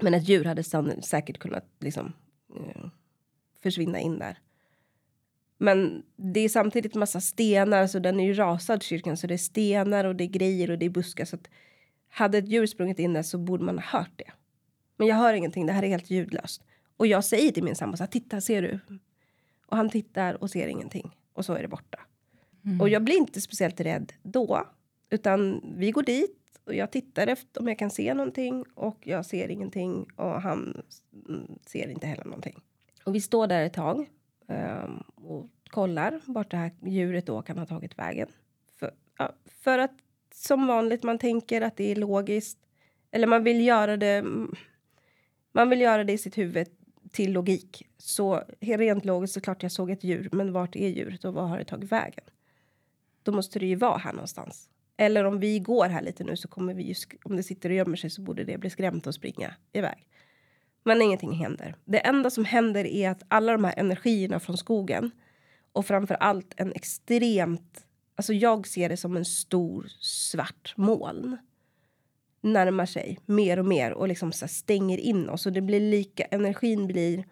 Men 0.00 0.14
ett 0.14 0.28
djur 0.28 0.44
hade 0.44 0.64
säkert 1.02 1.38
kunnat 1.38 1.66
liksom 1.78 2.12
eh, 2.56 2.86
försvinna 3.62 4.00
in 4.00 4.18
där. 4.18 4.38
Men 5.62 6.02
det 6.16 6.40
är 6.40 6.48
samtidigt 6.48 6.94
massa 6.94 7.20
stenar, 7.20 7.86
så 7.86 7.98
den 7.98 8.20
är 8.20 8.24
ju 8.24 8.34
rasad 8.34 8.82
kyrkan, 8.82 9.16
så 9.16 9.26
det 9.26 9.34
är 9.34 9.38
stenar 9.38 10.04
och 10.04 10.16
det 10.16 10.24
är 10.24 10.28
grejer 10.28 10.70
och 10.70 10.78
det 10.78 10.86
är 10.86 10.90
buskar. 10.90 11.24
Så 11.24 11.36
att 11.36 11.48
hade 12.08 12.38
ett 12.38 12.48
djur 12.48 12.66
sprungit 12.66 12.98
in 12.98 13.12
där 13.12 13.22
så 13.22 13.38
borde 13.38 13.64
man 13.64 13.78
ha 13.78 13.98
hört 13.98 14.10
det. 14.16 14.32
Men 14.96 15.06
jag 15.06 15.16
hör 15.16 15.34
ingenting, 15.34 15.66
det 15.66 15.72
här 15.72 15.82
är 15.82 15.88
helt 15.88 16.10
ljudlöst. 16.10 16.62
Och 16.96 17.06
jag 17.06 17.24
säger 17.24 17.52
till 17.52 17.64
min 17.64 17.76
sambo 17.76 17.96
så 17.96 18.02
här, 18.02 18.10
titta 18.10 18.40
ser 18.40 18.62
du? 18.62 18.80
Och 19.66 19.76
han 19.76 19.90
tittar 19.90 20.42
och 20.42 20.50
ser 20.50 20.66
ingenting 20.66 21.16
och 21.32 21.44
så 21.44 21.52
är 21.52 21.62
det 21.62 21.68
borta. 21.68 21.98
Mm. 22.64 22.80
Och 22.80 22.88
jag 22.88 23.04
blir 23.04 23.16
inte 23.16 23.40
speciellt 23.40 23.80
rädd 23.80 24.12
då, 24.22 24.66
utan 25.10 25.60
vi 25.76 25.90
går 25.90 26.02
dit 26.02 26.60
och 26.64 26.74
jag 26.74 26.92
tittar 26.92 27.26
efter 27.26 27.60
om 27.60 27.68
jag 27.68 27.78
kan 27.78 27.90
se 27.90 28.14
någonting 28.14 28.64
och 28.74 28.98
jag 29.02 29.26
ser 29.26 29.48
ingenting 29.48 30.06
och 30.16 30.42
han 30.42 30.82
ser 31.66 31.88
inte 31.88 32.06
heller 32.06 32.24
någonting. 32.24 32.60
Och 33.04 33.14
vi 33.14 33.20
står 33.20 33.46
där 33.46 33.62
ett 33.62 33.74
tag 33.74 34.06
Ehm, 34.50 35.02
och 35.14 35.50
kollar 35.70 36.20
vart 36.26 36.50
det 36.50 36.56
här 36.56 36.70
djuret 36.82 37.26
då 37.26 37.42
kan 37.42 37.58
ha 37.58 37.66
tagit 37.66 37.98
vägen. 37.98 38.28
För, 38.78 38.94
ja, 39.18 39.32
för 39.62 39.78
att 39.78 39.94
som 40.34 40.66
vanligt 40.66 41.02
man 41.02 41.18
tänker 41.18 41.60
att 41.60 41.76
det 41.76 41.90
är 41.90 41.96
logiskt 41.96 42.58
eller 43.10 43.26
man 43.26 43.44
vill 43.44 43.66
göra 43.66 43.96
det. 43.96 44.24
Man 45.52 45.70
vill 45.70 45.80
göra 45.80 46.04
det 46.04 46.12
i 46.12 46.18
sitt 46.18 46.38
huvud 46.38 46.66
till 47.12 47.32
logik. 47.32 47.86
Så 47.98 48.42
rent 48.60 49.04
logiskt 49.04 49.34
så 49.34 49.40
klart 49.40 49.62
jag 49.62 49.72
såg 49.72 49.90
ett 49.90 50.04
djur, 50.04 50.28
men 50.32 50.52
vart 50.52 50.76
är 50.76 50.88
djuret 50.88 51.24
och 51.24 51.34
var 51.34 51.46
har 51.46 51.58
det 51.58 51.64
tagit 51.64 51.92
vägen? 51.92 52.24
Då 53.22 53.32
måste 53.32 53.58
det 53.58 53.66
ju 53.66 53.74
vara 53.74 53.98
här 53.98 54.12
någonstans. 54.12 54.68
Eller 54.96 55.24
om 55.24 55.40
vi 55.40 55.58
går 55.58 55.86
här 55.86 56.02
lite 56.02 56.24
nu 56.24 56.36
så 56.36 56.48
kommer 56.48 56.74
vi 56.74 56.82
ju, 56.82 56.94
om 57.22 57.36
det 57.36 57.42
sitter 57.42 57.70
och 57.70 57.76
gömmer 57.76 57.96
sig 57.96 58.10
så 58.10 58.22
borde 58.22 58.44
det 58.44 58.58
bli 58.58 58.70
skrämt 58.70 59.06
och 59.06 59.14
springa 59.14 59.54
iväg. 59.72 60.06
Men 60.84 61.02
ingenting 61.02 61.32
händer. 61.32 61.74
Det 61.84 61.98
enda 61.98 62.30
som 62.30 62.44
händer 62.44 62.84
är 62.84 63.10
att 63.10 63.22
alla 63.28 63.52
de 63.52 63.64
här 63.64 63.74
energierna 63.76 64.40
från 64.40 64.56
skogen 64.56 65.10
och 65.72 65.86
framför 65.86 66.14
allt 66.14 66.54
en 66.56 66.72
extremt... 66.72 67.86
Alltså 68.14 68.32
jag 68.32 68.66
ser 68.66 68.88
det 68.88 68.96
som 68.96 69.16
en 69.16 69.24
stor 69.24 69.86
svart 70.00 70.74
moln 70.76 71.36
närmar 72.40 72.86
sig 72.86 73.18
mer 73.26 73.58
och 73.58 73.66
mer 73.66 73.92
och 73.92 74.08
liksom 74.08 74.32
så 74.32 74.48
stänger 74.48 74.98
in 74.98 75.28
oss. 75.28 75.46
Och 75.46 75.52
det 75.52 75.60
blir 75.60 75.80
lika, 75.80 76.24
energin 76.24 76.86
blir 76.86 77.24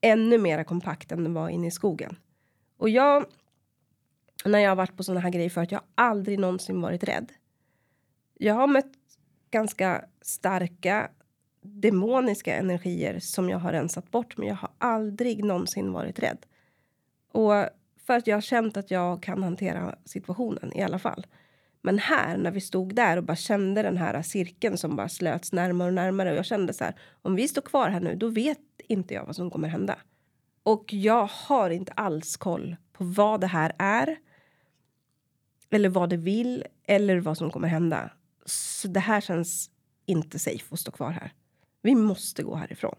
ännu 0.00 0.38
mer 0.38 0.64
kompakt 0.64 1.12
än 1.12 1.24
den 1.24 1.34
var 1.34 1.48
inne 1.48 1.66
i 1.66 1.70
skogen. 1.70 2.16
Och 2.76 2.90
jag, 2.90 3.26
när 4.44 4.58
jag 4.58 4.70
har 4.70 4.76
varit 4.76 4.96
på 4.96 5.02
såna 5.02 5.20
här 5.20 5.30
grejer 5.30 5.50
förut, 5.50 5.72
jag 5.72 5.78
har 5.78 5.86
aldrig 5.94 6.38
någonsin 6.38 6.80
varit 6.80 7.04
rädd. 7.04 7.32
Jag 8.34 8.54
har 8.54 8.66
mött 8.66 8.92
ganska 9.50 10.04
starka 10.20 11.10
demoniska 11.64 12.56
energier 12.56 13.18
som 13.18 13.50
jag 13.50 13.58
har 13.58 13.72
rensat 13.72 14.10
bort, 14.10 14.36
men 14.36 14.48
jag 14.48 14.54
har 14.54 14.70
aldrig 14.78 15.44
någonsin 15.44 15.92
varit 15.92 16.18
rädd. 16.18 16.38
Och 17.32 17.52
för 18.06 18.16
att 18.16 18.26
jag 18.26 18.36
har 18.36 18.40
känt 18.40 18.76
att 18.76 18.90
jag 18.90 19.22
kan 19.22 19.42
hantera 19.42 19.94
situationen 20.04 20.72
i 20.76 20.82
alla 20.82 20.98
fall. 20.98 21.26
Men 21.82 21.98
här, 21.98 22.36
när 22.36 22.50
vi 22.50 22.60
stod 22.60 22.94
där 22.94 23.16
och 23.16 23.24
bara 23.24 23.36
kände 23.36 23.82
den 23.82 23.96
här 23.96 24.22
cirkeln 24.22 24.76
som 24.76 24.96
bara 24.96 25.08
slöts 25.08 25.52
närmare 25.52 25.88
och 25.88 25.94
närmare 25.94 26.30
och 26.30 26.36
jag 26.36 26.44
kände 26.44 26.72
så 26.72 26.84
här, 26.84 26.94
om 27.22 27.34
vi 27.34 27.48
står 27.48 27.62
kvar 27.62 27.88
här 27.88 28.00
nu, 28.00 28.14
då 28.14 28.28
vet 28.28 28.58
inte 28.88 29.14
jag 29.14 29.26
vad 29.26 29.36
som 29.36 29.50
kommer 29.50 29.68
hända. 29.68 29.98
Och 30.62 30.92
jag 30.92 31.28
har 31.32 31.70
inte 31.70 31.92
alls 31.92 32.36
koll 32.36 32.76
på 32.92 33.04
vad 33.04 33.40
det 33.40 33.46
här 33.46 33.72
är. 33.78 34.16
Eller 35.70 35.88
vad 35.88 36.10
det 36.10 36.16
vill 36.16 36.64
eller 36.84 37.20
vad 37.20 37.38
som 37.38 37.50
kommer 37.50 37.68
hända. 37.68 38.10
Så 38.46 38.88
det 38.88 39.00
här 39.00 39.20
känns 39.20 39.70
inte 40.06 40.38
safe 40.38 40.64
att 40.70 40.80
stå 40.80 40.92
kvar 40.92 41.10
här. 41.10 41.32
Vi 41.84 41.94
måste 41.94 42.42
gå 42.42 42.54
härifrån. 42.54 42.94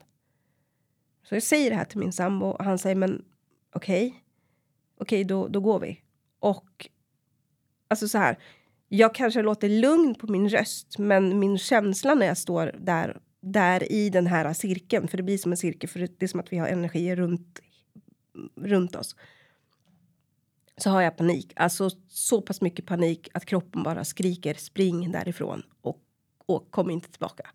Så 1.23 1.35
jag 1.35 1.43
säger 1.43 1.69
det 1.69 1.75
här 1.75 1.85
till 1.85 1.99
min 1.99 2.11
sambo 2.11 2.45
och 2.45 2.65
han 2.65 2.77
säger 2.77 2.95
men 2.95 3.25
okej. 3.73 4.07
Okay. 4.07 4.19
Okej, 4.97 5.21
okay, 5.21 5.23
då, 5.23 5.47
då 5.47 5.59
går 5.59 5.79
vi. 5.79 6.01
Och 6.39 6.89
alltså 7.87 8.07
så 8.07 8.17
här. 8.17 8.37
Jag 8.87 9.15
kanske 9.15 9.41
låter 9.41 9.69
lugn 9.69 10.15
på 10.15 10.27
min 10.27 10.49
röst, 10.49 10.97
men 10.97 11.39
min 11.39 11.57
känsla 11.57 12.15
när 12.15 12.25
jag 12.25 12.37
står 12.37 12.75
där, 12.79 13.19
där 13.41 13.91
i 13.91 14.09
den 14.09 14.27
här 14.27 14.53
cirkeln, 14.53 15.07
för 15.07 15.17
det 15.17 15.23
blir 15.23 15.37
som 15.37 15.51
en 15.51 15.57
cirkel, 15.57 15.89
för 15.89 15.99
det 15.99 16.23
är 16.23 16.27
som 16.27 16.39
att 16.39 16.53
vi 16.53 16.57
har 16.57 16.67
energier 16.67 17.15
runt, 17.15 17.59
runt 18.55 18.95
oss. 18.95 19.15
Så 20.77 20.89
har 20.89 21.01
jag 21.01 21.17
panik, 21.17 21.53
alltså 21.55 21.89
så 22.07 22.41
pass 22.41 22.61
mycket 22.61 22.85
panik 22.85 23.29
att 23.33 23.45
kroppen 23.45 23.83
bara 23.83 24.05
skriker 24.05 24.53
spring 24.53 25.11
därifrån 25.11 25.63
och, 25.81 26.01
och 26.45 26.71
kom 26.71 26.89
inte 26.89 27.11
tillbaka. 27.11 27.49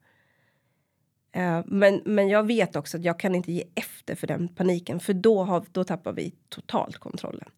Uh, 1.36 1.62
men, 1.66 2.02
men 2.04 2.28
jag 2.28 2.46
vet 2.46 2.76
också 2.76 2.96
att 2.96 3.04
jag 3.04 3.18
kan 3.18 3.34
inte 3.34 3.52
ge 3.52 3.64
efter 3.74 4.14
för 4.14 4.26
den 4.26 4.48
paniken, 4.48 5.00
för 5.00 5.14
då, 5.14 5.44
har, 5.44 5.64
då 5.72 5.84
tappar 5.84 6.12
vi 6.12 6.34
totalt 6.48 6.98
kontrollen. 6.98 7.48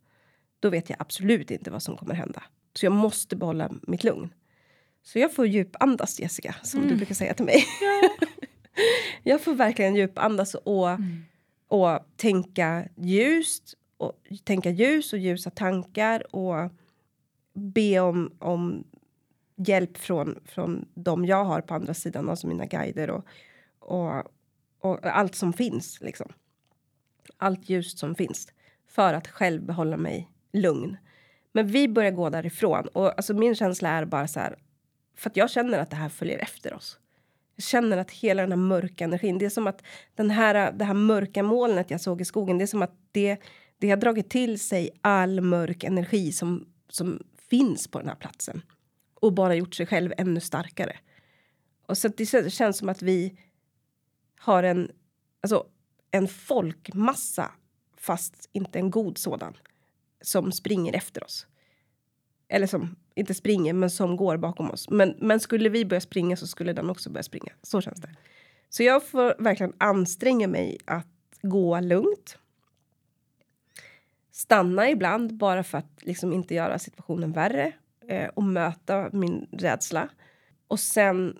Då 0.60 0.70
vet 0.70 0.90
jag 0.90 0.96
absolut 1.00 1.50
inte 1.50 1.70
vad 1.70 1.82
som 1.82 1.96
kommer 1.96 2.14
hända. 2.14 2.42
Så 2.74 2.86
jag 2.86 2.92
måste 2.92 3.36
behålla 3.36 3.70
mitt 3.82 4.04
lugn. 4.04 4.34
Så 5.02 5.18
jag 5.18 5.34
får 5.34 5.46
djupandas, 5.46 6.20
Jessica, 6.20 6.54
som 6.62 6.80
mm. 6.80 6.90
du 6.90 6.96
brukar 6.96 7.14
säga 7.14 7.34
till 7.34 7.44
mig. 7.44 7.64
Ja. 7.80 8.26
jag 9.22 9.40
får 9.40 9.54
verkligen 9.54 9.96
djupandas 9.96 10.54
och, 10.54 10.90
mm. 10.90 11.24
och 11.68 11.98
tänka 12.16 12.88
ljust. 12.96 13.74
Och 13.96 14.12
tänka 14.44 14.70
ljus 14.70 15.12
och 15.12 15.18
ljusa 15.18 15.50
tankar 15.50 16.36
och 16.36 16.72
be 17.54 18.00
om, 18.00 18.32
om 18.38 18.84
hjälp 19.56 19.98
från, 19.98 20.38
från 20.44 20.88
de 20.94 21.24
jag 21.24 21.44
har 21.44 21.60
på 21.60 21.74
andra 21.74 21.94
sidan, 21.94 22.30
alltså 22.30 22.46
mina 22.46 22.66
guider 22.66 23.10
och, 23.10 23.24
och, 23.82 24.24
och 24.80 25.06
allt 25.06 25.34
som 25.34 25.52
finns. 25.52 26.00
Liksom. 26.00 26.32
Allt 27.36 27.68
ljus 27.68 27.98
som 27.98 28.14
finns 28.14 28.52
för 28.88 29.14
att 29.14 29.28
själv 29.28 29.62
behålla 29.62 29.96
mig 29.96 30.30
lugn. 30.52 30.96
Men 31.52 31.66
vi 31.66 31.88
börjar 31.88 32.10
gå 32.10 32.30
därifrån 32.30 32.86
och 32.86 33.06
alltså 33.06 33.34
min 33.34 33.54
känsla 33.54 33.88
är 33.88 34.04
bara 34.04 34.28
så 34.28 34.40
här. 34.40 34.58
För 35.16 35.30
att 35.30 35.36
jag 35.36 35.50
känner 35.50 35.78
att 35.78 35.90
det 35.90 35.96
här 35.96 36.08
följer 36.08 36.38
efter 36.38 36.74
oss. 36.74 36.98
Jag 37.56 37.64
känner 37.64 37.96
att 37.96 38.10
hela 38.10 38.42
den 38.42 38.52
här 38.52 38.58
mörka 38.58 39.04
energin, 39.04 39.38
det 39.38 39.44
är 39.44 39.50
som 39.50 39.66
att 39.66 39.82
den 40.14 40.30
här, 40.30 40.72
det 40.72 40.84
här 40.84 40.94
mörka 40.94 41.42
molnet 41.42 41.90
jag 41.90 42.00
såg 42.00 42.20
i 42.20 42.24
skogen, 42.24 42.58
det 42.58 42.64
är 42.64 42.66
som 42.66 42.82
att 42.82 42.96
det, 43.12 43.36
det 43.78 43.90
har 43.90 43.96
dragit 43.96 44.30
till 44.30 44.60
sig 44.60 44.90
all 45.00 45.40
mörk 45.40 45.84
energi 45.84 46.32
som, 46.32 46.66
som 46.88 47.22
finns 47.50 47.88
på 47.88 47.98
den 47.98 48.08
här 48.08 48.16
platsen. 48.16 48.62
Och 49.14 49.32
bara 49.32 49.54
gjort 49.54 49.74
sig 49.74 49.86
själv 49.86 50.12
ännu 50.18 50.40
starkare. 50.40 50.96
Och 51.86 51.98
så 51.98 52.08
det 52.08 52.52
känns 52.52 52.78
som 52.78 52.88
att 52.88 53.02
vi 53.02 53.38
har 54.42 54.62
en, 54.62 54.90
alltså, 55.40 55.66
en 56.10 56.28
folkmassa, 56.28 57.52
fast 57.96 58.48
inte 58.52 58.78
en 58.78 58.90
god 58.90 59.18
sådan 59.18 59.56
som 60.20 60.52
springer 60.52 60.96
efter 60.96 61.24
oss. 61.24 61.46
Eller 62.48 62.66
som 62.66 62.96
inte 63.14 63.34
springer, 63.34 63.72
men 63.72 63.90
som 63.90 64.16
går 64.16 64.36
bakom 64.36 64.70
oss. 64.70 64.90
Men, 64.90 65.14
men 65.18 65.40
skulle 65.40 65.68
vi 65.68 65.84
börja 65.84 66.00
springa 66.00 66.36
så 66.36 66.46
skulle 66.46 66.72
den 66.72 66.90
också 66.90 67.10
börja 67.10 67.22
springa. 67.22 67.52
Så 67.62 67.80
känns 67.80 68.00
det. 68.00 68.10
Så 68.68 68.82
jag 68.82 69.06
får 69.06 69.42
verkligen 69.42 69.72
anstränga 69.78 70.48
mig 70.48 70.78
att 70.84 71.06
gå 71.42 71.80
lugnt. 71.80 72.38
Stanna 74.30 74.90
ibland 74.90 75.36
bara 75.36 75.64
för 75.64 75.78
att 75.78 76.02
liksom 76.02 76.32
inte 76.32 76.54
göra 76.54 76.78
situationen 76.78 77.32
värre 77.32 77.72
eh, 78.08 78.28
och 78.28 78.42
möta 78.42 79.10
min 79.12 79.48
rädsla. 79.52 80.08
Och 80.68 80.80
sen 80.80 81.38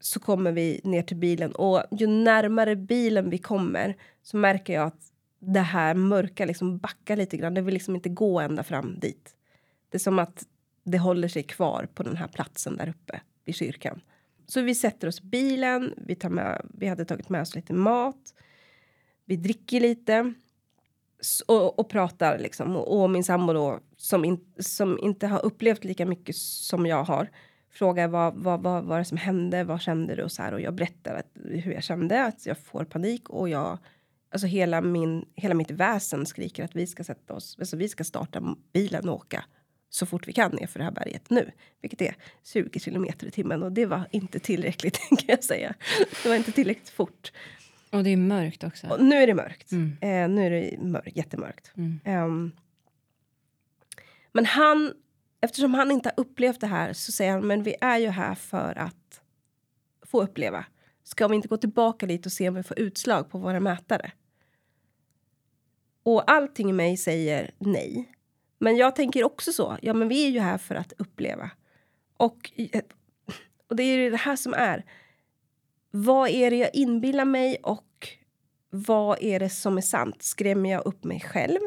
så 0.00 0.20
kommer 0.20 0.52
vi 0.52 0.80
ner 0.84 1.02
till 1.02 1.16
bilen 1.16 1.52
och 1.52 1.82
ju 1.90 2.06
närmare 2.06 2.76
bilen 2.76 3.30
vi 3.30 3.38
kommer 3.38 3.96
så 4.22 4.36
märker 4.36 4.72
jag 4.72 4.86
att 4.86 5.12
det 5.38 5.60
här 5.60 5.94
mörka 5.94 6.44
liksom 6.44 6.78
backar 6.78 7.16
lite 7.16 7.36
grann. 7.36 7.54
Det 7.54 7.60
vill 7.60 7.74
liksom 7.74 7.94
inte 7.94 8.08
gå 8.08 8.40
ända 8.40 8.62
fram 8.62 8.98
dit. 8.98 9.34
Det 9.88 9.96
är 9.96 9.98
som 9.98 10.18
att 10.18 10.46
det 10.84 10.98
håller 10.98 11.28
sig 11.28 11.42
kvar 11.42 11.88
på 11.94 12.02
den 12.02 12.16
här 12.16 12.28
platsen 12.28 12.76
där 12.76 12.88
uppe 12.88 13.20
vid 13.44 13.54
kyrkan. 13.54 14.00
Så 14.46 14.62
vi 14.62 14.74
sätter 14.74 15.08
oss 15.08 15.20
i 15.20 15.24
bilen, 15.24 15.94
vi, 15.96 16.14
tar 16.14 16.28
med, 16.28 16.66
vi 16.74 16.86
hade 16.86 17.04
tagit 17.04 17.28
med 17.28 17.40
oss 17.40 17.54
lite 17.54 17.72
mat, 17.72 18.34
vi 19.24 19.36
dricker 19.36 19.80
lite 19.80 20.34
och, 21.46 21.78
och 21.78 21.88
pratar 21.88 22.38
liksom. 22.38 22.76
Och, 22.76 23.00
och 23.00 23.10
min 23.10 23.24
sambo 23.24 23.52
då, 23.52 23.80
som, 23.96 24.24
in, 24.24 24.44
som 24.58 24.98
inte 24.98 25.26
har 25.26 25.44
upplevt 25.44 25.84
lika 25.84 26.06
mycket 26.06 26.36
som 26.36 26.86
jag 26.86 27.04
har, 27.04 27.30
frågar 27.72 28.08
vad, 28.08 28.34
vad, 28.34 28.62
vad 28.62 28.84
var 28.84 28.98
det 28.98 29.04
som 29.04 29.16
hände, 29.16 29.64
vad 29.64 29.80
kände 29.80 30.14
du 30.14 30.22
och 30.22 30.32
så 30.32 30.42
här. 30.42 30.52
Och 30.52 30.60
jag 30.60 30.74
berättar 30.74 31.14
att, 31.14 31.26
hur 31.44 31.72
jag 31.72 31.82
kände, 31.82 32.24
att 32.24 32.46
jag 32.46 32.58
får 32.58 32.84
panik 32.84 33.28
och 33.28 33.48
jag 33.48 33.78
Alltså 34.32 34.46
hela, 34.46 34.80
min, 34.80 35.24
hela 35.34 35.54
mitt 35.54 35.70
väsen 35.70 36.26
skriker 36.26 36.64
att 36.64 36.76
vi 36.76 36.86
ska 36.86 37.04
sätta 37.04 37.34
oss, 37.34 37.56
alltså 37.58 37.76
vi 37.76 37.88
ska 37.88 38.04
starta 38.04 38.56
bilen 38.72 39.08
och 39.08 39.14
åka 39.14 39.44
så 39.90 40.06
fort 40.06 40.28
vi 40.28 40.32
kan 40.32 40.52
ner 40.52 40.66
för 40.66 40.78
det 40.78 40.84
här 40.84 40.92
berget 40.92 41.30
nu. 41.30 41.50
Vilket 41.80 42.02
är 42.02 42.14
20 42.44 42.80
kilometer 42.80 43.26
i 43.26 43.30
timmen 43.30 43.62
och 43.62 43.72
det 43.72 43.86
var 43.86 44.08
inte 44.10 44.38
tillräckligt 44.38 44.98
kan 45.08 45.18
jag 45.26 45.44
säga. 45.44 45.74
Det 46.22 46.28
var 46.28 46.36
inte 46.36 46.52
tillräckligt 46.52 46.88
fort. 46.88 47.32
Och 47.90 48.04
det 48.04 48.10
är 48.10 48.16
mörkt 48.16 48.64
också. 48.64 48.86
Och 48.86 49.04
nu 49.04 49.16
är 49.16 49.26
det 49.26 49.34
mörkt. 49.34 49.72
Mm. 49.72 49.96
Eh, 50.00 50.36
nu 50.36 50.46
är 50.46 50.50
det 50.50 50.78
mörkt, 50.82 51.16
jättemörkt. 51.16 51.72
Mm. 51.76 52.24
Um, 52.24 52.52
men 54.32 54.46
han, 54.46 54.92
eftersom 55.40 55.74
han 55.74 55.90
inte 55.90 56.08
har 56.08 56.22
upplevt 56.22 56.60
det 56.60 56.66
här 56.66 56.92
så 56.92 57.12
säger 57.12 57.32
han, 57.32 57.46
men 57.46 57.62
vi 57.62 57.76
är 57.80 57.98
ju 57.98 58.08
här 58.08 58.34
för 58.34 58.78
att 58.78 59.20
få 60.02 60.22
uppleva. 60.22 60.64
Ska 61.02 61.28
vi 61.28 61.36
inte 61.36 61.48
gå 61.48 61.56
tillbaka 61.56 62.06
lite 62.06 62.28
och 62.28 62.32
se 62.32 62.48
om 62.48 62.54
vi 62.54 62.62
får 62.62 62.78
utslag 62.78 63.30
på 63.30 63.38
våra 63.38 63.60
mätare? 63.60 64.12
Och 66.02 66.30
allting 66.30 66.70
i 66.70 66.72
mig 66.72 66.96
säger 66.96 67.50
nej. 67.58 68.12
Men 68.58 68.76
jag 68.76 68.96
tänker 68.96 69.24
också 69.24 69.52
så. 69.52 69.78
Ja, 69.82 69.94
men 69.94 70.08
vi 70.08 70.26
är 70.26 70.30
ju 70.30 70.40
här 70.40 70.58
för 70.58 70.74
att 70.74 70.92
uppleva. 70.98 71.50
Och, 72.16 72.52
eh, 72.56 72.82
och 73.68 73.76
det 73.76 73.82
är 73.82 73.96
ju 73.96 74.10
det 74.10 74.16
här 74.16 74.36
som 74.36 74.54
är. 74.54 74.84
Vad 75.90 76.30
är 76.30 76.50
det 76.50 76.56
jag 76.56 76.74
inbillar 76.74 77.24
mig 77.24 77.56
och 77.62 78.08
vad 78.70 79.22
är 79.22 79.40
det 79.40 79.50
som 79.50 79.76
är 79.76 79.82
sant? 79.82 80.22
Skrämmer 80.22 80.70
jag 80.70 80.86
upp 80.86 81.04
mig 81.04 81.20
själv? 81.20 81.60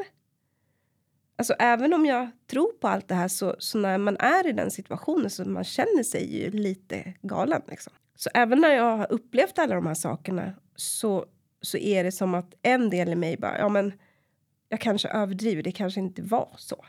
Alltså 1.36 1.54
även 1.58 1.94
om 1.94 2.06
jag 2.06 2.30
tror 2.46 2.72
på 2.72 2.88
allt 2.88 3.08
det 3.08 3.14
här 3.14 3.28
så, 3.28 3.56
så 3.58 3.78
när 3.78 3.98
man 3.98 4.16
är 4.16 4.46
i 4.46 4.52
den 4.52 4.70
situationen 4.70 5.30
så 5.30 5.44
man 5.44 5.64
känner 5.64 6.02
sig 6.02 6.36
ju 6.36 6.50
lite 6.50 7.14
galen. 7.22 7.62
Liksom. 7.68 7.92
Så 8.16 8.30
även 8.34 8.60
när 8.60 8.74
jag 8.74 8.96
har 8.96 9.12
upplevt 9.12 9.58
alla 9.58 9.74
de 9.74 9.86
här 9.86 9.94
sakerna 9.94 10.54
så, 10.76 11.26
så 11.60 11.78
är 11.78 12.04
det 12.04 12.12
som 12.12 12.34
att 12.34 12.54
en 12.62 12.90
del 12.90 13.08
i 13.08 13.14
mig 13.14 13.36
bara, 13.36 13.58
ja 13.58 13.68
men 13.68 13.92
jag 14.68 14.80
kanske 14.80 15.08
överdriver, 15.08 15.62
det 15.62 15.72
kanske 15.72 16.00
inte 16.00 16.22
var 16.22 16.54
så. 16.56 16.84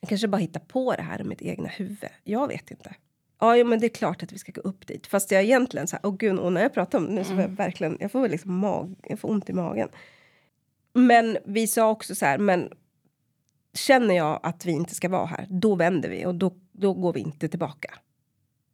Jag 0.00 0.08
kanske 0.08 0.28
bara 0.28 0.36
hittar 0.36 0.60
på 0.60 0.94
det 0.96 1.02
här 1.02 1.20
i 1.20 1.24
mitt 1.24 1.42
egna 1.42 1.68
huvud. 1.68 2.10
Jag 2.24 2.48
vet 2.48 2.70
inte. 2.70 2.94
Ja, 3.40 3.64
men 3.64 3.80
det 3.80 3.86
är 3.86 3.88
klart 3.88 4.22
att 4.22 4.32
vi 4.32 4.38
ska 4.38 4.52
gå 4.52 4.60
upp 4.60 4.86
dit. 4.86 5.06
Fast 5.06 5.30
jag 5.30 5.42
egentligen 5.42 5.86
så 5.86 5.96
här, 5.96 6.06
åh 6.06 6.16
gud, 6.16 6.38
och 6.38 6.52
när 6.52 6.62
jag 6.62 6.74
pratar 6.74 6.98
om 6.98 7.06
det 7.06 7.12
nu 7.12 7.24
så 7.24 7.28
får 7.28 7.36
jag 7.36 7.44
mm. 7.44 7.54
verkligen, 7.54 7.96
jag 8.00 8.12
får 8.12 8.28
liksom 8.28 8.54
mag, 8.54 8.94
jag 9.02 9.18
får 9.18 9.30
ont 9.30 9.50
i 9.50 9.52
magen. 9.52 9.88
Men 10.92 11.38
vi 11.44 11.66
sa 11.66 11.90
också 11.90 12.14
så 12.14 12.26
här, 12.26 12.38
men 12.38 12.72
känner 13.74 14.14
jag 14.14 14.40
att 14.42 14.66
vi 14.66 14.72
inte 14.72 14.94
ska 14.94 15.08
vara 15.08 15.26
här, 15.26 15.46
då 15.50 15.74
vänder 15.74 16.08
vi 16.08 16.26
och 16.26 16.34
då, 16.34 16.54
då 16.72 16.94
går 16.94 17.12
vi 17.12 17.20
inte 17.20 17.48
tillbaka. 17.48 17.94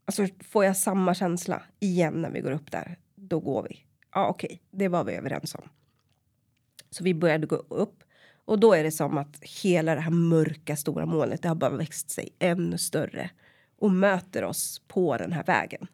Alltså 0.04 0.26
får 0.44 0.64
jag 0.64 0.76
samma 0.76 1.14
känsla 1.14 1.62
igen 1.80 2.22
när 2.22 2.30
vi 2.30 2.40
går 2.40 2.50
upp 2.50 2.70
där, 2.70 2.98
då 3.14 3.40
går 3.40 3.62
vi. 3.62 3.84
Ja, 4.14 4.28
okej, 4.28 4.46
okay, 4.46 4.58
det 4.70 4.88
var 4.88 5.04
vi 5.04 5.12
överens 5.12 5.54
om. 5.54 5.68
Så 6.90 7.04
vi 7.04 7.14
började 7.14 7.46
gå 7.46 7.56
upp 7.56 8.02
och 8.44 8.58
då 8.58 8.74
är 8.74 8.84
det 8.84 8.92
som 8.92 9.18
att 9.18 9.44
hela 9.62 9.94
det 9.94 10.00
här 10.00 10.10
mörka 10.10 10.76
stora 10.76 11.06
molnet, 11.06 11.42
det 11.42 11.48
har 11.48 11.54
bara 11.54 11.76
växt 11.76 12.10
sig 12.10 12.28
ännu 12.38 12.78
större 12.78 13.30
och 13.78 13.90
möter 13.90 14.44
oss 14.44 14.82
på 14.88 15.16
den 15.16 15.32
här 15.32 15.44
vägen. 15.44 15.86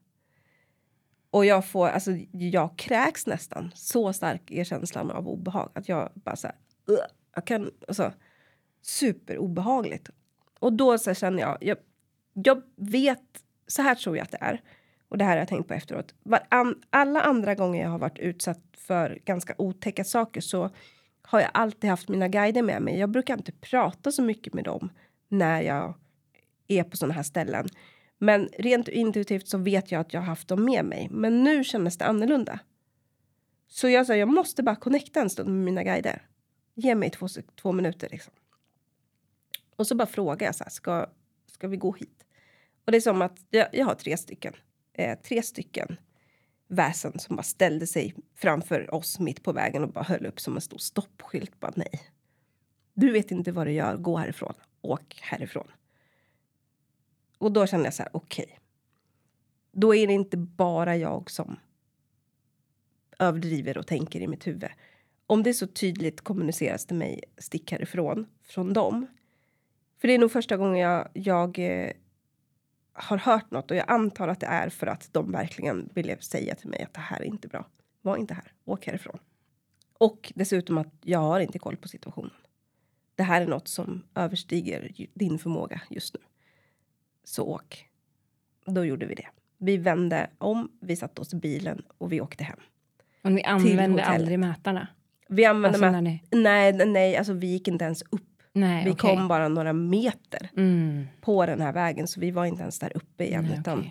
Och 1.31 1.45
jag 1.45 1.67
får, 1.67 1.89
alltså 1.89 2.11
jag 2.33 2.79
kräks 2.79 3.27
nästan. 3.27 3.73
Så 3.75 4.13
stark 4.13 4.51
är 4.51 4.65
känslan 4.65 5.11
av 5.11 5.29
obehag 5.29 5.71
att 5.75 5.89
jag 5.89 6.11
bara 6.15 6.37
så 6.37 6.47
här, 6.47 6.57
jag 7.35 7.47
kan, 7.47 7.71
alltså 7.89 8.13
superobehagligt. 8.83 10.11
Och 10.59 10.73
då 10.73 10.99
så 10.99 11.15
känner 11.15 11.41
jag, 11.41 11.59
jag, 11.61 11.77
jag 12.33 12.63
vet, 12.77 13.43
så 13.67 13.83
här 13.83 13.95
tror 13.95 14.17
jag 14.17 14.25
att 14.25 14.31
det 14.31 14.39
är. 14.41 14.61
Och 15.09 15.19
det 15.19 15.25
här 15.25 15.33
har 15.33 15.39
jag 15.39 15.49
tänkt 15.49 15.69
på 15.69 15.75
efteråt. 15.75 16.15
Alla 16.91 17.21
andra 17.21 17.55
gånger 17.55 17.83
jag 17.83 17.91
har 17.91 17.99
varit 17.99 18.19
utsatt 18.19 18.61
för 18.77 19.19
ganska 19.25 19.55
otäcka 19.59 20.05
saker 20.05 20.41
så 20.41 20.71
har 21.23 21.41
jag 21.41 21.51
alltid 21.55 21.91
haft 21.91 22.09
mina 22.09 22.29
guider 22.29 22.63
med 22.63 22.83
mig. 22.83 22.99
Jag 22.99 23.11
brukar 23.11 23.37
inte 23.37 23.53
prata 23.53 24.13
så 24.13 24.23
mycket 24.23 24.55
med 24.55 24.65
dem 24.65 24.93
när 25.29 25.63
jag 25.63 25.95
är 26.69 26.85
på 26.85 26.97
sådana 26.97 27.15
här 27.15 27.23
ställen. 27.23 27.69
Men 28.19 28.49
rent 28.59 28.89
intuitivt 28.89 29.49
så 29.49 29.59
vet 29.59 29.93
jag 29.93 30.01
att 30.01 30.13
jag 30.13 30.21
har 30.21 30.27
haft 30.27 30.49
dem 30.49 30.65
med 30.65 30.85
mig. 30.85 31.09
Men 31.11 31.45
nu 31.45 31.65
kändes 31.65 31.99
det 31.99 32.05
annorlunda. 32.05 32.59
Så 33.69 33.89
jag 33.89 34.07
sa, 34.07 34.17
jag 34.17 34.29
måste 34.29 34.63
bara 34.63 34.77
connecta 34.77 35.21
en 35.21 35.31
stund 35.31 35.49
med 35.49 35.65
mina 35.65 35.83
guider. 35.83 36.23
Ge 36.75 36.95
mig 36.95 37.11
två, 37.11 37.29
två 37.63 37.73
minuter 37.73 38.09
liksom. 38.11 38.33
Och 39.77 39.87
så 39.87 39.95
bara 39.95 40.07
frågar 40.07 40.47
jag 40.47 40.55
så 40.55 40.65
här, 40.65 40.71
ska, 40.71 41.07
ska 41.47 41.69
vi 41.69 41.77
gå 41.77 41.93
hit? 41.93 42.25
Och 42.85 42.93
det 42.93 42.99
är 42.99 43.01
som 43.01 43.23
att 43.23 43.39
jag, 43.51 43.69
jag 43.73 43.87
har 43.87 43.95
tre 43.95 44.17
stycken, 44.17 44.55
eh, 44.93 45.19
tre 45.19 45.43
stycken 45.43 45.97
väsen 46.73 47.19
som 47.19 47.37
bara 47.37 47.43
ställde 47.43 47.87
sig 47.87 48.15
framför 48.35 48.95
oss 48.95 49.19
mitt 49.19 49.43
på 49.43 49.53
vägen 49.53 49.83
och 49.83 49.93
bara 49.93 50.05
höll 50.05 50.27
upp 50.27 50.41
som 50.41 50.55
en 50.55 50.61
stor 50.61 50.79
stoppskylt. 50.79 51.61
Bara 51.61 51.73
nej. 51.77 52.01
Du 52.95 53.13
vet 53.13 53.31
inte 53.31 53.53
vad 53.53 53.67
du 53.67 53.73
gör, 53.73 53.97
gå 53.97 54.17
härifrån. 54.17 54.55
Åk 54.81 55.21
härifrån. 55.23 55.69
Och 57.39 57.53
då 57.53 57.67
kände 57.67 57.87
jag 57.87 57.95
så 57.95 58.03
här, 58.03 58.11
okej. 58.17 58.45
Okay. 58.45 58.57
Då 59.73 59.95
är 59.95 60.07
det 60.07 60.13
inte 60.13 60.37
bara 60.37 60.97
jag 60.97 61.31
som 61.31 61.57
överdriver 63.19 63.79
och 63.79 63.87
tänker 63.87 64.21
i 64.21 64.27
mitt 64.27 64.47
huvud. 64.47 64.71
Om 65.27 65.43
det 65.43 65.55
så 65.55 65.67
tydligt 65.67 66.21
kommuniceras 66.21 66.87
till 66.87 66.97
mig, 66.97 67.25
stick 67.39 67.73
härifrån, 67.73 68.27
från 68.43 68.73
dem. 68.73 69.07
För 70.03 70.09
det 70.09 70.15
är 70.15 70.19
nog 70.19 70.33
första 70.33 70.57
gången 70.57 70.79
jag, 70.79 71.09
jag 71.13 71.59
eh, 71.59 71.91
har 72.93 73.19
hört 73.19 73.51
något 73.51 73.71
och 73.71 73.77
jag 73.77 73.85
antar 73.91 74.29
att 74.29 74.41
det 74.41 74.47
är 74.47 74.69
för 74.69 74.87
att 74.87 75.09
de 75.13 75.33
verkligen 75.33 75.89
ville 75.95 76.17
säga 76.21 76.55
till 76.55 76.69
mig 76.69 76.83
att 76.83 76.95
det 76.95 77.01
här 77.01 77.21
är 77.21 77.25
inte 77.25 77.49
bra. 77.49 77.67
Var 78.01 78.17
inte 78.17 78.35
här, 78.35 78.53
åk 78.65 78.87
härifrån. 78.87 79.19
Och 79.99 80.33
dessutom 80.35 80.79
att 80.79 80.93
jag 81.01 81.19
har 81.19 81.41
inte 81.41 81.59
koll 81.59 81.77
på 81.77 81.89
situationen. 81.89 82.31
Det 83.15 83.23
här 83.23 83.43
är 83.43 83.47
något 83.47 83.69
som 83.69 84.03
överstiger 84.15 84.93
din 85.15 85.39
förmåga 85.39 85.81
just 85.91 86.15
nu. 86.15 86.21
Så 87.25 87.45
åk. 87.45 87.89
Då 88.67 88.85
gjorde 88.85 89.07
vi 89.07 89.15
det. 89.15 89.29
Vi 89.59 89.77
vände 89.77 90.31
om, 90.39 90.71
vi 90.81 90.97
satte 90.97 91.21
oss 91.21 91.35
i 91.35 91.37
bilen 91.37 91.83
och 91.99 92.13
vi 92.13 92.21
åkte 92.21 92.45
hem. 92.45 92.59
Och 93.23 93.33
ni 93.33 93.43
använde 93.43 94.05
aldrig 94.05 94.39
mätarna? 94.39 94.89
Vi 95.29 95.45
använde 95.45 95.87
alltså, 95.87 96.01
mät- 96.01 96.21
Nej, 96.31 96.87
nej, 96.87 97.17
alltså 97.17 97.33
vi 97.33 97.47
gick 97.47 97.69
inte 97.69 97.85
ens 97.85 98.03
upp 98.03 98.32
Nej, 98.53 98.85
vi 98.85 98.91
okay. 98.91 99.17
kom 99.17 99.29
bara 99.29 99.49
några 99.49 99.73
meter 99.73 100.51
mm. 100.57 101.07
på 101.21 101.47
den 101.47 101.61
här 101.61 101.73
vägen 101.73 102.07
så 102.07 102.21
vi 102.21 102.31
var 102.31 102.45
inte 102.45 102.63
ens 102.63 102.79
där 102.79 102.97
uppe 102.97 103.25
igen. 103.25 103.45
Nej, 103.45 103.59
utan 103.61 103.79
okay. 103.79 103.91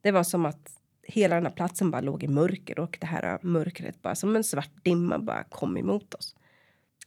Det 0.00 0.10
var 0.10 0.24
som 0.24 0.46
att 0.46 0.78
hela 1.02 1.34
den 1.34 1.46
här 1.46 1.52
platsen 1.52 1.90
bara 1.90 2.00
låg 2.00 2.22
i 2.22 2.28
mörker 2.28 2.78
och 2.78 2.98
det 3.00 3.06
här 3.06 3.38
mörkret 3.42 4.02
bara 4.02 4.14
som 4.14 4.36
en 4.36 4.44
svart 4.44 4.84
dimma 4.84 5.18
bara 5.18 5.44
kom 5.44 5.76
emot 5.76 6.14
oss. 6.14 6.36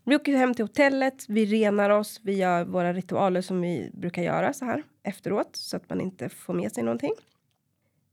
Vi 0.04 0.16
åker 0.16 0.38
hem 0.38 0.54
till 0.54 0.66
hotellet, 0.66 1.26
vi 1.28 1.46
renar 1.46 1.90
oss, 1.90 2.20
vi 2.24 2.38
gör 2.38 2.66
våra 2.66 2.94
ritualer 2.94 3.42
som 3.42 3.62
vi 3.62 3.90
brukar 3.94 4.24
göra 4.24 4.54
så 4.54 4.66
här 4.66 4.84
efteråt 5.04 5.56
så 5.56 5.78
att 5.78 5.90
man 5.90 6.02
inte 6.02 6.30
får 6.30 6.54
med 6.54 6.72
sig 6.72 6.84
någonting. 6.84 7.14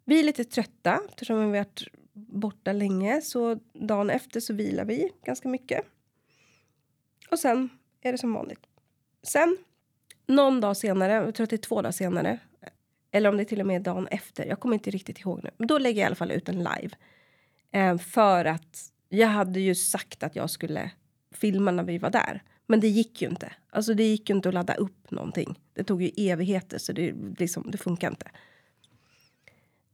Vi 0.05 0.21
är 0.21 0.25
lite 0.25 0.45
trötta 0.45 1.01
eftersom 1.09 1.37
vi 1.37 1.43
har 1.43 1.51
varit 1.51 1.83
borta 2.15 2.73
länge 2.73 3.23
så 3.23 3.59
dagen 3.73 4.11
efter 4.11 4.41
så 4.41 4.55
vilar 4.55 4.85
vi 4.85 5.11
ganska 5.25 5.49
mycket. 5.49 5.85
Och 7.31 7.39
sen 7.39 7.69
är 8.01 8.13
det 8.13 8.19
som 8.19 8.33
vanligt. 8.33 8.67
Sen, 9.23 9.57
någon 10.27 10.61
dag 10.61 10.77
senare, 10.77 11.13
jag 11.13 11.35
tror 11.35 11.45
att 11.45 11.51
det 11.51 11.57
är 11.57 11.59
två 11.59 11.83
dagar 11.83 11.93
senare, 11.93 12.39
eller 13.11 13.29
om 13.29 13.37
det 13.37 13.45
till 13.45 13.61
och 13.61 13.67
med 13.67 13.77
är 13.77 13.85
dagen 13.85 14.07
efter, 14.07 14.47
jag 14.47 14.61
kommer 14.61 14.75
inte 14.75 14.91
riktigt 14.91 15.21
ihåg 15.21 15.41
nu. 15.43 15.51
Men 15.57 15.67
då 15.67 15.79
lägger 15.79 16.01
jag 16.01 16.05
i 16.05 16.07
alla 16.07 16.17
fall 16.17 16.31
ut 16.31 16.49
en 16.49 16.59
live. 16.59 16.91
Eh, 17.73 17.99
för 17.99 18.45
att 18.45 18.93
jag 19.09 19.29
hade 19.29 19.61
ju 19.61 19.75
sagt 19.75 20.23
att 20.23 20.37
jag 20.37 20.51
skulle 20.51 20.91
filma 21.31 21.71
när 21.71 21.83
vi 21.85 21.99
var 21.99 22.11
där. 22.11 22.43
Men 22.67 22.81
det 22.81 22.89
gick 22.89 23.23
ju 23.23 23.29
inte. 23.29 23.53
Alltså 23.71 23.95
det 23.95 24.03
gick 24.03 24.29
ju 24.29 24.37
inte 24.37 24.49
att 24.49 24.55
ladda 24.55 24.75
upp 24.75 25.11
någonting. 25.11 25.59
Det 25.75 25.85
tog 25.85 26.03
ju 26.03 26.31
evigheter 26.31 26.79
så 26.79 26.93
det, 26.93 27.15
liksom, 27.39 27.71
det 27.71 27.79
funkar 27.79 28.11
inte. 28.11 28.27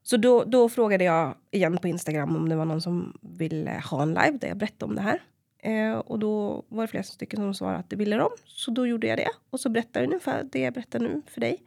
Så 0.02 0.16
då, 0.16 0.44
då 0.44 0.68
frågade 0.68 1.04
jag 1.04 1.34
igen 1.50 1.78
på 1.78 1.88
Instagram 1.88 2.36
om 2.36 2.48
det 2.48 2.56
var 2.56 2.64
någon 2.64 2.82
som 2.82 3.18
ville 3.20 3.82
ha 3.90 4.02
en 4.02 4.08
live 4.08 4.38
där 4.40 4.48
jag 4.48 4.56
berättade 4.56 4.90
om 4.90 4.94
det 4.94 5.02
här. 5.02 5.22
Eh, 5.58 5.98
och 5.98 6.18
då 6.18 6.64
var 6.68 6.82
det 6.82 6.88
flera 6.88 7.02
stycken 7.02 7.40
som 7.40 7.54
svarade 7.54 7.78
att 7.78 7.90
det 7.90 7.96
ville 7.96 8.16
de. 8.16 8.30
Så 8.44 8.70
då 8.70 8.86
gjorde 8.86 9.06
jag 9.06 9.18
det. 9.18 9.30
Och 9.50 9.60
så 9.60 9.68
berättade 9.68 9.98
jag 9.98 10.06
ungefär 10.06 10.44
det 10.52 10.60
jag 10.60 10.74
berättar 10.74 10.98
nu 10.98 11.22
för 11.26 11.40
dig. 11.40 11.62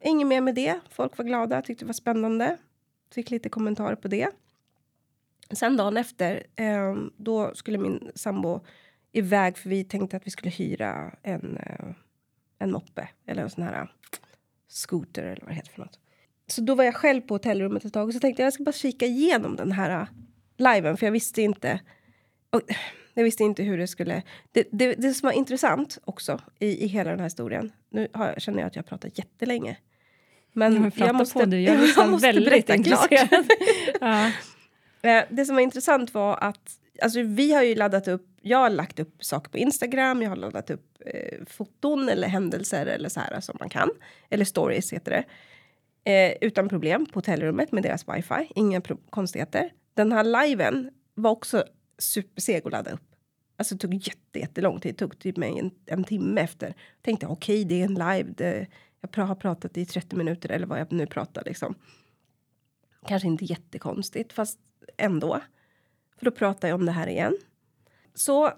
Inget 0.00 0.26
mer 0.26 0.40
med 0.40 0.54
det. 0.54 0.80
Folk 0.90 1.18
var 1.18 1.24
glada, 1.24 1.62
tyckte 1.62 1.84
det 1.84 1.86
var 1.86 1.92
spännande. 1.92 2.56
Fick 3.14 3.30
lite 3.30 3.48
kommentarer 3.48 3.96
på 3.96 4.08
det. 4.08 4.28
Sen 5.50 5.76
dagen 5.76 5.96
efter, 5.96 6.46
eh, 6.56 6.96
då 7.16 7.54
skulle 7.54 7.78
min 7.78 8.10
sambo 8.14 8.60
iväg 9.12 9.58
för 9.58 9.68
vi 9.68 9.84
tänkte 9.84 10.16
att 10.16 10.26
vi 10.26 10.30
skulle 10.30 10.50
hyra 10.50 11.14
en, 11.22 11.56
eh, 11.56 11.94
en 12.58 12.72
moppe 12.72 13.08
eller 13.26 13.42
en 13.42 13.50
sån 13.50 13.64
här 13.64 13.92
scooter 14.68 15.22
eller 15.22 15.40
vad 15.40 15.50
det 15.50 15.54
heter 15.54 15.72
för 15.72 15.80
något. 15.80 15.98
Så 16.46 16.60
då 16.60 16.74
var 16.74 16.84
jag 16.84 16.94
själv 16.94 17.20
på 17.20 17.34
hotellrummet 17.34 17.84
ett 17.84 17.92
tag 17.92 18.08
och 18.08 18.14
så 18.14 18.20
tänkte 18.20 18.42
jag 18.42 18.46
jag 18.46 18.52
ska 18.52 18.64
bara 18.64 18.72
kika 18.72 19.06
igenom 19.06 19.56
den 19.56 19.72
här 19.72 20.00
eh, 20.00 20.06
liven 20.56 20.96
för 20.96 21.06
jag 21.06 21.12
visste 21.12 21.42
inte. 21.42 21.80
Och, 22.50 22.62
jag 23.20 23.24
visste 23.24 23.44
inte 23.44 23.62
hur 23.62 23.78
det 23.78 23.86
skulle... 23.86 24.22
Det, 24.52 24.68
det, 24.72 24.94
det 24.94 25.14
som 25.14 25.26
var 25.26 25.32
intressant 25.32 25.98
också 26.04 26.40
i, 26.58 26.84
i 26.84 26.86
hela 26.86 27.10
den 27.10 27.18
här 27.18 27.26
historien... 27.26 27.72
Nu 27.90 28.08
har, 28.12 28.34
känner 28.38 28.58
jag 28.58 28.66
att 28.66 28.76
jag 28.76 28.82
har 28.82 28.88
pratat 28.88 29.18
jättelänge. 29.18 29.76
Men 30.52 30.92
ja, 30.96 31.06
jag 31.06 31.14
måste, 31.14 31.38
på 31.38 31.44
du. 31.44 31.60
Jag, 31.60 31.88
jag 31.96 32.10
måste 32.10 32.26
väldigt 32.26 32.44
berätta 32.44 32.82
klart. 32.82 33.08
ja. 34.00 34.26
Eh, 35.02 35.24
det 35.30 35.44
som 35.44 35.54
var 35.54 35.62
intressant 35.62 36.14
var 36.14 36.36
att 36.36 36.78
alltså, 37.02 37.22
vi 37.22 37.52
har 37.52 37.62
ju 37.62 37.74
laddat 37.74 38.08
upp... 38.08 38.26
Jag 38.42 38.58
har 38.58 38.70
lagt 38.70 38.98
upp 38.98 39.24
saker 39.24 39.50
på 39.50 39.58
Instagram, 39.58 40.22
jag 40.22 40.28
har 40.28 40.36
laddat 40.36 40.70
upp 40.70 41.02
eh, 41.06 41.38
foton 41.46 42.08
eller 42.08 42.28
händelser 42.28 42.86
eller 42.86 43.08
så 43.08 43.20
här 43.20 43.40
som 43.40 43.56
man 43.60 43.68
kan. 43.68 43.90
Eller 44.30 44.44
stories 44.44 44.92
heter 44.92 45.10
det. 45.10 45.24
Eh, 46.12 46.36
utan 46.40 46.68
problem 46.68 47.06
på 47.06 47.18
hotellrummet 47.18 47.72
med 47.72 47.82
deras 47.82 48.08
wifi. 48.08 48.52
Inga 48.54 48.82
konstigheter. 49.10 49.70
Den 49.94 50.12
här 50.12 50.24
liven 50.24 50.90
var 51.14 51.30
också 51.30 51.64
superseg 51.98 52.66
att 52.66 52.72
ladda 52.72 52.90
upp. 52.90 53.09
Alltså 53.60 53.74
det 53.74 53.80
tog 53.80 53.94
jätte, 53.94 54.38
jättelång 54.38 54.80
tid. 54.80 54.94
Det 54.94 54.98
tog 54.98 55.18
typ 55.18 55.36
mig 55.36 55.58
en, 55.58 55.70
en 55.86 56.04
timme 56.04 56.40
efter. 56.40 56.66
Jag 56.66 57.02
tänkte 57.02 57.26
okej, 57.26 57.64
okay, 57.64 57.64
det 57.64 57.80
är 57.80 57.84
en 57.84 57.94
live. 57.94 58.34
Det, 58.36 58.66
jag 59.00 59.24
har 59.24 59.34
pratat 59.34 59.76
i 59.76 59.86
30 59.86 60.16
minuter 60.16 60.48
eller 60.48 60.66
vad 60.66 60.80
jag 60.80 60.92
nu 60.92 61.06
pratar 61.06 61.42
liksom. 61.46 61.74
Kanske 63.06 63.28
inte 63.28 63.44
jättekonstigt, 63.44 64.32
fast 64.32 64.58
ändå. 64.96 65.40
För 66.18 66.24
då 66.24 66.30
pratar 66.30 66.68
jag 66.68 66.74
om 66.74 66.86
det 66.86 66.92
här 66.92 67.06
igen. 67.06 67.38
Så 68.14 68.52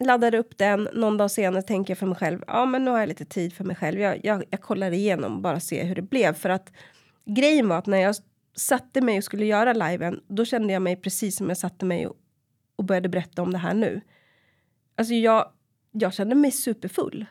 laddade 0.00 0.38
upp 0.38 0.58
den. 0.58 0.88
Någon 0.92 1.16
dag 1.16 1.30
senare 1.30 1.62
tänker 1.62 1.90
jag 1.90 1.98
för 1.98 2.06
mig 2.06 2.16
själv. 2.16 2.42
Ja, 2.46 2.66
men 2.66 2.84
nu 2.84 2.90
har 2.90 2.98
jag 2.98 3.08
lite 3.08 3.24
tid 3.24 3.52
för 3.52 3.64
mig 3.64 3.76
själv. 3.76 4.00
Jag, 4.00 4.24
jag, 4.24 4.44
jag 4.50 4.60
kollar 4.60 4.90
igenom 4.92 5.42
bara 5.42 5.60
se 5.60 5.84
hur 5.84 5.94
det 5.94 6.02
blev 6.02 6.32
för 6.32 6.48
att 6.48 6.72
grejen 7.24 7.68
var 7.68 7.78
att 7.78 7.86
när 7.86 7.98
jag 7.98 8.14
satte 8.56 9.00
mig 9.00 9.18
och 9.18 9.24
skulle 9.24 9.46
göra 9.46 9.72
liven, 9.72 10.20
då 10.28 10.44
kände 10.44 10.72
jag 10.72 10.82
mig 10.82 10.96
precis 10.96 11.36
som 11.36 11.48
jag 11.48 11.58
satte 11.58 11.84
mig 11.84 12.06
och, 12.06 12.16
och 12.76 12.84
började 12.84 13.08
berätta 13.08 13.42
om 13.42 13.52
det 13.52 13.58
här 13.58 13.74
nu. 13.74 14.00
Alltså 14.96 15.14
jag, 15.14 15.50
jag 15.92 16.14
kände 16.14 16.34
mig 16.34 16.50
superfull. 16.50 17.26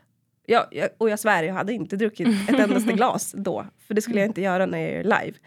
Jag, 0.45 0.67
jag, 0.71 0.89
och 0.97 1.09
jag 1.09 1.19
svär, 1.19 1.43
jag 1.43 1.53
hade 1.53 1.73
inte 1.73 1.97
druckit 1.97 2.27
ett 2.49 2.59
endaste 2.59 2.91
glas 2.93 3.35
då. 3.37 3.65
För 3.87 3.93
det 3.93 4.01
skulle 4.01 4.19
jag 4.19 4.29
inte 4.29 4.41
göra 4.41 4.65
när 4.65 4.77
jag 4.77 4.89
är 4.89 5.03
live. 5.03 5.37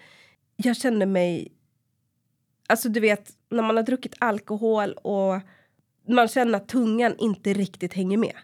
Jag 0.56 0.76
kände 0.76 1.06
mig... 1.06 1.52
Alltså 2.66 2.88
du 2.88 3.00
vet, 3.00 3.30
när 3.50 3.62
man 3.62 3.76
har 3.76 3.82
druckit 3.82 4.14
alkohol 4.18 4.92
och 4.92 5.40
man 6.08 6.28
känner 6.28 6.56
att 6.56 6.68
tungan 6.68 7.14
inte 7.18 7.52
riktigt 7.52 7.94
hänger 7.94 8.16
med. 8.16 8.34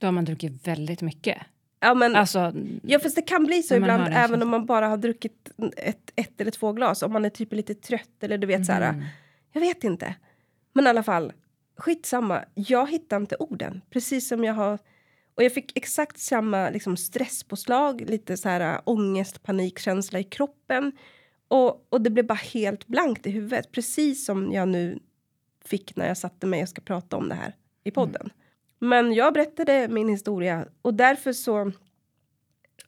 Då 0.00 0.06
har 0.06 0.12
man 0.12 0.24
druckit 0.24 0.66
väldigt 0.66 1.02
mycket. 1.02 1.38
Ja, 1.80 1.94
men, 1.94 2.16
alltså, 2.16 2.52
ja 2.82 2.98
fast 2.98 3.16
det 3.16 3.22
kan 3.22 3.44
bli 3.44 3.62
så 3.62 3.74
ibland 3.74 4.08
även 4.12 4.42
om 4.42 4.48
man 4.48 4.66
bara 4.66 4.88
har 4.88 4.96
druckit 4.96 5.50
ett, 5.76 6.12
ett 6.16 6.40
eller 6.40 6.50
två 6.50 6.72
glas. 6.72 7.02
Om 7.02 7.12
man 7.12 7.24
är 7.24 7.30
typ 7.30 7.52
lite 7.52 7.74
trött 7.74 8.22
eller 8.22 8.38
du 8.38 8.46
vet 8.46 8.56
mm. 8.56 8.64
så 8.64 8.72
här. 8.72 8.88
Mm. 8.88 9.04
Jag 9.52 9.60
vet 9.60 9.84
inte. 9.84 10.14
Men 10.72 10.86
i 10.86 10.88
alla 10.88 11.02
fall, 11.02 11.32
skitsamma. 11.76 12.44
Jag 12.54 12.90
hittar 12.90 13.16
inte 13.16 13.36
orden. 13.36 13.82
Precis 13.90 14.28
som 14.28 14.44
jag 14.44 14.54
har... 14.54 14.78
Och 15.34 15.42
jag 15.42 15.54
fick 15.54 15.78
exakt 15.78 16.18
samma 16.18 16.70
liksom, 16.70 16.96
stresspåslag, 16.96 18.00
lite 18.00 18.36
så 18.36 18.48
här 18.48 18.80
ångest, 18.84 19.42
panikkänsla 19.42 20.18
i 20.18 20.24
kroppen. 20.24 20.92
Och, 21.48 21.86
och 21.88 22.00
det 22.00 22.10
blev 22.10 22.26
bara 22.26 22.34
helt 22.34 22.86
blankt 22.86 23.26
i 23.26 23.30
huvudet. 23.30 23.72
Precis 23.72 24.24
som 24.24 24.52
jag 24.52 24.68
nu 24.68 24.98
fick 25.64 25.96
när 25.96 26.08
jag 26.08 26.18
satte 26.18 26.46
mig 26.46 26.62
och 26.62 26.68
ska 26.68 26.80
prata 26.80 27.16
om 27.16 27.28
det 27.28 27.34
här 27.34 27.54
i 27.84 27.90
podden. 27.90 28.22
Mm. 28.22 28.32
Men 28.78 29.12
jag 29.12 29.34
berättade 29.34 29.88
min 29.88 30.08
historia 30.08 30.68
och 30.82 30.94
därför 30.94 31.32
så 31.32 31.72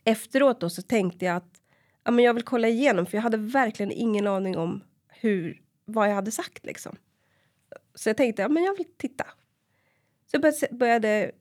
efteråt 0.04 0.60
då 0.60 0.70
så 0.70 0.82
tänkte 0.82 1.24
jag 1.24 1.36
att 1.36 1.62
ja, 2.04 2.10
men 2.10 2.24
jag 2.24 2.34
vill 2.34 2.44
kolla 2.44 2.68
igenom 2.68 3.06
för 3.06 3.16
jag 3.16 3.22
hade 3.22 3.36
verkligen 3.36 3.92
ingen 3.92 4.26
aning 4.26 4.56
om 4.56 4.80
hur, 5.08 5.62
vad 5.84 6.08
jag 6.10 6.14
hade 6.14 6.30
sagt 6.30 6.66
liksom. 6.66 6.96
Så 7.98 8.08
jag 8.08 8.16
tänkte, 8.16 8.42
ja 8.42 8.48
men 8.48 8.64
jag 8.64 8.76
vill 8.76 8.86
titta. 8.96 9.24
Så 10.26 10.38
jag 10.40 10.78
började, 10.78 11.32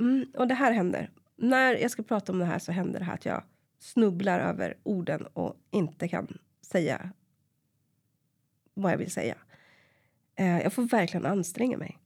mm, 0.00 0.26
och 0.34 0.48
det 0.48 0.54
här 0.54 0.72
händer. 0.72 1.10
När 1.36 1.74
jag 1.74 1.90
ska 1.90 2.02
prata 2.02 2.32
om 2.32 2.38
det 2.38 2.44
här 2.44 2.58
så 2.58 2.72
händer 2.72 2.98
det 2.98 3.04
här 3.04 3.14
att 3.14 3.24
jag 3.24 3.42
snubblar 3.78 4.40
över 4.40 4.76
orden 4.82 5.26
och 5.26 5.56
inte 5.70 6.08
kan 6.08 6.38
säga 6.60 7.10
vad 8.74 8.92
jag 8.92 8.98
vill 8.98 9.10
säga. 9.10 9.36
Eh, 10.36 10.60
jag 10.60 10.72
får 10.72 10.82
verkligen 10.82 11.26
anstränga 11.26 11.76
mig. 11.78 11.98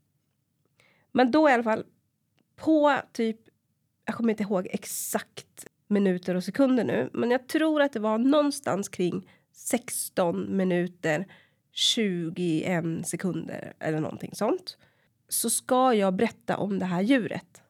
Men 1.12 1.30
då 1.30 1.50
i 1.50 1.52
alla 1.52 1.62
fall, 1.62 1.84
på 2.56 2.96
typ, 3.12 3.40
jag 4.04 4.14
kommer 4.14 4.30
inte 4.30 4.42
ihåg 4.42 4.68
exakt 4.70 5.66
minuter 5.86 6.34
och 6.34 6.44
sekunder 6.44 6.84
nu, 6.84 7.10
men 7.12 7.30
jag 7.30 7.48
tror 7.48 7.82
att 7.82 7.92
det 7.92 8.00
var 8.00 8.18
någonstans 8.18 8.88
kring 8.88 9.30
16 9.52 10.56
minuter 10.56 11.26
21 11.76 13.06
sekunder 13.06 13.72
eller 13.78 14.00
någonting 14.00 14.34
sånt. 14.34 14.78
Så 15.28 15.50
ska 15.50 15.94
jag 15.94 16.14
berätta 16.14 16.56
om 16.56 16.78
det 16.78 16.84
här 16.84 17.02
djuret. 17.02 17.62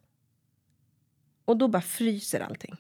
Och 1.44 1.56
då 1.56 1.68
bara 1.68 1.82
fryser 1.82 2.40
allting. 2.40 2.76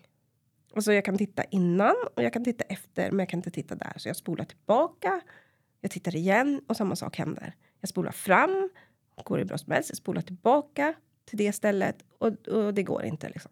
Alltså 0.74 0.92
jag 0.92 1.04
kan 1.04 1.18
titta 1.18 1.44
innan 1.44 1.94
och 2.16 2.22
jag 2.22 2.32
kan 2.32 2.44
titta 2.44 2.64
efter, 2.64 3.10
men 3.10 3.18
jag 3.18 3.28
kan 3.28 3.38
inte 3.38 3.50
titta 3.50 3.74
där. 3.74 3.92
Så 3.96 4.08
jag 4.08 4.16
spolar 4.16 4.44
tillbaka, 4.44 5.20
jag 5.80 5.90
tittar 5.90 6.16
igen 6.16 6.60
och 6.66 6.76
samma 6.76 6.96
sak 6.96 7.18
händer. 7.18 7.54
Jag 7.80 7.88
spolar 7.88 8.12
fram, 8.12 8.70
går 9.24 9.38
det 9.38 9.44
bra 9.44 9.58
som 9.58 9.72
helst. 9.72 9.90
Jag 9.90 9.96
spolar 9.96 10.22
tillbaka 10.22 10.94
till 11.24 11.38
det 11.38 11.52
stället 11.52 12.04
och, 12.18 12.48
och 12.48 12.74
det 12.74 12.82
går 12.82 13.04
inte. 13.04 13.28
Liksom. 13.28 13.50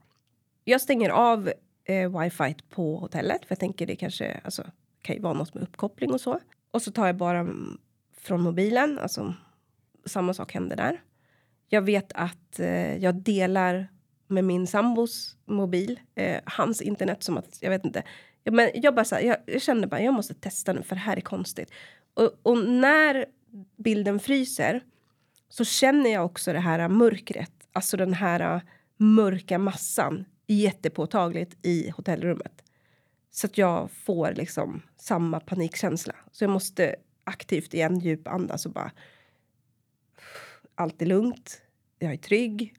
Jag 0.64 0.80
stänger 0.80 1.10
av 1.10 1.52
eh, 1.84 2.20
wifi 2.20 2.56
på 2.68 2.96
hotellet 2.96 3.44
för 3.44 3.52
jag 3.52 3.58
tänker 3.60 3.86
det 3.86 3.96
kanske 3.96 4.40
alltså, 4.44 4.64
kan 5.02 5.16
ju 5.16 5.22
vara 5.22 5.34
något 5.34 5.54
med 5.54 5.62
uppkoppling 5.62 6.12
och 6.12 6.20
så. 6.20 6.40
Och 6.74 6.82
så 6.82 6.90
tar 6.92 7.06
jag 7.06 7.16
bara 7.16 7.46
från 8.16 8.40
mobilen, 8.40 8.98
alltså 8.98 9.34
samma 10.04 10.34
sak 10.34 10.52
händer 10.52 10.76
där. 10.76 11.02
Jag 11.68 11.82
vet 11.82 12.12
att 12.12 12.60
eh, 12.60 12.96
jag 12.96 13.14
delar 13.14 13.88
med 14.26 14.44
min 14.44 14.66
sambos 14.66 15.36
mobil, 15.44 16.00
eh, 16.14 16.40
hans 16.44 16.82
internet 16.82 17.22
som 17.22 17.38
att, 17.38 17.58
jag 17.60 17.70
vet 17.70 17.84
inte. 17.84 18.02
Men 18.44 18.70
jag 18.74 18.94
bara 18.94 19.04
så 19.04 19.14
här, 19.14 19.22
jag, 19.22 19.36
jag 19.46 19.62
kände 19.62 19.86
bara, 19.86 20.02
jag 20.02 20.14
måste 20.14 20.34
testa 20.34 20.72
nu 20.72 20.82
för 20.82 20.94
det 20.94 21.00
här 21.00 21.16
är 21.16 21.20
konstigt. 21.20 21.70
Och, 22.14 22.30
och, 22.42 22.58
när 22.58 23.26
bilden 23.76 24.20
fryser 24.20 24.84
så 25.48 25.64
känner 25.64 26.12
jag 26.12 26.24
också 26.24 26.52
det 26.52 26.60
här 26.60 26.88
mörkret, 26.88 27.52
alltså 27.72 27.96
den 27.96 28.14
här 28.14 28.40
eh, 28.40 28.62
mörka 28.96 29.58
massan 29.58 30.24
jättepåtagligt 30.46 31.66
i 31.66 31.90
hotellrummet. 31.90 32.63
Så 33.34 33.46
att 33.46 33.58
jag 33.58 33.90
får 33.90 34.32
liksom 34.32 34.82
samma 34.96 35.40
panikkänsla. 35.40 36.14
Så 36.32 36.44
jag 36.44 36.50
måste 36.50 36.96
aktivt 37.24 37.74
igen 37.74 37.98
djupandas 37.98 38.66
och 38.66 38.72
bara... 38.72 38.92
Allt 40.74 41.02
är 41.02 41.06
lugnt, 41.06 41.62
jag 41.98 42.12
är 42.12 42.16
trygg, 42.16 42.74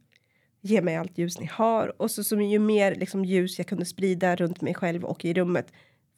ge 0.61 0.81
mig 0.81 0.95
allt 0.95 1.17
ljus 1.17 1.39
ni 1.39 1.45
har. 1.45 2.01
Och 2.01 2.11
så, 2.11 2.23
som 2.23 2.41
ju 2.41 2.59
mer 2.59 2.95
liksom, 2.95 3.25
ljus 3.25 3.57
jag 3.57 3.67
kunde 3.67 3.85
sprida 3.85 4.35
runt 4.35 4.61
mig 4.61 4.73
själv 4.73 5.05
och 5.05 5.25
i 5.25 5.33
rummet 5.33 5.71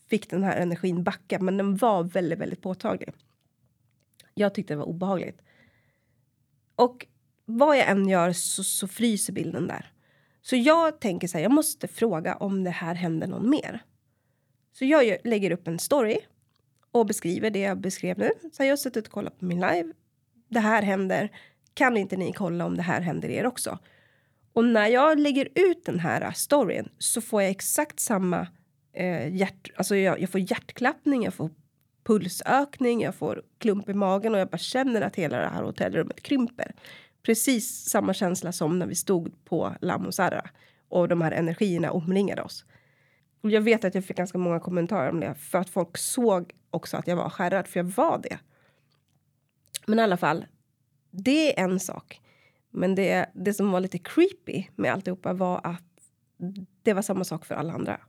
fick 0.09 0.29
den 0.29 0.43
här 0.43 0.57
energin 0.57 1.03
backa. 1.03 1.39
Men 1.39 1.57
den 1.57 1.75
var 1.75 2.03
väldigt, 2.03 2.39
väldigt 2.39 2.61
påtaglig. 2.61 3.13
Jag 4.33 4.53
tyckte 4.53 4.73
det 4.73 4.77
var 4.77 4.85
obehagligt. 4.85 5.41
Och 6.75 7.07
vad 7.45 7.77
jag 7.77 7.89
än 7.89 8.09
gör 8.09 8.33
så, 8.33 8.63
så 8.63 8.87
fryser 8.87 9.33
bilden 9.33 9.67
där. 9.67 9.91
Så 10.41 10.55
jag 10.55 10.99
tänker 10.99 11.27
så 11.27 11.37
här, 11.37 11.43
jag 11.43 11.51
måste 11.51 11.87
fråga 11.87 12.35
om 12.35 12.63
det 12.63 12.69
här 12.69 12.95
händer 12.95 13.27
någon 13.27 13.49
mer. 13.49 13.83
Så 14.79 14.85
jag 14.85 15.17
lägger 15.23 15.51
upp 15.51 15.67
en 15.67 15.79
story 15.79 16.17
och 16.91 17.05
beskriver 17.05 17.49
det 17.49 17.59
jag 17.59 17.77
beskrev 17.77 18.17
nu. 18.17 18.31
Så 18.51 18.63
jag 18.63 18.69
har 18.69 18.77
suttit 18.77 19.07
och 19.07 19.13
kollat 19.13 19.39
på 19.39 19.45
min 19.45 19.59
live. 19.59 19.93
Det 20.49 20.59
här 20.59 20.81
händer. 20.81 21.31
Kan 21.73 21.97
inte 21.97 22.17
ni 22.17 22.33
kolla 22.33 22.65
om 22.65 22.77
det 22.77 22.83
här 22.83 23.01
händer 23.01 23.29
er 23.29 23.45
också? 23.45 23.79
Och 24.53 24.65
när 24.65 24.87
jag 24.87 25.19
lägger 25.19 25.47
ut 25.55 25.85
den 25.85 25.99
här 25.99 26.31
storyn 26.31 26.89
så 26.97 27.21
får 27.21 27.41
jag 27.41 27.51
exakt 27.51 27.99
samma 27.99 28.47
eh, 28.93 29.35
hjärt... 29.35 29.71
Alltså 29.75 29.95
jag, 29.95 30.21
jag 30.21 30.29
får 30.29 30.39
hjärtklappning, 30.39 31.23
jag 31.23 31.33
får 31.33 31.49
pulsökning, 32.03 33.01
jag 33.01 33.15
får 33.15 33.43
klump 33.57 33.89
i 33.89 33.93
magen 33.93 34.33
och 34.33 34.39
jag 34.39 34.49
bara 34.49 34.57
känner 34.57 35.01
att 35.01 35.15
hela 35.15 35.37
det 35.37 35.47
här 35.47 35.63
hotellrummet 35.63 36.21
krymper. 36.21 36.75
Precis 37.23 37.89
samma 37.89 38.13
känsla 38.13 38.51
som 38.51 38.79
när 38.79 38.87
vi 38.87 38.95
stod 38.95 39.45
på 39.45 39.75
La 39.81 39.97
Mozara 39.97 40.49
och 40.89 41.07
de 41.07 41.21
här 41.21 41.31
energierna 41.31 41.91
omringade 41.91 42.41
oss. 42.41 42.65
Och 43.41 43.51
jag 43.51 43.61
vet 43.61 43.85
att 43.85 43.95
jag 43.95 44.05
fick 44.05 44.17
ganska 44.17 44.37
många 44.37 44.59
kommentarer 44.59 45.09
om 45.09 45.19
det 45.19 45.35
för 45.35 45.57
att 45.57 45.69
folk 45.69 45.97
såg 45.97 46.53
också 46.69 46.97
att 46.97 47.07
jag 47.07 47.15
var 47.15 47.29
skärrad, 47.29 47.67
för 47.67 47.79
jag 47.79 47.85
var 47.85 48.17
det. 48.17 48.39
Men 49.85 49.99
i 49.99 50.01
alla 50.01 50.17
fall, 50.17 50.45
det 51.11 51.59
är 51.59 51.63
en 51.63 51.79
sak. 51.79 52.21
Men 52.71 52.95
det, 52.95 53.29
det 53.33 53.53
som 53.53 53.71
var 53.71 53.79
lite 53.79 53.97
creepy 53.97 54.63
med 54.75 54.93
alltihopa 54.93 55.33
var 55.33 55.61
att 55.63 55.83
det 56.83 56.93
var 56.93 57.01
samma 57.01 57.23
sak 57.23 57.45
för 57.45 57.55
alla 57.55 57.73
andra. 57.73 57.99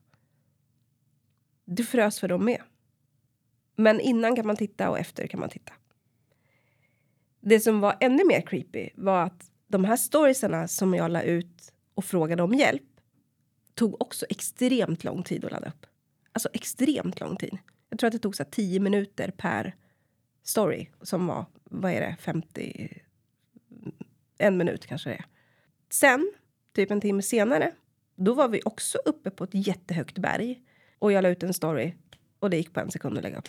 Du 1.64 1.85
frös 1.85 2.20
för 2.20 2.29
dem 2.29 2.45
med. 2.45 2.62
Men 3.76 4.01
innan 4.01 4.37
kan 4.37 4.47
man 4.47 4.57
titta 4.57 4.91
och 4.91 4.99
efter 4.99 5.26
kan 5.26 5.41
man 5.41 5.49
titta. 5.49 5.72
Det 7.41 7.61
som 7.61 7.81
var 7.81 7.97
ännu 8.01 8.24
mer 8.24 8.41
creepy 8.41 8.91
var 8.95 9.22
att 9.22 9.51
de 9.66 9.85
här 9.85 9.97
storiesarna 9.97 10.68
som 10.68 10.95
jag 10.95 11.11
la 11.11 11.22
ut 11.22 11.72
och 11.95 12.05
frågade 12.05 12.43
om 12.43 12.55
hjälp 12.55 12.88
tog 13.79 14.03
också 14.03 14.26
extremt 14.29 15.05
lång 15.05 15.22
tid 15.22 15.45
att 15.45 15.53
ladda 15.53 15.68
upp. 15.68 15.87
Alltså 16.33 16.49
extremt 16.53 17.20
lång 17.20 17.37
tid. 17.37 17.59
Jag 17.89 17.99
tror 17.99 18.09
att 18.09 18.12
det 18.12 18.18
tog 18.18 18.37
så 18.37 18.45
10 18.45 18.81
minuter 18.81 19.31
per 19.31 19.74
story 20.43 20.89
som 21.03 21.26
var, 21.26 21.47
vad 21.64 21.93
är 21.93 22.01
det, 22.01 22.16
50... 22.20 23.03
En 24.39 24.57
minut 24.57 24.87
kanske 24.87 25.11
det 25.11 25.14
är. 25.14 25.24
Sen, 25.91 26.33
typ 26.72 26.91
en 26.91 27.01
timme 27.01 27.22
senare, 27.22 27.72
då 28.16 28.35
var 28.35 28.49
vi 28.49 28.61
också 28.64 28.99
uppe 29.05 29.31
på 29.31 29.45
ett 29.45 29.55
jättehögt 29.55 30.18
berg 30.18 30.62
och 30.99 31.12
jag 31.12 31.22
la 31.22 31.29
ut 31.29 31.43
en 31.43 31.55
story 31.55 31.95
och 32.39 32.51
det 32.51 32.57
gick 32.57 32.72
på 32.72 32.81
en 32.81 32.91
sekund 32.91 33.16
att 33.16 33.22
lägga 33.22 33.39
upp. 33.39 33.49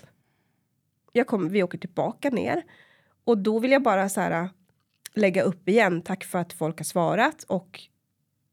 Jag 1.11 1.27
kom, 1.27 1.49
vi 1.49 1.63
åker 1.63 1.77
tillbaka 1.77 2.29
ner 2.29 2.63
och 3.23 3.37
då 3.37 3.59
vill 3.59 3.71
jag 3.71 3.83
bara 3.83 4.09
så 4.09 4.21
här 4.21 4.43
äh, 4.43 4.49
lägga 5.13 5.41
upp 5.43 5.69
igen. 5.69 6.01
Tack 6.01 6.23
för 6.23 6.39
att 6.39 6.53
folk 6.53 6.77
har 6.77 6.85
svarat 6.85 7.43
och 7.43 7.81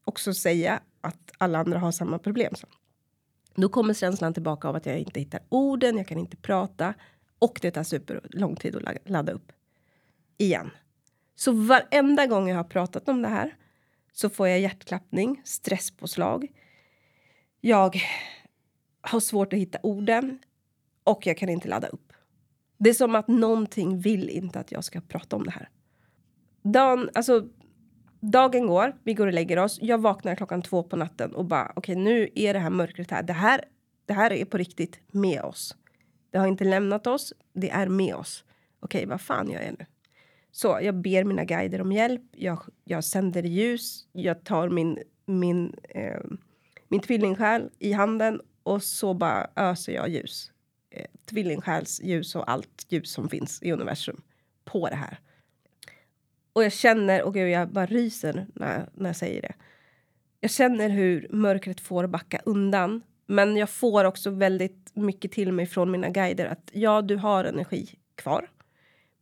också 0.04 0.34
säga 0.34 0.80
att 1.06 1.30
alla 1.38 1.58
andra 1.58 1.78
har 1.78 1.92
samma 1.92 2.18
problem. 2.18 2.54
Så. 2.54 2.66
Då 3.54 3.68
kommer 3.68 3.94
känslan 3.94 4.34
tillbaka 4.34 4.68
av 4.68 4.76
att 4.76 4.86
jag 4.86 4.98
inte 4.98 5.20
hittar 5.20 5.40
orden, 5.48 5.96
jag 5.96 6.08
kan 6.08 6.18
inte 6.18 6.36
prata 6.36 6.94
och 7.38 7.58
det 7.62 7.70
tar 7.70 7.82
superlång 7.82 8.56
tid 8.56 8.76
att 8.76 9.10
ladda 9.10 9.32
upp. 9.32 9.52
Igen. 10.38 10.70
Så 11.34 11.52
varenda 11.52 12.26
gång 12.26 12.48
jag 12.48 12.56
har 12.56 12.64
pratat 12.64 13.08
om 13.08 13.22
det 13.22 13.28
här 13.28 13.56
så 14.12 14.30
får 14.30 14.48
jag 14.48 14.60
hjärtklappning, 14.60 15.42
stresspåslag. 15.44 16.46
Jag 17.60 17.96
har 19.00 19.20
svårt 19.20 19.52
att 19.52 19.58
hitta 19.58 19.78
orden 19.82 20.38
och 21.04 21.26
jag 21.26 21.36
kan 21.36 21.48
inte 21.48 21.68
ladda 21.68 21.88
upp. 21.88 22.12
Det 22.78 22.90
är 22.90 22.94
som 22.94 23.14
att 23.14 23.28
någonting 23.28 24.00
vill 24.00 24.30
inte 24.30 24.60
att 24.60 24.72
jag 24.72 24.84
ska 24.84 25.00
prata 25.00 25.36
om 25.36 25.44
det 25.44 25.50
här. 25.50 25.68
Dan, 26.62 27.10
alltså, 27.14 27.48
dagen 28.30 28.66
går, 28.66 28.96
vi 29.04 29.14
går 29.14 29.26
och 29.26 29.32
lägger 29.32 29.58
oss. 29.58 29.78
Jag 29.82 29.98
vaknar 30.00 30.34
klockan 30.34 30.62
två 30.62 30.82
på 30.82 30.96
natten 30.96 31.34
och 31.34 31.44
bara 31.44 31.72
okej, 31.76 31.92
okay, 31.92 32.04
nu 32.04 32.28
är 32.34 32.52
det 32.54 32.58
här 32.58 32.70
mörkret 32.70 33.10
här. 33.10 33.22
Det 33.22 33.32
här. 33.32 33.64
Det 34.06 34.12
här 34.12 34.32
är 34.32 34.44
på 34.44 34.58
riktigt 34.58 35.00
med 35.12 35.42
oss. 35.42 35.76
Det 36.30 36.38
har 36.38 36.46
inte 36.46 36.64
lämnat 36.64 37.06
oss. 37.06 37.32
Det 37.52 37.70
är 37.70 37.88
med 37.88 38.14
oss. 38.14 38.44
Okej, 38.80 38.98
okay, 38.98 39.08
vad 39.10 39.20
fan 39.20 39.50
gör 39.50 39.62
jag 39.62 39.74
nu? 39.78 39.86
Så 40.52 40.78
jag 40.82 40.94
ber 40.94 41.24
mina 41.24 41.44
guider 41.44 41.80
om 41.80 41.92
hjälp. 41.92 42.22
Jag, 42.32 42.58
jag 42.84 43.04
sänder 43.04 43.42
ljus. 43.42 44.06
Jag 44.12 44.44
tar 44.44 44.68
min, 44.68 44.98
min, 45.26 45.74
eh, 45.88 46.20
min 46.88 47.00
tvillingsjäl 47.00 47.70
i 47.78 47.92
handen 47.92 48.40
och 48.62 48.82
så 48.82 49.14
bara 49.14 49.50
öser 49.56 49.92
jag 49.92 50.08
ljus. 50.08 50.52
Eh, 50.90 51.06
tvillingsjälsljus 51.24 52.34
och 52.36 52.50
allt 52.50 52.86
ljus 52.88 53.12
som 53.12 53.28
finns 53.28 53.62
i 53.62 53.72
universum 53.72 54.22
på 54.64 54.88
det 54.88 54.96
här. 54.96 55.18
Och 56.56 56.64
jag 56.64 56.72
känner, 56.72 57.22
och 57.22 57.34
gud, 57.34 57.48
jag 57.48 57.68
bara 57.68 57.86
ryser 57.86 58.46
när, 58.54 58.88
när 58.94 59.08
jag 59.08 59.16
säger 59.16 59.42
det. 59.42 59.54
Jag 60.40 60.50
känner 60.50 60.88
hur 60.88 61.28
mörkret 61.30 61.80
får 61.80 62.06
backa 62.06 62.40
undan. 62.44 63.02
Men 63.26 63.56
jag 63.56 63.70
får 63.70 64.04
också 64.04 64.30
väldigt 64.30 64.90
mycket 64.94 65.32
till 65.32 65.52
mig 65.52 65.66
från 65.66 65.90
mina 65.90 66.08
guider 66.08 66.46
att 66.46 66.70
ja, 66.72 67.02
du 67.02 67.16
har 67.16 67.44
energi 67.44 67.98
kvar. 68.14 68.50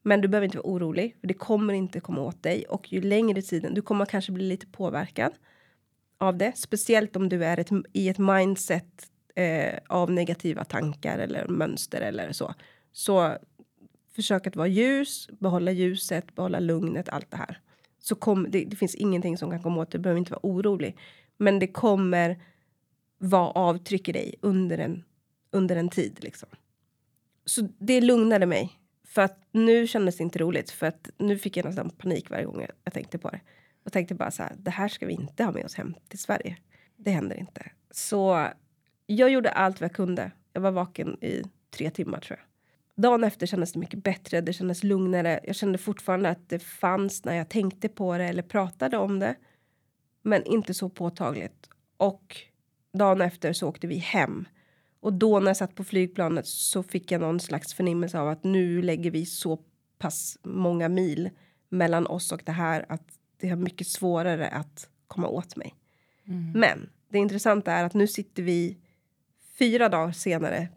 Men 0.02 0.20
du 0.20 0.28
behöver 0.28 0.44
inte 0.44 0.58
vara 0.58 0.66
orolig, 0.66 1.16
för 1.20 1.26
det 1.26 1.34
kommer 1.34 1.74
inte 1.74 2.00
komma 2.00 2.20
åt 2.22 2.42
dig. 2.42 2.64
Och 2.68 2.92
ju 2.92 3.00
längre 3.00 3.42
tiden, 3.42 3.74
du 3.74 3.82
kommer 3.82 4.06
kanske 4.06 4.32
bli 4.32 4.44
lite 4.44 4.66
påverkad 4.66 5.32
av 6.18 6.36
det. 6.38 6.52
Speciellt 6.56 7.16
om 7.16 7.28
du 7.28 7.44
är 7.44 7.58
ett, 7.58 7.70
i 7.92 8.08
ett 8.08 8.18
mindset 8.18 9.06
eh, 9.34 9.74
av 9.88 10.10
negativa 10.10 10.64
tankar 10.64 11.18
eller 11.18 11.48
mönster 11.48 12.00
eller 12.00 12.32
så. 12.32 12.54
Så 12.92 13.36
försök 14.14 14.46
att 14.46 14.56
vara 14.56 14.68
ljus, 14.68 15.28
behålla 15.38 15.72
ljuset, 15.72 16.34
behålla 16.34 16.60
lugnet, 16.60 17.08
allt 17.08 17.30
det 17.30 17.36
här. 17.36 17.60
Så 17.98 18.14
kom, 18.14 18.50
det, 18.50 18.64
det 18.64 18.76
finns 18.76 18.94
ingenting 18.94 19.38
som 19.38 19.50
kan 19.50 19.62
komma 19.62 19.80
åt 19.80 19.90
det, 19.90 19.98
du 19.98 20.02
behöver 20.02 20.18
inte 20.18 20.32
vara 20.32 20.40
orolig. 20.42 20.96
Men 21.36 21.58
det 21.58 21.66
kommer 21.66 22.38
vara 23.18 23.50
avtryck 23.50 24.08
i 24.08 24.12
dig 24.12 24.34
under 24.40 24.78
en, 24.78 25.04
under 25.50 25.76
en 25.76 25.88
tid. 25.88 26.18
Liksom. 26.22 26.48
Så 27.44 27.68
det 27.78 28.00
lugnade 28.00 28.46
mig. 28.46 28.72
För 29.04 29.22
att 29.22 29.38
nu 29.52 29.86
kändes 29.86 30.16
det 30.16 30.22
inte 30.22 30.38
roligt. 30.38 30.70
För 30.70 30.86
att 30.86 31.10
nu 31.18 31.38
fick 31.38 31.56
jag 31.56 31.64
nästan 31.64 31.90
panik 31.90 32.30
varje 32.30 32.44
gång 32.44 32.66
jag 32.84 32.92
tänkte 32.92 33.18
på 33.18 33.30
det. 33.30 33.40
Och 33.84 33.92
tänkte 33.92 34.14
bara 34.14 34.30
så 34.30 34.42
här, 34.42 34.54
det 34.58 34.70
här 34.70 34.88
ska 34.88 35.06
vi 35.06 35.12
inte 35.12 35.44
ha 35.44 35.52
med 35.52 35.64
oss 35.64 35.74
hem 35.74 35.94
till 36.08 36.18
Sverige. 36.18 36.56
Det 36.96 37.10
händer 37.10 37.36
inte. 37.36 37.70
Så 37.90 38.48
jag 39.06 39.30
gjorde 39.30 39.50
allt 39.50 39.80
vad 39.80 39.90
jag 39.90 39.96
kunde. 39.96 40.30
Jag 40.52 40.60
var 40.60 40.70
vaken 40.70 41.24
i 41.24 41.42
tre 41.70 41.90
timmar 41.90 42.20
tror 42.20 42.38
jag. 42.38 42.53
Dagen 42.96 43.24
efter 43.24 43.46
kändes 43.46 43.72
det 43.72 43.78
mycket 43.78 44.02
bättre, 44.02 44.40
det 44.40 44.52
kändes 44.52 44.84
lugnare. 44.84 45.40
Jag 45.44 45.56
kände 45.56 45.78
fortfarande 45.78 46.28
att 46.28 46.48
det 46.48 46.58
fanns 46.58 47.24
när 47.24 47.34
jag 47.34 47.48
tänkte 47.48 47.88
på 47.88 48.18
det 48.18 48.24
eller 48.24 48.42
pratade 48.42 48.96
om 48.96 49.18
det. 49.18 49.36
Men 50.22 50.44
inte 50.44 50.74
så 50.74 50.88
påtagligt. 50.88 51.68
Och 51.96 52.36
dagen 52.92 53.20
efter 53.20 53.52
så 53.52 53.68
åkte 53.68 53.86
vi 53.86 53.96
hem. 53.96 54.48
Och 55.00 55.12
då 55.12 55.40
när 55.40 55.46
jag 55.46 55.56
satt 55.56 55.74
på 55.74 55.84
flygplanet 55.84 56.46
så 56.46 56.82
fick 56.82 57.10
jag 57.10 57.20
någon 57.20 57.40
slags 57.40 57.74
förnimmelse 57.74 58.18
av 58.18 58.28
att 58.28 58.44
nu 58.44 58.82
lägger 58.82 59.10
vi 59.10 59.26
så 59.26 59.58
pass 59.98 60.38
många 60.42 60.88
mil 60.88 61.30
mellan 61.68 62.06
oss 62.06 62.32
och 62.32 62.42
det 62.44 62.52
här 62.52 62.86
att 62.88 63.18
det 63.36 63.48
är 63.48 63.56
mycket 63.56 63.86
svårare 63.86 64.48
att 64.48 64.88
komma 65.06 65.28
åt 65.28 65.56
mig. 65.56 65.74
Mm. 66.26 66.52
Men 66.54 66.90
det 67.08 67.18
intressanta 67.18 67.72
är 67.72 67.84
att 67.84 67.94
nu 67.94 68.06
sitter 68.06 68.42
vi 68.42 68.78
fyra 69.58 69.88
dagar 69.88 70.12
senare 70.12 70.68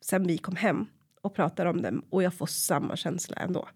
sen 0.00 0.26
vi 0.26 0.38
kom 0.38 0.56
hem 0.56 0.86
och 1.22 1.34
pratar 1.34 1.66
om 1.66 1.82
dem 1.82 2.04
och 2.10 2.22
jag 2.22 2.34
får 2.34 2.46
samma 2.46 2.96
känsla 2.96 3.36
ändå. 3.36 3.68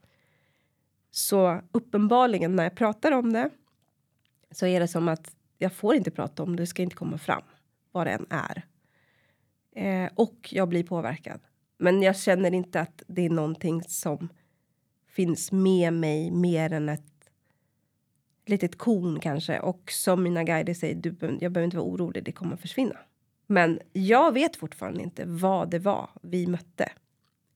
Så 1.11 1.61
uppenbarligen 1.72 2.57
när 2.57 2.62
jag 2.62 2.74
pratar 2.76 3.12
om 3.12 3.32
det 3.32 3.51
så 4.51 4.66
är 4.66 4.80
det 4.80 4.88
som 4.88 5.09
att 5.09 5.36
jag 5.59 5.72
får 5.72 5.94
inte 5.94 6.11
prata 6.11 6.42
om 6.42 6.57
det, 6.57 6.62
det 6.62 6.66
ska 6.66 6.82
inte 6.82 6.97
komma 6.97 7.18
fram 7.18 7.42
vad 7.92 8.07
det 8.07 8.11
än 8.11 8.26
är. 8.30 8.62
Eh, 9.76 10.11
och 10.14 10.49
jag 10.53 10.68
blir 10.68 10.84
påverkad. 10.84 11.40
Men 11.78 12.03
jag 12.03 12.16
känner 12.16 12.55
inte 12.55 12.80
att 12.80 13.03
det 13.07 13.22
är 13.22 13.30
någonting 13.30 13.82
som 13.82 14.28
finns 15.09 15.53
med 15.53 15.92
mig 15.92 16.30
mer 16.30 16.72
än 16.72 16.88
ett 16.88 17.30
litet 18.47 18.78
korn 18.78 19.20
kanske. 19.20 19.61
Och 19.61 19.92
som 19.92 20.22
mina 20.22 20.44
guider 20.44 20.74
säger, 20.74 20.94
du, 20.94 21.09
jag 21.40 21.53
behöver 21.53 21.64
inte 21.64 21.76
vara 21.76 21.86
orolig, 21.86 22.24
det 22.24 22.32
kommer 22.32 22.57
försvinna. 22.57 22.97
Men 23.47 23.80
jag 23.92 24.32
vet 24.32 24.57
fortfarande 24.57 25.03
inte 25.03 25.24
vad 25.26 25.70
det 25.70 25.78
var 25.78 26.11
vi 26.22 26.47
mötte. 26.47 26.92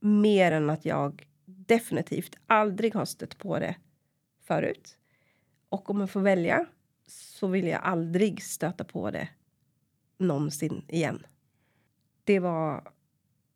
Mer 0.01 0.53
än 0.53 0.71
att 0.71 0.85
jag 0.85 1.27
definitivt 1.45 2.37
aldrig 2.47 2.95
har 2.95 3.05
stött 3.05 3.39
på 3.39 3.59
det 3.59 3.77
förut. 4.43 4.99
Och 5.69 5.91
om 5.91 6.01
jag 6.01 6.11
får 6.11 6.21
välja 6.21 6.67
så 7.07 7.47
vill 7.47 7.67
jag 7.67 7.83
aldrig 7.83 8.43
stöta 8.43 8.85
på 8.85 9.11
det 9.11 9.29
någonsin 10.19 10.85
igen. 10.89 11.27
Det 12.25 12.39
var, 12.39 12.93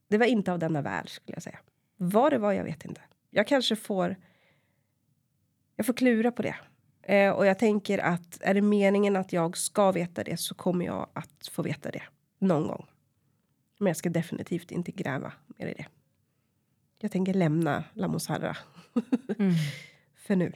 det 0.08 0.18
var 0.18 0.26
inte 0.26 0.52
av 0.52 0.58
denna 0.58 0.82
värld 0.82 1.08
skulle 1.08 1.36
jag 1.36 1.42
säga. 1.42 1.58
Vad 1.96 2.32
det 2.32 2.38
var, 2.38 2.52
jag 2.52 2.64
vet 2.64 2.84
inte. 2.84 3.00
Jag 3.30 3.46
kanske 3.46 3.76
får... 3.76 4.16
Jag 5.76 5.86
får 5.86 5.92
klura 5.92 6.32
på 6.32 6.42
det. 6.42 6.56
Eh, 7.02 7.30
och 7.30 7.46
jag 7.46 7.58
tänker 7.58 7.98
att 7.98 8.38
är 8.42 8.54
det 8.54 8.62
meningen 8.62 9.16
att 9.16 9.32
jag 9.32 9.56
ska 9.56 9.92
veta 9.92 10.24
det 10.24 10.36
så 10.36 10.54
kommer 10.54 10.84
jag 10.84 11.08
att 11.12 11.48
få 11.52 11.62
veta 11.62 11.90
det 11.90 12.02
någon 12.38 12.66
gång. 12.66 12.86
Men 13.78 13.86
jag 13.86 13.96
ska 13.96 14.10
definitivt 14.10 14.70
inte 14.70 14.92
gräva 14.92 15.32
mer 15.46 15.66
i 15.66 15.74
det. 15.74 15.86
Jag 17.04 17.10
tänker 17.10 17.34
lämna 17.34 17.84
La 17.94 18.08
Mosarra 18.08 18.56
mm. 19.38 19.54
för 20.26 20.36
nu. 20.36 20.52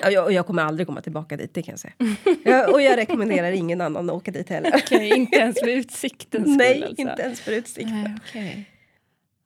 Ja, 0.00 0.10
jag, 0.10 0.24
och 0.24 0.32
jag 0.32 0.46
kommer 0.46 0.62
aldrig 0.62 0.86
komma 0.86 1.00
tillbaka 1.00 1.36
dit, 1.36 1.54
det 1.54 1.62
kan 1.62 1.72
jag 1.72 1.78
säga. 1.78 1.94
jag, 2.44 2.72
och 2.72 2.82
jag 2.82 2.96
rekommenderar 2.96 3.52
ingen 3.52 3.80
annan 3.80 4.10
att 4.10 4.16
åka 4.16 4.30
dit 4.30 4.48
heller. 4.48 4.74
okay, 4.74 5.08
inte 5.08 5.36
ens 5.36 5.60
för 5.60 5.68
utsiktens 5.68 6.44
skull? 6.44 6.56
Nej, 6.56 6.84
alltså. 6.84 7.02
inte 7.02 7.22
ens 7.22 7.40
för 7.40 7.52
utsikten. 7.52 8.02
Nej, 8.02 8.14
okay. 8.28 8.64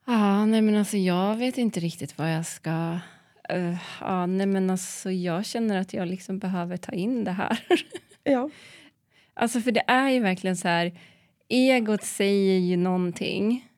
ah, 0.05 0.47
nej, 0.47 0.63
men 0.63 0.77
alltså 0.77 0.97
jag 0.97 1.37
vet 1.37 1.59
inte 1.59 1.81
riktigt 1.81 2.19
vad 2.19 2.35
jag 2.35 2.47
ska... 2.47 2.99
Uh, 3.53 3.77
ah, 4.01 4.27
nej, 4.27 4.47
men 4.47 4.71
alltså 4.71 5.11
jag 5.11 5.47
känner 5.47 5.81
att 5.81 5.93
jag 5.93 6.09
liksom 6.09 6.39
behöver 6.39 6.77
ta 6.77 6.93
in 6.93 7.25
det 7.25 7.33
här. 7.33 7.59
ja. 8.25 8.51
Alltså 9.35 9.61
för 9.61 9.73
det 9.73 9.85
är 9.87 10.11
ju 10.11 10.21
verkligen 10.21 10.57
så 10.57 10.69
här, 10.69 10.99
egot 11.49 12.05
säger 12.05 12.59
ju 12.59 12.77
någonting 12.77 13.69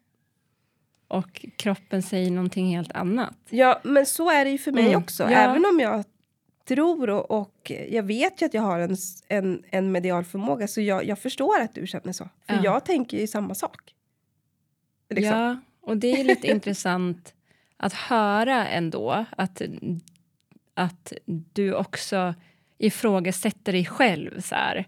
och 1.10 1.46
kroppen 1.56 2.02
säger 2.02 2.30
någonting 2.30 2.76
helt 2.76 2.92
annat. 2.92 3.36
Ja, 3.48 3.80
men 3.82 4.06
så 4.06 4.30
är 4.30 4.44
det 4.44 4.50
ju 4.50 4.58
för 4.58 4.72
mig 4.72 4.86
mm. 4.86 5.02
också. 5.02 5.22
Ja. 5.22 5.30
Även 5.30 5.64
om 5.66 5.80
jag 5.80 6.04
tror 6.68 7.10
och, 7.10 7.30
och, 7.30 7.72
jag 7.88 8.02
vet 8.02 8.42
ju 8.42 8.46
att 8.46 8.54
jag 8.54 8.62
har 8.62 8.78
en, 8.80 8.96
en, 9.28 9.62
en 9.70 9.92
medial 9.92 10.24
förmåga 10.24 10.68
så 10.68 10.80
jag, 10.80 11.04
jag 11.04 11.18
förstår 11.18 11.60
att 11.60 11.74
du 11.74 11.86
känner 11.86 12.12
så. 12.12 12.28
För 12.46 12.54
ja. 12.54 12.60
jag 12.64 12.84
tänker 12.84 13.16
ju 13.16 13.26
samma 13.26 13.54
sak. 13.54 13.94
Liksom. 15.10 15.38
Ja, 15.38 15.56
och 15.80 15.96
det 15.96 16.20
är 16.20 16.24
lite 16.24 16.46
intressant 16.46 17.34
att 17.76 17.92
höra 17.92 18.68
ändå 18.68 19.24
att, 19.36 19.62
att 20.74 21.12
du 21.52 21.74
också 21.74 22.34
ifrågasätter 22.78 23.72
dig 23.72 23.84
själv. 23.84 24.40
Så 24.40 24.54
här. 24.54 24.86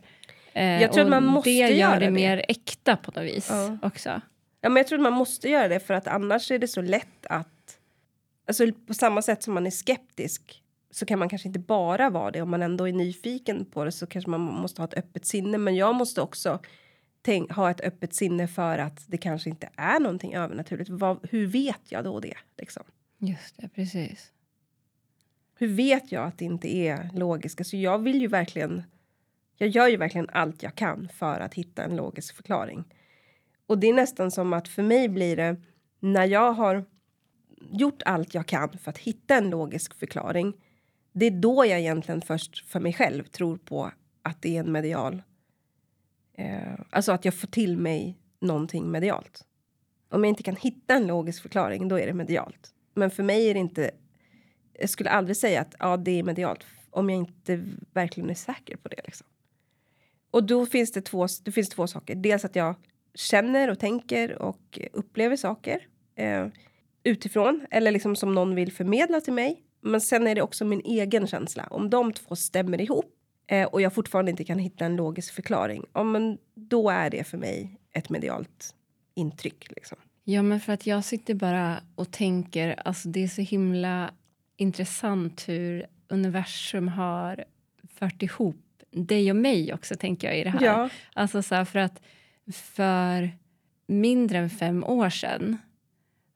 Eh, 0.53 0.83
jag 0.83 0.93
tror 0.93 1.05
att 1.05 1.11
man 1.11 1.25
måste 1.25 1.51
det 1.51 1.77
gör 1.77 2.01
det, 2.01 2.07
det 2.07 2.11
mer 2.11 2.45
äkta 2.49 2.97
på 2.97 3.11
något 3.11 3.25
vis 3.31 3.49
ja. 3.51 3.79
också. 3.83 4.21
Ja, 4.65 4.69
men 4.69 4.77
jag 4.77 4.87
tror 4.87 4.99
att 4.99 5.03
man 5.03 5.13
måste 5.13 5.49
göra 5.49 5.69
det 5.69 5.81
för 5.81 5.95
att 5.95 6.07
annars 6.07 6.51
är 6.51 6.59
det 6.59 6.69
så 6.69 6.83
lätt 6.83 7.27
att... 7.27 7.79
Alltså 8.47 8.73
på 8.87 8.95
samma 8.95 9.23
sätt 9.23 9.43
som 9.43 9.55
man 9.55 9.67
är 9.67 9.71
skeptisk 9.71 10.63
så 10.91 11.07
kan 11.07 11.19
man 11.19 11.29
kanske 11.29 11.49
inte 11.49 11.61
bara 11.61 12.11
vara 12.11 12.31
det. 12.31 12.43
Om 12.43 12.51
man 12.51 12.63
ändå 12.63 12.89
är 12.89 12.93
nyfiken 12.93 13.65
på 13.65 13.85
det 13.85 13.93
så 13.93 14.07
kanske 14.07 14.31
man 14.31 14.41
måste 14.41 14.83
ha 14.83 14.89
ett 14.89 14.99
öppet 14.99 15.27
sinne. 15.27 15.59
Men 15.59 15.77
jag 15.77 15.95
måste 15.95 16.21
också 16.21 16.59
tänk, 17.23 17.53
ha 17.53 17.71
ett 17.71 17.81
öppet 17.81 18.15
sinne 18.15 18.49
för 18.49 18.79
att 18.79 19.05
det 19.07 19.19
kanske 19.19 19.51
inte 19.51 19.69
är 19.77 20.01
någonting 20.01 20.35
övernaturligt. 20.35 20.91
Vad, 20.91 21.29
hur 21.31 21.47
vet 21.47 21.83
jag 21.89 22.05
då 22.05 22.21
det? 22.21 22.37
Liksom? 22.59 22.83
Just 23.19 23.57
det, 23.57 23.69
precis. 23.69 24.33
Hur 25.59 25.69
vet 25.69 26.13
jag 26.13 26.27
att 26.27 26.39
det 26.39 26.45
inte 26.45 26.77
är 26.77 27.11
logiskt? 27.15 27.61
Alltså 27.61 27.77
jag 27.77 27.99
vill 27.99 28.21
ju 28.21 28.27
verkligen 28.27 28.83
jag 29.57 29.69
gör 29.69 29.89
ju 29.89 29.97
verkligen 29.97 30.29
allt 30.33 30.63
jag 30.63 30.75
kan 30.75 31.09
för 31.09 31.41
att 31.41 31.55
hitta 31.55 31.85
en 31.85 31.97
logisk 31.97 32.37
förklaring. 32.37 32.85
Och 33.67 33.79
det 33.79 33.89
är 33.89 33.93
nästan 33.93 34.31
som 34.31 34.53
att 34.53 34.69
för 34.69 34.83
mig 34.83 35.09
blir 35.09 35.37
det 35.37 35.57
när 36.01 36.27
jag 36.27 36.53
har 36.53 36.85
gjort 37.71 38.03
allt 38.03 38.35
jag 38.35 38.47
kan 38.47 38.79
för 38.79 38.91
att 38.91 38.99
hitta 38.99 39.35
en 39.35 39.51
logisk 39.51 39.95
förklaring. 39.95 40.55
Det 41.13 41.27
är 41.27 41.31
då 41.31 41.67
jag 41.67 41.81
egentligen 41.81 42.21
först 42.21 42.67
för 42.69 42.81
mig 42.81 42.93
själv 42.93 43.25
tror 43.25 43.57
på 43.57 43.91
att 44.23 44.43
det 44.43 44.57
är 44.57 44.61
en 44.61 44.73
medial. 44.73 45.23
Eh, 46.35 46.81
alltså 46.91 47.13
att 47.13 47.25
jag 47.25 47.35
får 47.35 47.49
till 47.49 47.79
mig 47.79 48.19
någonting 48.41 48.91
medialt. 48.91 49.45
Om 50.09 50.25
jag 50.25 50.29
inte 50.29 50.43
kan 50.43 50.57
hitta 50.57 50.95
en 50.95 51.07
logisk 51.07 51.43
förklaring, 51.43 51.89
då 51.89 51.99
är 51.99 52.07
det 52.07 52.13
medialt. 52.13 52.75
Men 52.95 53.11
för 53.11 53.23
mig 53.23 53.51
är 53.51 53.55
det 53.55 53.61
inte. 53.61 53.91
Jag 54.73 54.91
skulle 54.91 55.11
aldrig 55.11 55.37
säga 55.37 55.61
att 55.61 55.75
ja, 55.79 55.97
det 55.97 56.19
är 56.19 56.23
medialt 56.23 56.67
om 56.91 57.11
jag 57.11 57.19
inte 57.19 57.65
verkligen 57.93 58.31
är 58.31 58.35
säker 58.35 58.77
på 58.77 58.89
det. 58.89 59.01
Liksom. 59.05 59.27
Och 60.31 60.45
då 60.45 60.67
finns 60.67 60.93
det 60.93 61.03
två, 61.03 61.27
det 61.45 61.53
finns 61.53 61.69
två 61.69 61.87
saker. 61.87 62.15
Dels 62.15 62.45
att 62.45 62.57
jag 62.57 62.75
känner 63.15 63.71
och 63.71 63.79
tänker 63.79 64.43
och 64.43 64.79
upplever 64.93 65.37
saker 65.37 65.87
eh, 66.17 66.47
utifrån 67.03 67.67
eller 67.71 67.91
liksom 67.91 68.17
som 68.17 68.35
någon 68.35 68.55
vill 68.55 68.73
förmedla 68.73 69.21
till 69.21 69.33
mig. 69.33 69.63
Men 69.81 70.01
sen 70.01 70.27
är 70.27 70.35
det 70.35 70.43
också 70.43 70.65
min 70.65 70.81
egen 70.85 71.27
känsla. 71.27 71.67
Om 71.71 71.91
de 71.91 72.13
två 72.13 72.37
stämmer 72.37 72.81
ihop 72.81 73.15
eh, 73.47 73.67
och 73.67 73.81
jag 73.81 73.95
fortfarande 73.95 74.31
inte 74.31 74.45
kan 74.45 74.59
hitta 74.59 74.85
en 74.85 74.97
logisk 74.97 75.35
förklaring. 75.35 75.85
Ja, 75.93 76.03
men 76.03 76.39
då 76.55 76.91
är 76.91 77.11
det 77.11 77.25
för 77.25 77.39
mig 77.39 77.81
ett 77.93 78.09
medialt 78.09 78.75
intryck. 79.15 79.71
Liksom. 79.71 79.99
Ja, 80.25 80.43
men 80.43 80.61
för 80.61 80.73
att 80.73 80.87
jag 80.87 81.05
sitter 81.05 81.35
bara 81.35 81.81
och 81.95 82.13
tänker, 82.13 82.81
alltså 82.85 83.09
det 83.09 83.23
är 83.23 83.29
så 83.29 83.43
himla 83.43 84.11
intressant 84.57 85.49
hur 85.49 85.87
universum 86.09 86.89
har 86.89 87.45
fört 87.99 88.23
ihop 88.23 88.57
dig 88.91 89.31
och 89.31 89.37
mig 89.37 89.75
också, 89.75 89.95
tänker 89.95 90.29
jag 90.29 90.39
i 90.39 90.45
det 90.45 90.51
här. 90.51 90.65
Ja. 90.65 90.89
Alltså 91.15 91.43
så 91.43 91.55
här, 91.55 91.65
för 91.65 91.79
att 91.79 92.03
för 92.53 93.31
mindre 93.87 94.39
än 94.39 94.51
fem 94.51 94.85
år 94.85 95.11
sedan 95.11 95.59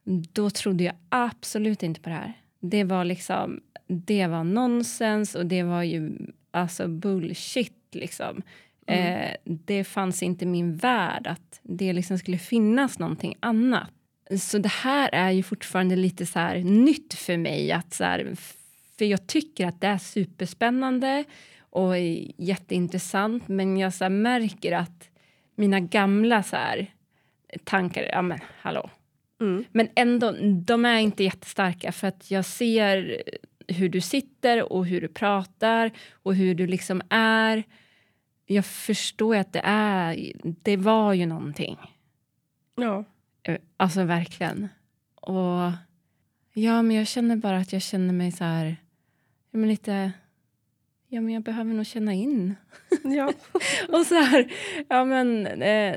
då 0.07 0.49
trodde 0.49 0.83
jag 0.83 0.95
absolut 1.09 1.83
inte 1.83 2.01
på 2.01 2.09
det 2.09 2.15
här. 2.15 2.33
Det 2.59 2.83
var 2.83 3.05
liksom, 3.05 3.61
det 3.87 4.27
var 4.27 4.43
nonsens 4.43 5.35
och 5.35 5.45
det 5.45 5.63
var 5.63 5.83
ju 5.83 6.17
alltså 6.51 6.87
bullshit 6.87 7.73
liksom. 7.91 8.41
Mm. 8.87 9.21
Eh, 9.21 9.35
det 9.43 9.83
fanns 9.83 10.23
inte 10.23 10.45
i 10.45 10.47
min 10.47 10.75
värld 10.75 11.27
att 11.27 11.59
det 11.63 11.93
liksom 11.93 12.17
skulle 12.17 12.37
finnas 12.37 12.99
någonting 12.99 13.35
annat. 13.39 13.89
Så 14.39 14.57
det 14.57 14.71
här 14.71 15.09
är 15.13 15.31
ju 15.31 15.43
fortfarande 15.43 15.95
lite 15.95 16.25
så 16.25 16.39
här 16.39 16.57
nytt 16.57 17.13
för 17.13 17.37
mig. 17.37 17.71
Att 17.71 17.93
så 17.93 18.03
här, 18.03 18.35
för 18.97 19.05
jag 19.05 19.27
tycker 19.27 19.67
att 19.67 19.81
det 19.81 19.87
är 19.87 19.97
superspännande 19.97 21.23
och 21.59 21.99
jätteintressant 22.37 23.47
men 23.47 23.77
jag 23.77 23.93
så 23.93 24.09
märker 24.09 24.71
att 24.71 25.09
mina 25.57 25.79
gamla 25.79 26.43
så 26.43 26.55
här, 26.55 26.93
tankar, 27.63 28.03
ja 28.11 28.21
men 28.21 28.39
hallå. 28.61 28.89
Mm. 29.41 29.65
Men 29.71 29.89
ändå, 29.95 30.35
de 30.65 30.85
är 30.85 30.99
inte 30.99 31.23
jättestarka 31.23 31.91
för 31.91 32.07
att 32.07 32.31
jag 32.31 32.45
ser 32.45 33.23
hur 33.67 33.89
du 33.89 34.01
sitter 34.01 34.73
och 34.73 34.85
hur 34.85 35.01
du 35.01 35.07
pratar 35.07 35.91
och 36.11 36.35
hur 36.35 36.55
du 36.55 36.67
liksom 36.67 37.01
är. 37.09 37.63
Jag 38.45 38.65
förstår 38.65 39.35
att 39.35 39.53
det 39.53 39.61
är, 39.63 40.31
det 40.43 40.77
var 40.77 41.13
ju 41.13 41.25
någonting. 41.25 41.77
Ja. 42.75 43.03
Eh, 43.43 43.57
Alltså 43.77 44.03
verkligen. 44.03 44.69
Och 45.15 45.71
ja, 46.53 46.81
men 46.81 46.91
jag 46.91 47.07
känner 47.07 47.35
bara 47.35 47.57
att 47.57 47.73
jag 47.73 47.81
känner 47.81 48.13
mig 48.13 48.31
så 48.31 48.43
här, 48.43 48.75
men 49.51 49.69
lite, 49.69 50.11
ja 51.07 51.21
men 51.21 51.33
jag 51.33 51.43
behöver 51.43 51.73
nog 51.73 51.85
känna 51.85 52.13
in. 52.13 52.55
ja. 53.03 53.33
Och 53.89 54.05
så 54.05 54.15
här, 54.15 54.53
ja 54.89 55.05
men 55.05 55.47
eh, 55.61 55.95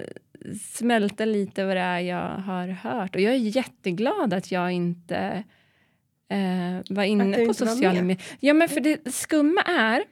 smälta 0.61 1.24
lite 1.24 1.64
vad 1.64 1.76
det 1.76 1.80
är 1.80 2.00
jag 2.00 2.28
har 2.28 2.68
hört. 2.68 3.14
Och 3.14 3.20
jag 3.20 3.34
är 3.34 3.38
jätteglad 3.38 4.34
att 4.34 4.52
jag 4.52 4.72
inte 4.72 5.44
eh, 6.28 6.94
var 6.94 7.04
inne 7.04 7.46
på 7.46 7.54
sociala 7.54 7.94
med. 7.94 8.04
medier. 8.04 8.24
Ja 8.40 8.54
men 8.54 8.68
för 8.68 8.80
det 8.80 9.14
skumma 9.14 9.62
är 9.62 10.04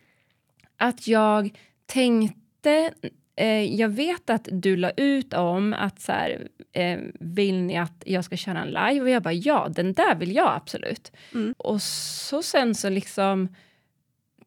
att 0.76 1.08
jag 1.08 1.58
tänkte 1.86 2.92
Eh, 3.38 3.74
jag 3.74 3.88
vet 3.88 4.30
att 4.30 4.48
du 4.52 4.76
la 4.76 4.90
ut 4.90 5.34
om 5.34 5.74
att 5.74 6.00
så 6.00 6.12
här, 6.12 6.48
eh, 6.72 6.98
vill 7.20 7.62
ni 7.62 7.78
att 7.78 8.02
jag 8.06 8.24
ska 8.24 8.36
köra 8.36 8.60
en 8.60 8.68
live? 8.68 9.00
Och 9.00 9.10
jag 9.10 9.22
bara 9.22 9.32
ja, 9.32 9.68
den 9.70 9.92
där 9.92 10.14
vill 10.14 10.34
jag 10.34 10.52
absolut. 10.56 11.12
Mm. 11.34 11.54
Och 11.58 11.82
så 11.82 12.42
sen 12.42 12.74
så 12.74 12.88
liksom 12.88 13.48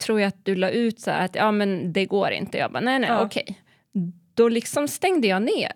tror 0.01 0.19
jag 0.21 0.27
att 0.27 0.45
du 0.45 0.55
la 0.55 0.69
ut 0.69 0.99
så 0.99 1.11
här 1.11 1.25
att 1.25 1.35
ja 1.35 1.51
men 1.51 1.93
det 1.93 2.05
går 2.05 2.31
inte. 2.31 2.57
Jag 2.57 2.71
bara 2.71 2.79
nej 2.79 2.99
nej 2.99 3.09
Ja. 3.09 3.25
okej. 3.25 3.61
Då 4.33 4.49
liksom 4.49 4.87
stängde 4.87 5.27
jag 5.27 5.41
ner. 5.41 5.71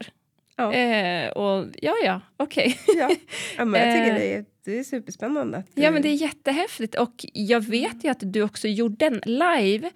Ja. 0.57 0.73
Eh, 0.73 1.29
och 1.29 1.65
ja 1.81 1.93
ja 2.05 2.21
okej. 2.37 2.77
Ja. 2.87 3.09
ja, 3.57 3.65
men 3.65 3.81
jag 3.81 3.95
tycker 3.95 4.11
Eh. 4.15 4.19
det 4.19 4.33
är, 4.35 4.45
det 4.65 4.79
är 4.79 4.83
superspännande. 4.83 5.57
Att 5.57 5.65
Ja, 5.73 5.91
men 5.91 6.01
det 6.01 6.09
är 6.09 6.13
jättehäftigt. 6.13 6.95
Och 6.95 7.25
jag 7.33 7.61
vet 7.65 8.03
ju 8.03 8.09
att 8.09 8.19
du 8.33 8.41
också 8.41 8.67
gjorde 8.67 9.05
en 9.05 9.21
live 9.25 9.89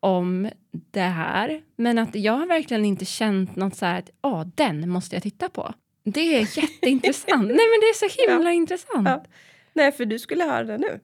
om 0.00 0.50
det 0.70 1.00
här. 1.00 1.62
Men 1.76 1.98
att 1.98 2.14
jag 2.14 2.32
har 2.32 2.46
verkligen 2.46 2.84
inte 2.84 3.04
känt 3.04 3.56
något 3.56 3.76
så 3.76 3.86
här 3.86 3.98
att 3.98 4.10
ah, 4.20 4.44
den 4.54 4.88
måste 4.88 5.16
jag 5.16 5.22
titta 5.22 5.48
på. 5.48 5.74
Det 6.04 6.20
är 6.20 6.40
jätteintressant. 6.58 7.42
Nej, 7.46 7.56
men 7.56 7.80
det 7.80 7.86
är 7.86 8.08
så 8.08 8.30
himla 8.30 8.52
intressant. 8.52 9.08
Ja. 9.08 9.24
Nej, 9.72 9.92
för 9.92 10.04
du 10.04 10.18
skulle 10.18 10.44
höra 10.44 10.64
det 10.64 10.78
nu. 10.78 11.00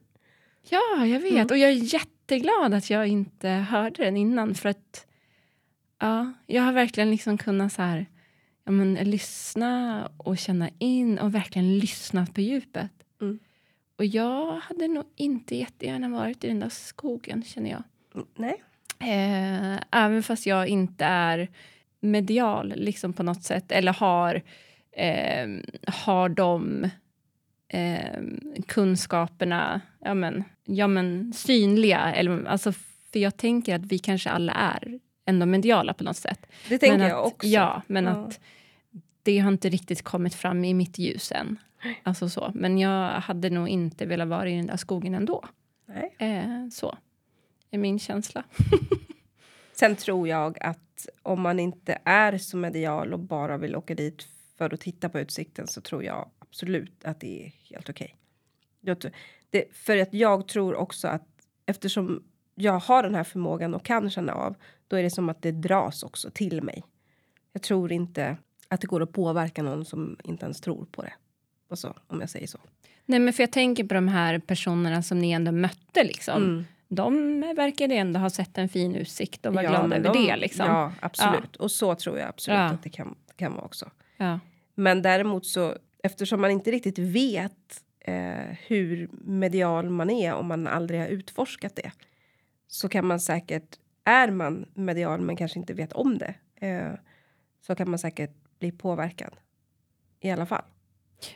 Ja, 0.69 1.07
jag 1.07 1.21
vet. 1.21 1.33
Mm. 1.33 1.47
Och 1.51 1.59
jag 1.59 1.71
är 1.71 1.95
jätteglad 2.31 2.75
att 2.75 2.91
jag 2.91 3.07
inte 3.07 3.49
hörde 3.49 4.05
den 4.05 4.17
innan. 4.17 4.55
För 4.55 4.69
att 4.69 5.07
ja, 5.99 6.33
jag 6.47 6.63
har 6.63 6.73
verkligen 6.73 7.11
liksom 7.11 7.39
kunnat 7.39 7.73
så 7.73 7.83
här, 7.83 8.07
ja, 8.65 8.73
men, 8.73 8.95
lyssna 8.95 10.09
och 10.17 10.39
känna 10.39 10.71
in 10.79 11.19
och 11.19 11.35
verkligen 11.35 11.79
lyssnat 11.79 12.35
på 12.35 12.41
djupet. 12.41 12.91
Mm. 13.21 13.39
Och 13.97 14.05
jag 14.05 14.61
hade 14.61 14.89
nog 14.89 15.05
inte 15.17 15.57
jättegärna 15.57 16.09
varit 16.09 16.45
i 16.45 16.49
den 16.49 16.61
där 16.61 16.69
skogen, 16.69 17.43
känner 17.43 17.71
jag. 17.71 17.83
Mm, 18.15 18.27
Nej. 18.35 18.63
Eh, 19.01 19.81
även 19.91 20.23
fast 20.23 20.47
jag 20.47 20.69
inte 20.69 21.05
är 21.05 21.49
medial 22.01 22.75
liksom 22.77 23.13
på 23.13 23.23
något 23.23 23.43
sätt 23.43 23.73
eller 23.73 23.93
har, 23.93 24.43
eh, 24.93 25.49
har 25.87 26.29
de 26.29 26.91
eh, 27.69 28.23
kunskaperna 28.67 29.81
ja, 30.01 30.15
men, 30.15 30.45
ja, 30.77 30.87
men, 30.87 31.33
synliga. 31.33 32.15
Eller, 32.15 32.45
alltså, 32.45 32.73
för 33.13 33.19
jag 33.19 33.37
tänker 33.37 33.75
att 33.75 33.87
vi 33.87 33.99
kanske 33.99 34.31
alla 34.31 34.53
är 34.53 34.99
ändå 35.25 35.47
mediala 35.47 35.95
på 35.95 36.05
något 36.05 36.17
sätt. 36.17 36.47
Det 36.69 36.79
tänker 36.79 36.99
men 36.99 37.09
jag 37.09 37.19
att, 37.19 37.33
också. 37.33 37.47
Ja, 37.49 37.83
men 37.87 38.05
Ja. 38.05 38.11
att 38.11 38.41
det 39.23 39.39
har 39.39 39.53
inte 39.53 39.69
riktigt 39.69 40.03
kommit 40.03 40.35
fram 40.35 40.65
i 40.65 40.75
mitt 40.75 40.99
ljus 40.99 41.33
än. 41.33 41.59
Alltså 42.03 42.29
så. 42.29 42.51
Men 42.55 42.79
jag 42.79 43.11
hade 43.11 43.51
nog 43.51 43.69
inte 43.69 44.07
velat 44.07 44.29
vara 44.29 44.49
i 44.51 44.57
den 44.57 44.67
där 44.67 44.77
skogen 44.77 45.15
ändå. 45.15 45.45
Nej. 45.87 46.15
Eh, 46.19 46.69
så 46.73 46.99
är 47.71 47.79
min 47.79 47.99
känsla. 47.99 48.45
Sen 49.73 49.97
tror 49.97 50.29
jag 50.29 50.59
att 50.63 51.09
om 51.23 51.41
man 51.41 51.61
inte 51.61 51.99
är 52.05 52.39
så 52.39 52.57
medial 52.57 53.13
och 53.13 53.19
bara 53.21 53.59
vill 53.59 53.77
åka 53.77 53.95
dit 53.95 54.27
för 54.59 54.75
att 54.75 54.81
titta 54.81 55.09
på 55.09 55.21
utsikten 55.21 55.67
så 55.67 55.81
tror 55.81 56.05
jag 56.05 56.31
absolut 56.39 57.05
att 57.05 57.21
det 57.21 57.47
är 57.47 57.53
helt 57.75 57.89
okej. 57.89 58.17
Tror- 58.85 59.13
det- 59.51 59.77
För 59.77 59.97
att 59.97 60.15
jag 60.15 60.49
tror 60.49 60.75
också 60.75 61.09
att 61.09 61.27
eftersom 61.67 62.23
jag 62.55 62.79
har 62.79 63.03
den 63.03 63.15
här 63.15 63.25
förmågan 63.25 63.75
och 63.75 63.85
kan 63.85 64.11
känna 64.11 64.33
av, 64.33 64.55
då 64.89 64.97
är 64.97 65.03
det 65.03 65.11
som 65.11 65.29
att 65.29 65.43
det 65.43 65.53
dras 65.53 66.03
också 66.03 66.31
till 66.31 66.63
mig. 66.63 66.85
Jag 67.53 67.63
tror 67.63 67.93
inte 67.93 68.37
att 68.69 68.81
det 68.81 68.87
går 68.87 69.03
att 69.03 69.13
påverka 69.13 69.63
någon 69.63 69.85
som 69.85 70.17
inte 70.25 70.45
ens 70.45 70.61
tror 70.61 70.85
på 70.85 71.03
det. 71.03 71.13
Och 71.71 71.79
så, 71.79 71.95
om 72.07 72.21
jag 72.21 72.31
säger 72.31 72.47
så. 72.47 72.59
Nej, 73.07 73.21
men 73.21 73.33
för 73.33 73.43
jag 73.43 73.53
tänker 73.53 73.85
på 73.85 73.95
de 73.95 74.09
här 74.09 74.39
personerna 74.39 75.03
som 75.03 75.19
ni 75.19 75.31
ändå 75.33 75.53
mötte. 75.53 76.05
Liksom. 76.05 76.43
Mm. 76.43 76.65
De 76.89 77.41
verkade 77.57 77.95
ändå 77.95 78.21
ha 78.21 78.31
sett 78.31 78.59
en 78.59 78.69
fin 78.69 78.95
utsikt 78.97 79.47
och 79.47 79.55
var 79.55 79.63
glada 79.63 79.87
men 79.87 79.93
över 80.05 80.15
de- 80.15 80.27
det. 80.27 80.37
Liksom. 80.37 80.67
Ja, 80.67 80.93
absolut. 81.01 81.57
Och 81.57 81.71
så 81.71 81.95
tror 81.95 82.19
jag 82.19 82.29
absolut 82.29 82.59
Ja. 82.59 82.65
att 82.65 82.83
det 82.83 82.91
kan, 82.91 83.15
kan 83.37 83.53
vara 83.55 83.65
också. 83.65 83.91
Ja. 84.17 84.41
Men 84.75 85.03
däremot 85.03 85.47
så 85.47 85.77
eftersom 86.03 86.41
man 86.41 86.51
inte 86.51 86.71
riktigt 86.71 86.99
vet 86.99 87.83
eh, 88.01 88.57
hur 88.67 89.09
medial 89.13 89.91
man 89.91 90.11
är 90.11 90.35
om 90.35 90.47
man 90.47 90.67
aldrig 90.67 91.01
har 91.01 91.07
utforskat 91.07 91.77
det 91.77 91.93
så 92.67 92.89
kan 92.89 93.07
man 93.07 93.21
säkert, 93.21 93.79
är 94.05 94.31
man 94.31 94.69
medial 94.75 95.21
men 95.21 95.37
kanske 95.37 95.59
inte 95.59 95.75
vet 95.75 95.93
om 95.93 96.19
det 96.19 96.35
eh, 96.67 96.93
så 97.61 97.75
kan 97.75 97.91
man 97.91 97.99
säkert 97.99 98.31
bli 98.59 98.73
påverkad 98.73 99.37
i 100.21 100.31
alla 100.31 100.47
fall. 100.47 100.63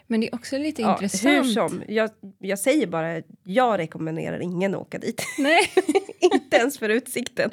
Men 0.07 0.21
det 0.21 0.29
är 0.29 0.35
också 0.35 0.59
lite 0.59 0.83
Ja, 0.83 0.93
intressant. 0.93 1.35
hur 1.35 1.43
som, 1.45 1.83
jag, 1.89 2.11
jag 2.39 2.59
säger 2.59 2.87
bara, 2.87 3.23
jag 3.43 3.79
rekommenderar 3.79 4.41
ingen 4.43 4.75
att 4.75 4.81
åka 4.81 4.99
dit. 4.99 5.23
Nej, 5.39 5.61
inte 6.33 6.57
ens 6.57 6.79
för 6.79 6.89
utsikten. 6.89 7.51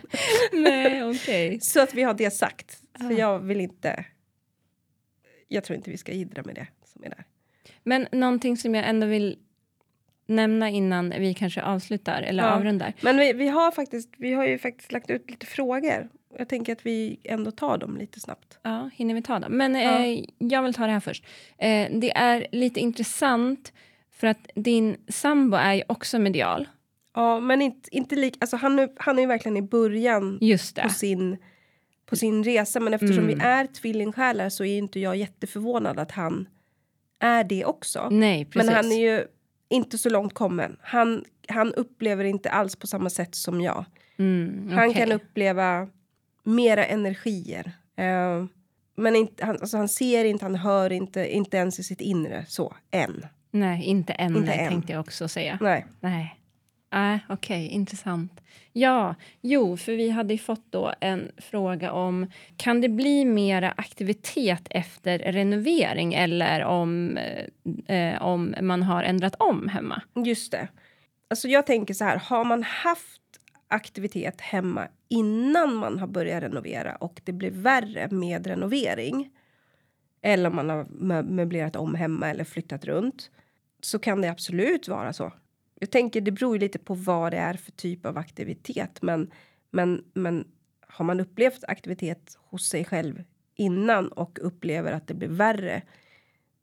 nej 0.54 1.04
okej. 1.04 1.60
Så 1.62 1.82
att 1.82 1.94
vi 1.94 2.04
har 2.04 2.14
det 2.14 2.32
sagt. 2.32 2.82
För 2.98 3.12
Ja. 3.12 3.18
jag 3.18 3.40
vill 3.40 3.62
inte, 3.62 4.06
jag 5.48 5.64
tror 5.64 5.78
inte 5.78 5.92
vi 5.92 5.98
ska 5.98 6.12
jiddra 6.14 6.44
med 6.44 6.56
det 6.56 6.68
som 6.86 7.04
är 7.04 7.10
där. 7.10 7.26
Men 7.84 8.08
någonting 8.12 8.58
som 8.58 8.76
jag 8.76 8.90
ändå 8.90 9.08
vill 9.08 9.38
nämna 10.26 10.70
innan 10.70 11.10
vi 11.10 11.34
kanske 11.34 11.62
avslutar 11.62 12.22
eller 12.22 12.44
Ja. 12.44 12.50
avrundar. 12.50 12.94
Men 13.02 13.18
vi, 13.18 13.34
vi, 13.34 13.48
har 13.48 13.72
faktiskt, 13.72 14.10
vi 14.18 14.34
har 14.34 14.46
ju 14.48 14.58
faktiskt 14.58 14.92
lagt 14.92 15.10
ut 15.10 15.30
lite 15.30 15.46
frågor. 15.46 16.10
Jag 16.38 16.50
tänker 16.50 16.74
att 16.74 16.86
vi 16.86 17.20
ändå 17.24 17.52
tar 17.52 17.78
dem 17.78 17.98
lite 17.98 18.20
snabbt. 18.20 18.60
Ja, 18.64 18.90
hinner 18.94 19.14
vi 19.16 19.22
ta 19.22 19.40
dem? 19.40 19.52
Men 19.58 19.76
Ja. 19.76 20.06
eh, 20.06 20.24
jag 20.38 20.64
vill 20.64 20.74
ta 20.74 20.86
det 20.86 20.92
här 20.92 21.00
först. 21.00 21.24
Eh, 21.58 21.88
det 21.92 22.12
är 22.18 22.48
lite 22.52 22.80
intressant 22.80 23.74
för 24.12 24.28
att 24.28 24.50
din 24.56 24.98
sambo 25.08 25.58
är 25.58 25.74
ju 25.74 25.84
också 25.88 26.20
medial. 26.20 26.68
Ja, 27.14 27.40
men 27.40 27.62
inte, 27.62 27.96
inte 27.96 28.16
lik, 28.16 28.38
alltså 28.40 28.58
han, 28.58 28.80
är, 28.80 28.90
han 28.98 29.18
är 29.18 29.22
ju 29.22 29.28
verkligen 29.28 29.58
i 29.58 29.62
början 29.62 30.38
Just 30.42 30.76
det. 30.76 30.82
på 30.84 30.90
sin, 30.90 31.38
på 32.06 32.16
sin 32.16 32.44
resa. 32.44 32.80
Men 32.80 32.94
eftersom 32.94 33.24
Mm. 33.24 33.38
vi 33.38 33.44
är 33.46 33.66
tvillingsjälar 33.68 34.50
så 34.50 34.66
är 34.66 34.78
inte 34.78 35.00
jag 35.00 35.16
jätteförvånad 35.16 36.00
att 36.00 36.12
han 36.12 36.48
är 37.22 37.44
det 37.44 37.66
också. 37.66 38.08
Nej, 38.12 38.46
precis. 38.46 38.66
Men 38.68 38.76
han 38.76 38.92
är 38.92 39.00
ju 39.00 39.26
inte 39.70 39.98
så 39.98 40.10
långt 40.10 40.34
kommen. 40.34 40.78
Han, 40.82 41.24
han 41.48 41.74
upplever 41.74 42.24
inte 42.24 42.50
alls 42.50 42.76
på 42.76 42.88
samma 42.88 43.10
sätt 43.10 43.36
som 43.36 43.62
jag. 43.62 43.86
mm, 44.20 44.70
Han 44.72 44.90
okej. 44.90 45.02
kan 45.02 45.12
uppleva 45.12 45.88
mera 46.44 46.86
energier. 46.86 47.72
Eh, 47.98 48.46
men 48.96 49.16
inte, 49.16 49.46
han, 49.46 49.58
alltså 49.62 49.78
han 49.78 49.88
ser 49.88 50.26
inte, 50.26 50.46
han 50.46 50.56
hör 50.56 50.92
inte, 50.92 51.36
inte 51.36 51.58
ens 51.58 51.80
i 51.80 51.84
sitt 51.84 52.02
inre 52.02 52.46
så, 52.48 52.76
än. 52.92 53.26
Nej, 53.52 53.84
inte 53.84 54.14
än, 54.14 54.36
Inte 54.38 54.52
än. 54.52 54.70
tänkte 54.70 54.92
jag 54.94 55.00
också 55.00 55.28
säga. 55.28 55.58
Nej. 55.62 55.86
Nej. 56.00 56.38
Nej, 56.94 57.20
okej, 57.30 57.68
intressant. 57.68 58.42
Ja, 58.74 59.16
jo, 59.42 59.78
för 59.78 59.92
vi 59.92 60.10
hade 60.10 60.34
ju 60.34 60.38
fått 60.38 60.66
då 60.70 60.94
en 61.02 61.32
fråga 61.38 61.92
om 61.92 62.32
kan 62.58 62.82
det 62.82 62.90
bli 62.90 63.26
mera 63.26 63.72
aktivitet 63.78 64.68
efter 64.70 65.20
renovering 65.20 66.14
eller 66.14 66.64
om, 66.64 67.18
eh, 67.18 67.96
eh, 67.98 68.22
om 68.22 68.56
man 68.62 68.84
har 68.84 69.04
ändrat 69.04 69.36
om 69.40 69.68
hemma? 69.68 70.02
Just 70.26 70.52
det. 70.52 70.68
Alltså 71.30 71.48
jag 71.48 71.66
tänker 71.66 71.94
så 71.94 72.04
här, 72.04 72.18
har 72.18 72.44
man 72.44 72.64
haft 72.64 73.22
aktivitet 73.68 74.42
hemma 74.42 74.88
innan 75.10 75.76
man 75.76 76.00
har 76.00 76.08
börjat 76.08 76.44
renovera 76.44 76.96
och 76.96 77.22
det 77.24 77.32
blir 77.32 77.52
värre 77.52 78.08
med 78.12 78.48
renovering 78.48 79.30
eller 80.22 80.50
om 80.50 80.56
man 80.56 80.70
har 80.70 80.86
möblerat 81.24 81.76
om 81.76 81.96
hemma 81.96 82.30
eller 82.30 82.44
flyttat 82.44 82.86
runt 82.86 83.32
så 83.82 84.00
kan 84.00 84.22
det 84.22 84.30
absolut 84.30 84.88
vara 84.88 85.14
så. 85.14 85.34
Jag 85.82 85.92
tänker 85.92 86.22
det 86.22 86.32
beror 86.32 86.56
ju 86.56 86.60
lite 86.60 86.80
på 86.80 86.94
vad 86.94 87.34
det 87.34 87.38
är 87.38 87.54
för 87.54 87.72
typ 87.72 88.06
av 88.06 88.18
aktivitet 88.18 89.02
men, 89.02 89.32
men, 89.72 90.04
men 90.14 90.48
har 90.88 91.06
man 91.06 91.20
upplevt 91.20 91.64
aktivitet 91.68 92.38
hos 92.40 92.70
sig 92.70 92.86
själv 92.86 93.24
innan 93.56 94.08
och 94.08 94.40
upplever 94.42 94.92
att 94.92 95.08
det 95.08 95.14
blir 95.14 95.28
värre 95.28 95.82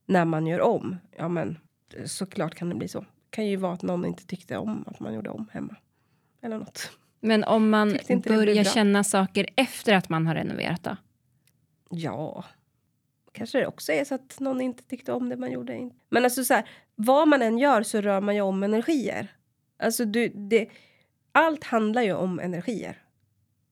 när 0.06 0.24
man 0.24 0.46
gör 0.46 0.60
om, 0.60 0.96
ja 1.16 1.28
men 1.28 1.58
såklart 2.04 2.54
kan 2.54 2.68
det 2.68 2.74
bli 2.74 2.88
så. 2.88 3.00
Det 3.00 3.06
kan 3.30 3.46
ju 3.46 3.56
vara 3.56 3.72
att 3.72 3.82
någon 3.82 4.04
inte 4.04 4.26
tyckte 4.26 4.56
om 4.56 4.84
att 4.86 5.00
man 5.00 5.14
gjorde 5.14 5.30
om 5.30 5.48
hemma. 5.52 5.76
Eller 6.42 6.58
något. 6.58 6.90
Men 7.20 7.44
om 7.44 7.70
man 7.70 7.98
börjar 8.24 8.64
känna 8.64 9.04
saker 9.04 9.48
efter 9.56 9.94
att 9.94 10.08
man 10.08 10.26
har 10.26 10.34
renoverat 10.34 10.82
då? 10.84 10.96
Ja. 11.90 12.44
Kanske 13.38 13.58
det 13.58 13.66
också 13.66 13.92
är 13.92 14.04
så 14.04 14.14
att 14.14 14.40
någon 14.40 14.60
inte 14.60 14.82
tyckte 14.82 15.12
om 15.12 15.28
det 15.28 15.36
man 15.36 15.52
gjorde. 15.52 15.90
Men 16.08 16.24
alltså 16.24 16.44
så 16.44 16.54
här, 16.54 16.68
vad 16.94 17.28
man 17.28 17.42
än 17.42 17.58
gör 17.58 17.82
så 17.82 18.00
rör 18.00 18.20
man 18.20 18.34
ju 18.34 18.40
om 18.40 18.62
energier. 18.62 19.28
Alltså 19.78 20.04
du, 20.04 20.28
det, 20.28 20.68
allt 21.32 21.64
handlar 21.64 22.02
ju 22.02 22.12
om 22.12 22.40
energier. 22.40 23.02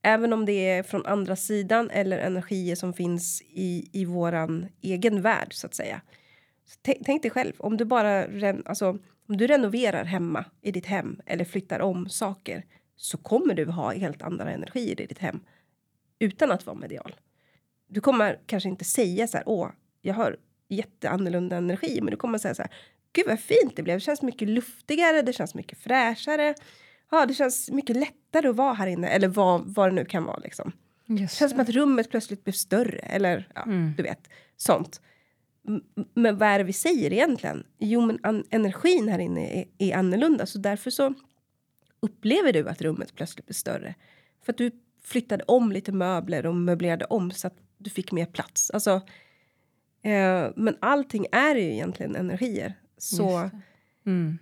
Även 0.03 0.33
om 0.33 0.45
det 0.45 0.69
är 0.69 0.83
från 0.83 1.07
andra 1.07 1.37
sidan 1.37 1.91
eller 1.91 2.19
energier 2.19 2.77
som 2.77 2.93
finns 2.93 3.43
i, 3.43 3.89
i 3.93 4.05
våran 4.05 4.67
egen 4.81 5.23
värld 5.23 5.55
så 5.55 5.67
att 5.67 5.75
säga. 5.75 6.01
Så 6.65 6.95
tänk 7.05 7.23
dig 7.23 7.31
själv, 7.31 7.53
om 7.59 7.77
du 7.77 7.85
bara 7.85 8.27
ren, 8.27 8.63
alltså, 8.67 8.99
om 9.29 9.37
du 9.37 9.47
renoverar 9.47 10.05
hemma 10.05 10.45
i 10.63 10.73
ditt 10.73 10.87
hem 10.87 11.21
eller 11.27 11.45
flyttar 11.45 11.81
om 11.81 12.09
saker 12.09 12.65
så 12.97 13.19
kommer 13.19 13.55
du 13.55 13.65
ha 13.65 13.93
helt 13.93 14.23
andra 14.23 14.51
energier 14.51 15.01
i 15.01 15.07
ditt 15.07 15.19
hem 15.19 15.41
utan 16.19 16.51
att 16.51 16.67
vara 16.67 16.77
medial. 16.77 17.15
Du 17.89 18.01
kommer 18.01 18.41
kanske 18.47 18.69
inte 18.69 18.85
säga 18.85 19.27
så 19.27 19.37
här, 19.37 19.49
åh, 19.49 19.71
jag 20.03 20.15
har 20.15 20.37
jätteannorlunda 20.69 21.57
energi, 21.57 22.01
men 22.01 22.11
du 22.11 22.17
kommer 22.17 22.39
säga 22.39 22.55
så 22.55 22.63
här, 22.63 22.73
gud 23.13 23.27
vad 23.27 23.41
fint 23.41 23.77
det 23.77 23.83
blev, 23.83 23.97
det 23.97 24.01
känns 24.01 24.23
mycket 24.23 24.49
luftigare, 24.49 25.23
det 25.23 25.33
känns 25.33 25.55
mycket 25.55 25.79
fräschare. 25.79 26.55
Ja, 27.11 27.27
det 27.27 27.35
känns 27.35 27.71
mycket 27.71 27.97
lättare 27.97 28.49
att 28.49 28.57
vara 28.57 28.75
här 28.75 28.87
inne, 28.87 29.09
eller 29.09 29.29
vad, 29.29 29.63
vad 29.67 29.89
det 29.89 29.95
nu 29.95 30.05
kan 30.05 30.25
vara 30.25 30.39
liksom. 30.39 30.73
det 31.07 31.31
känns 31.31 31.51
som 31.51 31.61
att 31.61 31.69
rummet 31.69 32.11
plötsligt 32.11 32.45
blev 32.45 32.53
större, 32.53 32.99
eller 32.99 33.49
ja, 33.55 33.63
mm. 33.63 33.95
du 33.97 34.03
vet, 34.03 34.29
sånt. 34.57 35.01
Men 36.15 36.39
vad 36.39 36.49
är 36.49 36.59
det 36.59 36.65
vi 36.65 36.73
säger 36.73 37.13
egentligen? 37.13 37.65
Jo, 37.79 38.01
men 38.01 38.45
energin 38.51 39.09
här 39.09 39.19
inne 39.19 39.61
är, 39.61 39.65
är 39.79 39.97
annorlunda, 39.97 40.47
så 40.47 40.59
därför 40.59 40.91
så 40.91 41.15
upplever 42.01 42.53
du 42.53 42.69
att 42.69 42.83
rummet 42.83 43.15
plötsligt 43.15 43.47
blir 43.47 43.55
större. 43.55 43.95
För 44.45 44.53
att 44.53 44.59
du 44.59 44.71
flyttade 45.03 45.45
om 45.45 45.73
lite 45.73 45.93
möbler 45.93 46.47
och 46.47 46.55
möblerade 46.55 47.05
om 47.05 47.31
så 47.31 47.47
att 47.47 47.57
du 47.79 47.91
fick 47.91 48.13
mer 48.13 48.27
plats. 48.27 48.71
Alltså, 48.71 48.91
eh, 50.03 50.51
men 50.57 50.77
allting 50.81 51.27
är 51.33 51.55
ju 51.55 51.73
egentligen 51.73 52.17
energier. 52.17 52.75
Så 52.99 53.51
mm. 54.07 54.39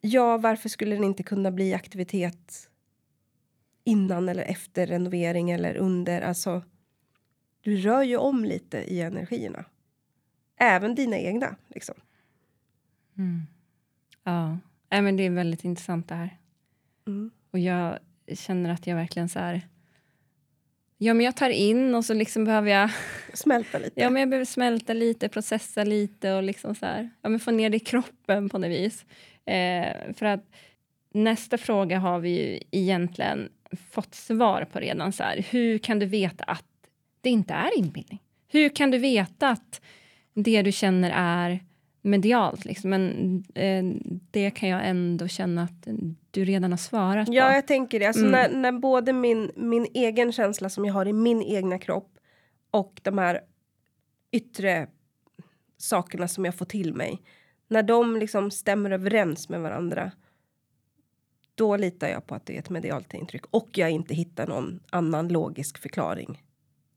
ja, 0.00 0.38
varför 0.38 0.68
skulle 0.68 0.94
den 0.94 1.04
inte 1.04 1.22
kunna 1.22 1.50
bli 1.50 1.74
aktivitet 1.74 2.70
innan 3.84 4.28
eller 4.28 4.42
efter 4.42 4.86
renovering 4.86 5.50
eller 5.50 5.76
under? 5.76 6.22
Alltså, 6.22 6.62
du 7.60 7.76
rör 7.76 8.02
ju 8.02 8.16
om 8.16 8.44
lite 8.44 8.78
i 8.78 9.00
energierna. 9.00 9.64
Även 10.56 10.94
dina 10.94 11.18
egna. 11.18 11.56
Liksom. 11.68 11.94
Mm. 13.18 13.42
Ja, 14.24 14.58
äh, 14.90 15.02
men 15.02 15.16
det 15.16 15.22
är 15.22 15.30
väldigt 15.30 15.64
intressant 15.64 16.08
det 16.08 16.14
här. 16.14 16.38
Mm. 17.06 17.30
Och 17.50 17.58
jag 17.58 17.98
känner 18.34 18.70
att 18.70 18.86
jag 18.86 18.96
verkligen 18.96 19.28
så 19.28 19.38
här... 19.38 19.68
Ja, 20.98 21.14
men 21.14 21.26
jag 21.26 21.36
tar 21.36 21.50
in 21.50 21.94
och 21.94 22.04
så 22.04 22.14
liksom 22.14 22.44
behöver 22.44 22.70
jag... 22.70 22.90
Smälta 23.34 23.78
lite? 23.78 24.00
Ja, 24.00 24.10
men 24.10 24.20
jag 24.20 24.28
behöver 24.28 24.44
smälta 24.44 24.92
lite, 24.92 25.28
processa 25.28 25.84
lite 25.84 26.32
och 26.32 26.42
liksom 26.42 26.74
så 26.74 26.86
här, 26.86 27.10
ja, 27.22 27.28
men 27.28 27.40
få 27.40 27.50
ner 27.50 27.70
det 27.70 27.76
i 27.76 27.80
kroppen 27.80 28.48
på 28.48 28.58
något 28.58 28.70
vis. 28.70 29.04
Eh, 29.46 30.14
för 30.14 30.26
att 30.26 30.44
nästa 31.12 31.58
fråga 31.58 31.98
har 31.98 32.18
vi 32.18 32.28
ju 32.28 32.60
egentligen 32.70 33.48
fått 33.90 34.14
svar 34.14 34.66
på 34.72 34.78
redan. 34.78 35.12
Så 35.12 35.22
här, 35.22 35.46
hur 35.50 35.78
kan 35.78 35.98
du 35.98 36.06
veta 36.06 36.44
att 36.44 36.64
det 37.20 37.30
inte 37.30 37.54
är 37.54 37.78
inbildning? 37.78 38.22
Hur 38.48 38.68
kan 38.68 38.90
du 38.90 38.98
veta 38.98 39.48
att 39.48 39.80
det 40.34 40.62
du 40.62 40.72
känner 40.72 41.12
är 41.16 41.60
medialt. 42.06 42.64
Liksom. 42.64 42.90
Men 42.90 43.44
eh, 43.54 43.84
det 44.30 44.50
kan 44.50 44.68
jag 44.68 44.88
ändå 44.88 45.28
känna 45.28 45.62
att 45.62 45.88
du 46.30 46.44
redan 46.44 46.70
har 46.70 46.78
svarat 46.78 47.26
på. 47.26 47.34
Ja, 47.34 47.54
jag 47.54 47.66
tänker 47.66 48.00
det. 48.00 48.06
Alltså, 48.06 48.26
mm. 48.26 48.32
när, 48.32 48.58
när 48.58 48.72
både 48.72 49.12
min, 49.12 49.50
min 49.56 49.86
egen 49.94 50.32
känsla 50.32 50.68
som 50.68 50.84
jag 50.84 50.94
har 50.94 51.06
i 51.06 51.12
min 51.12 51.42
egna 51.42 51.78
kropp 51.78 52.18
och 52.70 53.00
de 53.02 53.18
här 53.18 53.40
yttre 54.32 54.86
sakerna 55.76 56.28
som 56.28 56.44
jag 56.44 56.54
får 56.54 56.66
till 56.66 56.94
mig. 56.94 57.22
När 57.68 57.82
de 57.82 58.16
liksom 58.16 58.50
stämmer 58.50 58.90
överens 58.90 59.48
med 59.48 59.60
varandra 59.60 60.12
då 61.54 61.76
litar 61.76 62.08
jag 62.08 62.26
på 62.26 62.34
att 62.34 62.46
det 62.46 62.54
är 62.54 62.58
ett 62.58 62.70
medialt 62.70 63.14
intryck 63.14 63.46
och 63.50 63.68
jag 63.72 63.90
inte 63.90 64.14
hittar 64.14 64.46
någon 64.46 64.80
annan 64.90 65.28
logisk 65.28 65.78
förklaring 65.78 66.42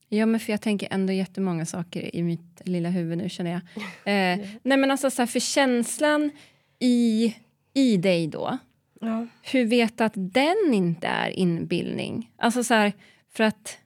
Ja, 0.09 0.25
men 0.25 0.39
för 0.39 0.53
jag 0.53 0.61
tänker 0.61 0.87
ändå 0.91 1.13
jättemånga 1.13 1.65
saker 1.65 2.15
i 2.15 2.23
mitt 2.23 2.61
lilla 2.65 2.89
huvud 2.89 3.17
nu 3.17 3.29
känner 3.29 3.51
jag. 3.51 3.61
Eh, 4.05 4.47
nej 4.63 4.77
men 4.77 4.91
alltså 4.91 5.11
så 5.11 5.21
här, 5.21 5.27
för 5.27 5.39
känslan 5.39 6.31
i, 6.79 7.35
i 7.73 7.97
dig 7.97 8.27
då. 8.27 8.57
Ja. 9.01 9.27
Hur 9.41 9.65
vet 9.65 9.97
du 9.97 10.03
att 10.03 10.13
den 10.15 10.73
inte 10.73 11.07
är 11.07 11.29
inbildning? 11.29 12.31
Alltså 12.37 12.63
så 12.63 12.73
här, 12.73 12.93
för 13.29 13.43
att... 13.43 13.77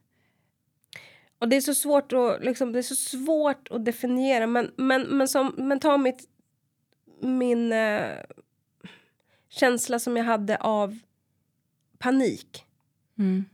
Och 1.39 1.49
det 1.49 1.55
är 1.55 1.61
så 1.61 1.73
svårt 1.73 2.13
att, 2.13 2.43
liksom, 2.43 2.71
det 2.71 2.79
är 2.79 2.83
så 2.83 2.95
svårt 2.95 3.67
att 3.71 3.85
definiera 3.85 4.47
men, 4.47 4.71
men, 4.75 5.01
men, 5.01 5.27
som, 5.27 5.53
men 5.57 5.79
ta 5.79 5.97
mitt, 5.97 6.29
min 7.21 7.71
eh, 7.71 8.11
känsla 9.49 9.99
som 9.99 10.17
jag 10.17 10.23
hade 10.23 10.57
av 10.57 10.99
panik. 11.97 12.63
Mm. 13.17 13.45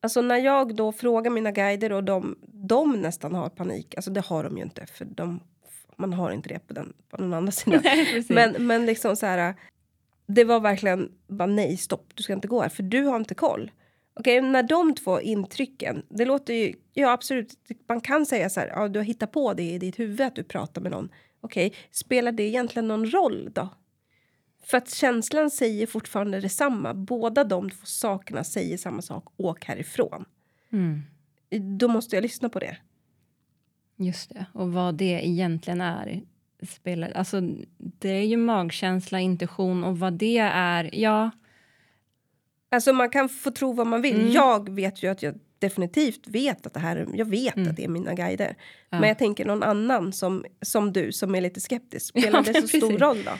Alltså 0.00 0.22
när 0.22 0.36
jag 0.36 0.74
då 0.74 0.92
frågar 0.92 1.30
mina 1.30 1.50
guider 1.50 1.92
och 1.92 2.04
de, 2.04 2.38
de 2.42 3.00
nästan 3.00 3.34
har 3.34 3.48
panik, 3.48 3.94
alltså 3.96 4.10
det 4.10 4.20
har 4.20 4.44
de 4.44 4.56
ju 4.56 4.62
inte 4.62 4.86
för 4.86 5.04
de, 5.04 5.40
man 5.96 6.12
har 6.12 6.30
inte 6.30 6.48
det 6.48 6.58
på 6.66 6.74
den, 6.74 6.92
på 7.08 7.16
den 7.16 7.32
andra 7.32 7.52
sidan. 7.52 7.80
Nej, 7.84 8.24
men, 8.28 8.66
men 8.66 8.86
liksom 8.86 9.16
så 9.16 9.26
här, 9.26 9.54
det 10.26 10.44
var 10.44 10.60
verkligen 10.60 11.12
bara 11.26 11.46
nej 11.46 11.76
stopp, 11.76 12.12
du 12.14 12.22
ska 12.22 12.32
inte 12.32 12.48
gå 12.48 12.62
här 12.62 12.68
för 12.68 12.82
du 12.82 13.02
har 13.02 13.16
inte 13.16 13.34
koll. 13.34 13.70
Okej, 14.14 14.38
okay, 14.38 14.50
när 14.50 14.62
de 14.62 14.94
två 14.94 15.20
intrycken, 15.20 16.02
det 16.08 16.24
låter 16.24 16.54
ju, 16.54 16.74
ja 16.92 17.12
absolut, 17.12 17.54
man 17.88 18.00
kan 18.00 18.26
säga 18.26 18.50
så 18.50 18.60
här, 18.60 18.68
ja 18.68 18.88
du 18.88 18.98
har 18.98 19.04
hittat 19.04 19.32
på 19.32 19.54
det 19.54 19.62
i 19.62 19.78
ditt 19.78 19.98
huvud 19.98 20.20
att 20.20 20.36
du 20.36 20.44
pratar 20.44 20.80
med 20.80 20.92
någon. 20.92 21.08
Okej, 21.40 21.66
okay, 21.66 21.78
spelar 21.90 22.32
det 22.32 22.42
egentligen 22.42 22.88
någon 22.88 23.10
roll 23.10 23.50
då? 23.52 23.68
För 24.62 24.78
att 24.78 24.90
känslan 24.90 25.50
säger 25.50 25.86
fortfarande 25.86 26.40
detsamma. 26.40 26.94
Båda 26.94 27.44
de 27.44 27.70
två 27.70 27.86
sakerna 27.86 28.44
säger 28.44 28.76
samma 28.76 29.02
sak. 29.02 29.24
Åk 29.36 29.64
härifrån. 29.64 30.24
Mm. 30.72 31.02
Då 31.78 31.88
måste 31.88 32.16
jag 32.16 32.22
lyssna 32.22 32.48
på 32.48 32.58
det. 32.58 32.76
Just 33.96 34.30
det. 34.30 34.46
Och 34.52 34.72
vad 34.72 34.94
det 34.94 35.26
egentligen 35.26 35.80
är. 35.80 36.22
Spelar, 36.62 37.10
alltså, 37.10 37.40
det 37.78 38.08
är 38.08 38.24
ju 38.24 38.36
magkänsla, 38.36 39.20
intuition 39.20 39.84
och 39.84 39.98
vad 39.98 40.12
det 40.12 40.38
är, 40.52 40.90
ja. 40.92 41.30
Alltså 42.70 42.92
man 42.92 43.10
kan 43.10 43.28
få 43.28 43.50
tro 43.50 43.72
vad 43.72 43.86
man 43.86 44.02
vill. 44.02 44.20
Mm. 44.20 44.32
Jag 44.32 44.74
vet 44.74 45.02
ju 45.02 45.10
att 45.10 45.22
jag 45.22 45.34
definitivt 45.58 46.26
vet 46.26 46.66
att 46.66 46.74
det 46.74 46.80
här, 46.80 47.08
jag 47.14 47.26
vet 47.26 47.56
mm. 47.56 47.70
att 47.70 47.76
det 47.76 47.84
är 47.84 47.88
mina 47.88 48.14
guider. 48.14 48.56
Ja. 48.90 49.00
Men 49.00 49.08
jag 49.08 49.18
tänker 49.18 49.44
någon 49.44 49.62
annan 49.62 50.12
som, 50.12 50.44
som 50.62 50.92
du 50.92 51.12
som 51.12 51.34
är 51.34 51.40
lite 51.40 51.60
skeptisk. 51.60 52.06
Spelar 52.06 52.38
ja, 52.38 52.42
det 52.42 52.54
så 52.54 52.60
precis. 52.60 52.84
stor 52.84 52.98
roll 52.98 53.24
då? 53.24 53.32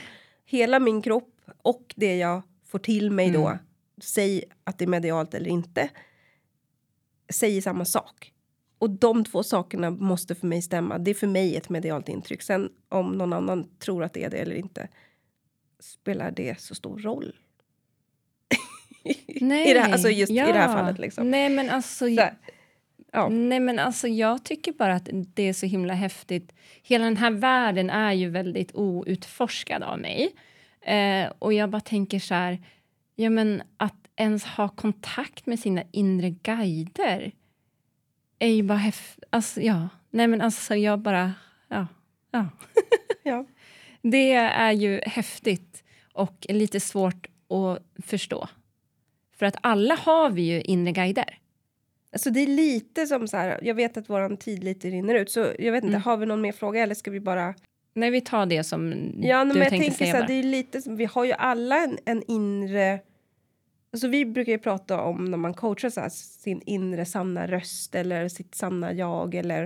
Hela 0.51 0.79
min 0.79 1.03
kropp 1.03 1.35
och 1.63 1.95
det 1.97 2.17
jag 2.17 2.43
får 2.67 2.79
till 2.79 3.11
mig 3.11 3.29
mm. 3.29 3.41
då, 3.41 3.59
säg 4.03 4.45
att 4.65 4.79
det 4.79 4.85
är 4.85 4.87
medialt 4.87 5.35
eller 5.35 5.51
inte, 5.51 5.91
säger 7.33 7.63
samma 7.63 7.85
sak. 7.85 8.33
Och 8.79 8.91
de 8.91 9.25
två 9.25 9.43
sakerna 9.43 9.91
måste 9.91 10.35
för 10.35 10.47
mig 10.47 10.63
stämma. 10.63 10.99
Det 10.99 11.11
är 11.11 11.15
för 11.15 11.27
mig 11.27 11.57
ett 11.57 11.69
medialt 11.69 12.09
intryck. 12.09 12.43
Sen 12.43 12.71
om 12.89 13.13
någon 13.13 13.33
annan 13.33 13.69
tror 13.79 14.05
att 14.05 14.13
det 14.13 14.25
är 14.25 14.31
det 14.31 14.39
eller 14.39 14.55
inte 14.55 14.89
spelar 15.81 16.31
det 16.31 16.61
så 16.61 16.75
stor 16.75 16.99
roll? 16.99 17.37
Nej, 19.27 19.67
I 19.71 19.75
det 19.75 19.81
här, 19.81 19.93
alltså 19.93 20.09
just 20.09 20.33
ja. 20.33 20.49
i 20.49 20.53
det 20.53 20.59
här 20.59 20.77
fallet. 20.77 20.99
Liksom. 20.99 21.31
Nej, 21.31 21.49
men 21.49 21.71
alltså... 21.71 22.07
Så, 22.07 22.29
ja. 23.13 23.29
Nej, 23.29 23.61
men 23.61 23.79
alltså 23.79 24.09
jag 24.09 24.45
tycker 24.45 24.73
bara 24.73 24.95
att 24.95 25.09
det 25.13 25.43
är 25.43 25.53
så 25.53 25.67
himla 25.67 25.95
häftigt. 25.95 26.53
Hela 26.83 27.05
den 27.05 27.17
här 27.17 27.31
världen 27.31 27.91
är 27.91 28.13
ju 28.13 28.31
väldigt 28.31 28.75
outforskad 28.75 29.83
av 29.83 29.99
mig. 29.99 30.35
Eh, 30.81 31.33
och 31.39 31.53
jag 31.53 31.71
bara 31.71 31.81
tänker 31.81 32.19
så 32.19 32.35
här, 32.35 32.59
ja 33.17 33.31
men 33.31 33.63
att 33.77 34.09
ens 34.17 34.45
ha 34.45 34.69
kontakt 34.69 35.47
med 35.47 35.61
sina 35.61 35.83
inre 35.93 36.31
guider 36.31 37.33
är 38.39 38.49
ju 38.49 38.63
bara 38.63 38.79
häftigt. 38.79 39.25
Alltså, 39.31 39.61
ja. 39.61 39.89
Nej 40.11 40.27
men 40.27 40.41
alltså 40.41 40.75
jag 40.75 40.99
bara, 40.99 41.35
ja. 41.69 41.87
Ja. 42.31 42.47
ja. 43.23 43.47
Det 44.03 44.33
är 44.33 44.73
ju 44.73 45.01
häftigt 45.07 45.85
och 46.13 46.47
lite 46.49 46.81
svårt 46.81 47.27
att 47.49 48.07
förstå. 48.07 48.49
För 49.37 49.47
att 49.47 49.57
alla 49.61 49.95
har 49.95 50.31
vi 50.31 50.43
ju 50.43 50.61
inre 50.61 50.93
guider. 50.93 51.40
Alltså 52.13 52.31
det 52.31 52.41
är 52.41 52.47
lite 52.47 53.07
som 53.07 53.29
så 53.29 53.37
här, 53.37 53.59
jag 53.63 53.75
vet 53.75 53.97
att 53.97 54.11
våran 54.11 54.37
tid 54.37 54.65
lite 54.65 54.91
rinner 54.91 55.15
ut 55.15 55.31
så 55.31 55.47
jag 55.59 55.73
vet 55.73 55.85
inte, 55.85 55.97
mm. 55.97 56.03
har 56.03 56.17
vi 56.17 56.27
någon 56.27 56.41
mer 56.41 56.53
fråga 56.53 56.83
eller 56.83 56.95
ska 56.95 57.11
vi 57.11 57.21
bara? 57.21 57.55
Nej 57.95 58.11
vi 58.11 58.21
tar 58.21 58.47
det 58.47 58.65
som 58.65 59.13
ja, 59.23 59.45
du 59.45 59.53
men 59.53 59.59
jag 59.59 59.69
tänker 59.69 59.91
säga. 59.91 60.13
Så 60.13 60.17
här, 60.17 60.27
det 60.27 60.35
är 60.35 60.43
lite 60.43 60.83
som, 60.83 60.97
vi 60.97 61.05
har 61.05 61.25
ju 61.25 61.33
alla 61.33 61.85
en, 61.85 61.99
en 62.05 62.23
inre 62.29 63.01
Alltså 63.93 64.09
vi 64.09 64.27
brukar 64.27 64.53
ju 64.53 64.59
prata 64.59 65.01
om 65.01 65.25
när 65.25 65.39
man 65.39 65.55
coachar 65.55 65.91
så 65.91 66.01
här, 66.01 66.09
sin 66.09 66.63
inre 66.67 67.05
sanna 67.05 67.47
röst 67.47 67.95
eller 67.95 68.29
sitt 68.29 68.55
sanna 68.55 68.93
jag 68.93 69.35
eller 69.35 69.63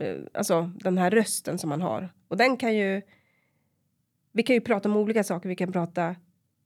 uh, 0.00 0.24
alltså 0.34 0.70
den 0.74 0.98
här 0.98 1.10
rösten 1.10 1.58
som 1.58 1.68
man 1.68 1.82
har. 1.82 2.08
Och 2.28 2.36
den 2.36 2.56
kan 2.56 2.76
ju 2.76 3.02
vi 4.32 4.42
kan 4.42 4.54
ju 4.54 4.60
prata 4.60 4.88
om 4.88 4.96
olika 4.96 5.24
saker. 5.24 5.48
Vi 5.48 5.56
kan 5.56 5.72
prata 5.72 6.16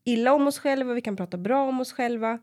illa 0.05 0.33
om 0.33 0.47
oss 0.47 0.59
själva, 0.59 0.95
vi 0.95 1.01
kan 1.01 1.17
prata 1.17 1.37
bra 1.37 1.69
om 1.69 1.81
oss 1.81 1.93
själva. 1.93 2.39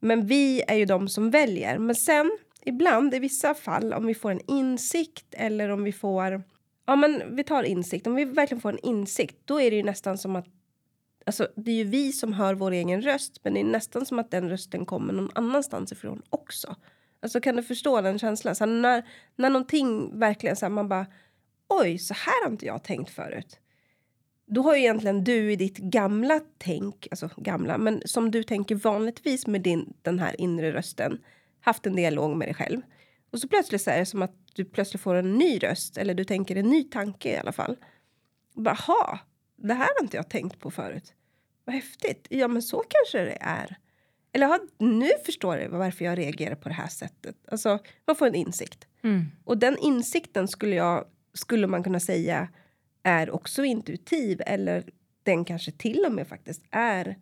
Men 0.00 0.26
vi 0.26 0.62
är 0.66 0.74
ju 0.74 0.84
de 0.84 1.08
som 1.08 1.30
väljer. 1.30 1.78
Men 1.78 1.94
sen 1.94 2.38
ibland, 2.64 3.14
i 3.14 3.18
vissa 3.18 3.54
fall, 3.54 3.92
om 3.92 4.06
vi 4.06 4.14
får 4.14 4.30
en 4.30 4.40
insikt 4.46 5.26
eller 5.30 5.68
om 5.68 5.84
vi 5.84 5.92
får... 5.92 6.42
Ja, 6.86 6.96
men 6.96 7.36
vi 7.36 7.44
tar 7.44 7.62
insikt. 7.62 8.06
Om 8.06 8.14
vi 8.14 8.24
verkligen 8.24 8.60
får 8.60 8.72
en 8.72 8.78
insikt, 8.78 9.36
då 9.44 9.60
är 9.60 9.70
det 9.70 9.76
ju 9.76 9.82
nästan 9.82 10.18
som 10.18 10.36
att... 10.36 10.46
Alltså, 11.26 11.48
det 11.56 11.70
är 11.70 11.74
ju 11.76 11.84
vi 11.84 12.12
som 12.12 12.32
hör 12.32 12.54
vår 12.54 12.70
egen 12.70 13.02
röst, 13.02 13.40
men 13.44 13.54
det 13.54 13.60
är 13.60 13.64
nästan 13.64 14.06
som 14.06 14.18
att 14.18 14.30
den 14.30 14.48
rösten 14.48 14.86
kommer 14.86 15.12
någon 15.12 15.30
annanstans 15.34 15.92
ifrån 15.92 16.22
också. 16.30 16.76
Alltså, 17.22 17.40
kan 17.40 17.56
du 17.56 17.62
förstå 17.62 18.00
den 18.00 18.18
känslan? 18.18 18.54
Så 18.54 18.66
när, 18.66 19.08
när 19.36 19.50
någonting 19.50 20.18
verkligen 20.18 20.56
så 20.56 20.64
här, 20.64 20.70
man 20.70 20.88
bara... 20.88 21.06
Oj, 21.68 21.98
så 21.98 22.14
här 22.14 22.44
har 22.44 22.50
inte 22.50 22.66
jag 22.66 22.84
tänkt 22.84 23.10
förut. 23.10 23.58
Då 24.52 24.62
har 24.62 24.74
ju 24.74 24.80
egentligen 24.80 25.24
du 25.24 25.52
i 25.52 25.56
ditt 25.56 25.78
gamla 25.78 26.40
tänk, 26.58 27.08
alltså 27.10 27.30
gamla, 27.36 27.78
men 27.78 28.02
som 28.04 28.30
du 28.30 28.42
tänker 28.42 28.74
vanligtvis 28.74 29.46
med 29.46 29.62
din, 29.62 29.94
den 30.02 30.18
här 30.18 30.40
inre 30.40 30.72
rösten, 30.72 31.18
haft 31.60 31.86
en 31.86 31.96
dialog 31.96 32.36
med 32.36 32.48
dig 32.48 32.54
själv. 32.54 32.80
Och 33.32 33.40
så 33.40 33.48
plötsligt 33.48 33.82
så 33.82 33.90
är 33.90 33.98
det 33.98 34.06
som 34.06 34.22
att 34.22 34.34
du 34.54 34.64
plötsligt 34.64 35.02
får 35.02 35.14
en 35.14 35.38
ny 35.38 35.58
röst, 35.58 35.98
eller 35.98 36.14
du 36.14 36.24
tänker 36.24 36.56
en 36.56 36.70
ny 36.70 36.84
tanke 36.84 37.32
i 37.32 37.36
alla 37.36 37.52
fall. 37.52 37.76
Och 38.54 38.62
bara, 38.62 38.74
ha, 38.74 39.18
det 39.56 39.74
här 39.74 39.88
har 39.96 40.04
inte 40.04 40.16
jag 40.16 40.30
tänkt 40.30 40.60
på 40.60 40.70
förut. 40.70 41.14
Vad 41.64 41.74
häftigt. 41.74 42.26
Ja, 42.30 42.48
men 42.48 42.62
så 42.62 42.84
kanske 42.88 43.24
det 43.24 43.38
är. 43.40 43.76
Eller 44.32 44.46
ha, 44.46 44.58
nu 44.78 45.10
förstår 45.26 45.58
jag 45.58 45.68
varför 45.68 46.04
jag 46.04 46.18
reagerar 46.18 46.54
på 46.54 46.68
det 46.68 46.74
här 46.74 46.88
sättet. 46.88 47.36
Alltså, 47.48 47.78
man 48.06 48.16
får 48.16 48.26
en 48.26 48.34
insikt. 48.34 48.86
Mm. 49.02 49.24
Och 49.44 49.58
den 49.58 49.78
insikten 49.78 50.48
skulle, 50.48 50.76
jag, 50.76 51.04
skulle 51.34 51.66
man 51.66 51.82
kunna 51.82 52.00
säga 52.00 52.48
är 53.02 53.30
också 53.30 53.64
intuitiv 53.64 54.42
eller 54.46 54.84
den 55.22 55.44
kanske 55.44 55.72
till 55.72 56.04
och 56.06 56.12
med 56.12 56.28
faktiskt 56.28 56.62
är 56.70 57.16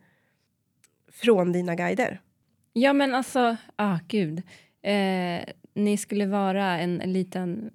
från 1.12 1.52
dina 1.52 1.74
guider. 1.74 2.20
Ja, 2.72 2.92
men 2.92 3.14
alltså, 3.14 3.56
ah, 3.76 3.98
gud. 4.08 4.42
Eh, 4.82 5.40
ni 5.74 5.96
skulle 5.96 6.26
vara 6.26 6.78
en, 6.78 7.00
en 7.00 7.12
liten 7.12 7.70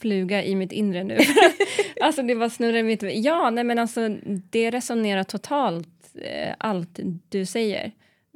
fluga 0.00 0.44
i 0.44 0.54
mitt 0.54 0.72
inre 0.72 1.04
nu. 1.04 1.18
alltså 2.00 2.22
det 2.22 2.34
var 2.34 2.48
snurrar 2.48 2.76
i 2.76 2.82
mitt 2.82 3.02
Ja, 3.02 3.50
nej 3.50 3.64
men 3.64 3.78
alltså 3.78 4.08
det 4.50 4.70
resonerar 4.70 5.24
totalt 5.24 6.14
eh, 6.14 6.54
allt 6.58 7.00
du 7.28 7.46
säger. 7.46 7.92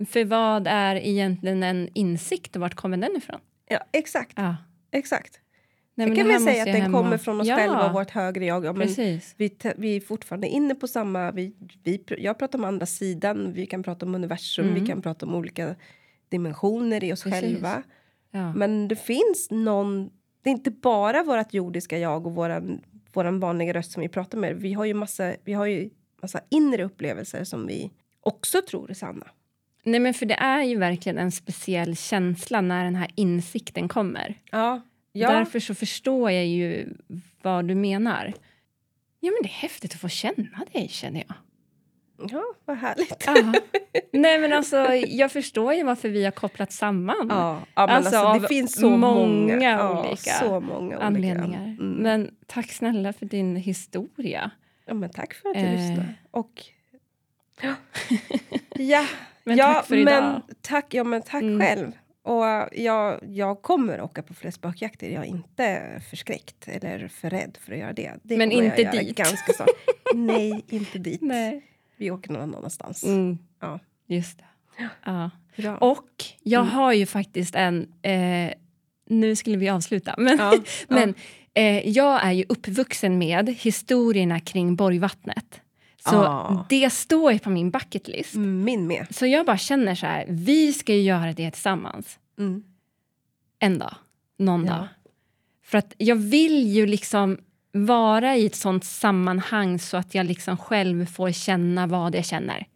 För 0.08 0.24
vad 0.24 0.66
är 0.66 0.96
egentligen 0.96 1.62
en 1.62 1.88
insikt 1.94 2.56
och 2.56 2.60
vart 2.60 2.74
kommer 2.74 2.96
den 2.96 3.16
ifrån? 3.16 3.40
Ja, 3.68 3.80
exakt. 3.92 4.32
Ja. 4.36 4.56
exakt. 4.92 5.40
Nej, 5.98 6.06
men 6.06 6.16
kan 6.16 6.26
här 6.30 6.38
säga 6.38 6.62
att 6.62 6.66
jag 6.68 6.76
den 6.76 6.82
hem 6.82 6.92
kommer 6.92 7.14
och- 7.14 7.20
från 7.20 7.40
oss 7.40 7.46
ja, 7.48 7.56
själva, 7.56 7.92
vårt 7.92 8.10
högre 8.10 8.44
jag. 8.44 8.64
Ja, 8.64 8.72
men 8.72 8.86
Precis. 8.86 9.34
vi, 9.36 9.56
vi 9.76 9.96
är 9.96 10.00
fortfarande 10.00 10.48
inne 10.48 10.74
på 10.74 10.88
samma... 10.88 11.30
Vi, 11.32 11.54
vi, 11.84 12.02
jag 12.18 12.38
pratar 12.38 12.58
om 12.58 12.64
andra 12.64 12.86
sidan, 12.86 13.52
vi 13.52 13.66
kan 13.66 13.82
prata 13.82 14.06
om 14.06 14.14
universum, 14.14 14.68
Mm. 14.68 14.80
vi 14.80 14.86
kan 14.86 15.02
prata 15.02 15.26
om 15.26 15.34
olika 15.34 15.74
dimensioner 16.28 17.04
i 17.04 17.12
oss 17.12 17.22
Precis. 17.22 17.40
själva. 17.40 17.82
Ja. 18.30 18.52
Men 18.54 18.88
det 18.88 18.96
finns 18.96 19.48
någon... 19.50 20.10
Det 20.42 20.50
är 20.50 20.52
inte 20.52 20.70
bara 20.70 21.22
vårt 21.22 21.54
jordiska 21.54 21.98
jag 21.98 22.26
och 22.26 22.34
våran, 22.34 22.80
våran 23.12 23.40
vanliga 23.40 23.74
röst 23.74 23.92
som 23.92 24.00
vi 24.00 24.08
pratar 24.08 24.38
med. 24.38 24.56
Vi 24.56 24.72
har 24.72 24.84
ju 24.84 24.94
massa, 24.94 25.32
vi 25.44 25.52
har 25.52 25.66
ju 25.66 25.90
massa 26.22 26.40
inre 26.48 26.84
upplevelser 26.84 27.44
som 27.44 27.66
vi 27.66 27.90
också 28.20 28.62
tror 28.70 28.90
är 28.90 28.94
sanna. 28.94 29.26
Nej, 29.82 30.00
men 30.00 30.14
för 30.14 30.26
det 30.26 30.34
är 30.34 30.62
ju 30.62 30.76
verkligen 30.78 31.18
en 31.18 31.32
speciell 31.32 31.96
känsla 31.96 32.60
när 32.60 32.84
den 32.84 32.94
här 32.94 33.10
insikten 33.14 33.88
kommer. 33.88 34.34
Ja. 34.50 34.80
Ja. 35.16 35.32
Därför 35.32 35.60
så 35.60 35.74
förstår 35.74 36.30
jag 36.30 36.46
ju 36.46 36.88
vad 37.42 37.64
du 37.68 37.74
menar. 37.74 38.32
Ja, 39.20 39.30
men 39.30 39.38
det 39.42 39.48
är 39.48 39.52
häftigt 39.52 39.94
att 39.94 40.00
få 40.00 40.08
känna 40.08 40.64
dig, 40.72 40.88
känner 40.88 41.24
jag. 41.28 41.36
ja, 42.30 42.42
vad 42.64 42.76
härligt. 42.76 43.24
Ja. 43.26 43.52
Nej, 44.12 44.38
men 44.38 44.52
alltså, 44.52 44.76
jag 44.94 45.32
förstår 45.32 45.74
ju 45.74 45.82
varför 45.82 46.08
vi 46.08 46.24
har 46.24 46.30
kopplat 46.30 46.72
samman 46.72 47.26
Ja, 47.30 47.60
ja 47.74 47.86
men 47.86 47.96
Alltså, 47.96 48.16
alltså, 48.16 48.42
det 48.42 48.48
finns 48.48 48.74
så 48.80 48.90
många 48.90 49.14
många, 49.54 49.70
ja, 49.70 50.00
olika 50.08 50.30
så 50.30 50.60
många 50.60 50.98
anledningar. 50.98 51.62
Olika. 51.68 51.82
Mm. 51.82 51.92
Men 52.02 52.30
tack 52.46 52.72
snälla 52.72 53.12
för 53.12 53.26
din 53.26 53.56
historia. 53.56 54.50
Ja, 54.86 54.94
men 54.94 55.10
tack 55.10 55.34
för 55.34 55.48
att 55.48 55.54
du 55.54 55.60
Eh. 55.60 55.72
lyssnade. 55.72 56.14
Och... 56.30 56.64
Ja, 58.78 59.06
Men 59.44 59.56
ja, 59.56 59.74
tack 59.74 59.86
för 59.86 59.94
men 59.94 60.02
idag. 60.02 60.42
Tack, 60.60 60.94
ja, 60.94 61.04
men 61.04 61.22
tack 61.22 61.42
Mm. 61.42 61.60
själv. 61.60 61.92
Och 62.26 62.44
jag, 62.72 63.20
jag 63.28 63.62
kommer 63.62 64.00
åka 64.00 64.22
på 64.22 64.34
fler 64.34 64.50
spökjakter. 64.50 65.10
Jag 65.10 65.22
är 65.24 65.28
inte 65.28 66.00
förskräckt 66.10 66.68
eller 66.68 67.08
för 67.08 67.30
rädd 67.30 67.58
för 67.60 67.72
att 67.72 67.78
göra 67.78 67.92
det. 67.92 68.12
det 68.22 68.36
Men 68.36 68.52
inte 68.52 68.90
dit. 68.90 69.16
Ganska 69.16 69.52
så. 69.52 69.64
Nej, 70.14 70.64
inte 70.68 70.98
dit. 70.98 71.20
Nej. 71.22 71.62
Vi 71.96 72.10
åker 72.10 72.32
någon 72.32 72.54
annanstans. 72.54 73.04
Mm, 73.04 73.38
Ja. 73.60 73.80
just 74.06 74.38
det. 74.38 74.44
Ja. 75.04 75.30
Bra. 75.56 75.76
Och 75.76 76.08
jag 76.42 76.60
Mm. 76.62 76.72
har 76.74 76.92
ju 76.92 77.06
faktiskt 77.06 77.54
en... 77.54 77.88
Eh, 78.02 78.50
nu 79.08 79.36
skulle 79.36 79.56
vi 79.56 79.68
avsluta, 79.68 80.14
men, 80.18 80.38
Ja, 80.38 80.58
men 80.88 81.14
eh, 81.54 81.88
jag 81.88 82.24
är 82.26 82.32
ju 82.32 82.44
uppvuxen 82.48 83.18
med 83.18 83.48
historierna 83.60 84.40
kring 84.40 84.76
Borgvattnet. 84.76 85.60
Så 86.10 86.16
Ah. 86.16 86.66
det 86.68 86.90
står 86.92 87.32
ju 87.32 87.38
på 87.38 87.50
min 87.50 87.70
bucket 87.70 88.08
list. 88.08 88.34
Min 88.34 88.86
med. 88.86 89.06
Så 89.10 89.26
jag 89.26 89.46
bara 89.46 89.58
känner 89.58 89.94
så 89.94 90.06
här, 90.06 90.24
vi 90.28 90.72
ska 90.72 90.94
ju 90.94 91.02
göra 91.02 91.32
det 91.32 91.50
tillsammans. 91.50 92.18
Mm. 92.38 92.64
En 93.58 93.78
dag. 93.78 93.94
Någon 94.38 94.64
Ja. 94.64 94.72
dag. 94.74 94.88
För 95.64 95.78
att 95.78 95.94
jag 95.98 96.16
vill 96.16 96.66
ju 96.68 96.86
liksom 96.86 97.38
vara 97.72 98.36
i 98.36 98.46
ett 98.46 98.54
sånt 98.54 98.84
sammanhang 98.84 99.78
så 99.78 99.96
att 99.96 100.14
jag 100.14 100.26
liksom 100.26 100.56
själv 100.56 101.06
får 101.06 101.32
känna 101.32 101.86
vad 101.86 102.14
jag 102.14 102.24
känner. 102.24 102.66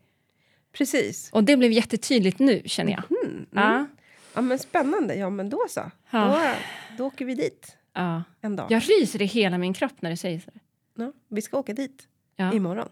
Precis. 0.72 1.31
Och 1.33 1.45
det 1.45 1.57
blev 1.57 1.72
jättetydligt 1.72 2.39
nu, 2.39 2.62
känner 2.64 2.93
jag. 2.93 3.03
Mm. 3.11 3.35
Mm. 3.37 3.47
Ja. 3.53 3.87
Ja, 4.35 4.41
men 4.41 4.59
spännande. 4.59 5.14
Ja, 5.14 5.31
men 5.31 5.51
då 5.51 5.59
så. 5.70 5.91
Ja. 6.11 6.26
Då, 6.28 6.55
då 6.99 7.07
åker 7.07 7.24
vi 7.24 7.35
dit 7.35 7.76
Ja. 7.95 8.22
en 8.41 8.57
dag. 8.57 8.66
Jag 8.70 8.83
ryser 8.91 9.22
i 9.22 9.24
hela 9.24 9.59
min 9.59 9.74
kropp 9.74 10.03
när 10.03 10.11
du 10.11 10.16
säger 10.16 10.41
så. 10.41 10.51
Ja, 10.97 11.12
vi 11.28 11.43
ska 11.43 11.59
åka 11.59 11.72
dit 11.74 12.03
Ja. 12.37 12.53
imorgon. 12.53 12.89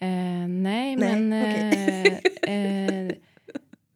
Eh, 0.00 0.08
nej, 0.08 0.96
Nej, 0.96 0.96
men... 0.96 1.32
okej. 1.42 2.20
Eh, 2.42 2.54
eh, 2.54 3.14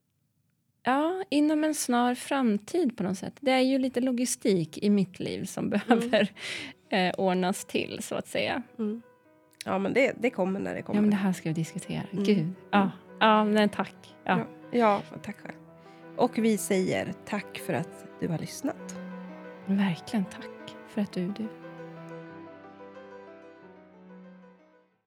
ja, 0.82 1.24
inom 1.28 1.64
en 1.64 1.74
snar 1.74 2.14
framtid 2.14 2.96
på 2.96 3.02
något 3.02 3.18
sätt. 3.18 3.34
Det 3.40 3.50
är 3.50 3.60
ju 3.60 3.78
lite 3.78 4.00
logistik 4.00 4.78
i 4.78 4.90
mitt 4.90 5.20
liv 5.20 5.44
som 5.44 5.70
behöver 5.70 6.32
eh, 6.90 7.14
ordnas 7.18 7.64
till, 7.64 7.98
så 8.02 8.14
att 8.14 8.28
säga. 8.28 8.62
Mm. 8.78 9.02
Ja, 9.64 9.78
men 9.78 9.92
det, 9.92 10.12
det 10.20 10.30
kommer 10.30 10.60
när 10.60 10.74
det 10.74 10.82
kommer. 10.82 10.98
Ja, 10.98 11.00
men 11.00 11.10
det 11.10 11.16
här 11.16 11.32
ska 11.32 11.48
vi 11.48 11.54
diskutera. 11.54 12.02
Mm. 12.12 12.24
Gud. 12.24 12.52
Ja, 12.70 12.90
ja 13.20 13.44
men 13.44 13.68
tack. 13.68 13.94
Ja. 14.24 14.38
Ja, 14.38 14.46
ja 14.78 15.02
tack 15.22 15.36
själv. 15.40 15.56
Och 16.16 16.38
vi 16.38 16.58
säger 16.58 17.14
tack 17.26 17.58
för 17.58 17.72
att 17.72 18.06
du 18.20 18.28
har 18.28 18.38
lyssnat. 18.38 18.96
Verkligen 19.66 20.24
tack 20.24 20.76
för 20.88 21.00
att 21.00 21.12
du 21.12 21.24
är 21.24 21.34
du. 21.36 21.61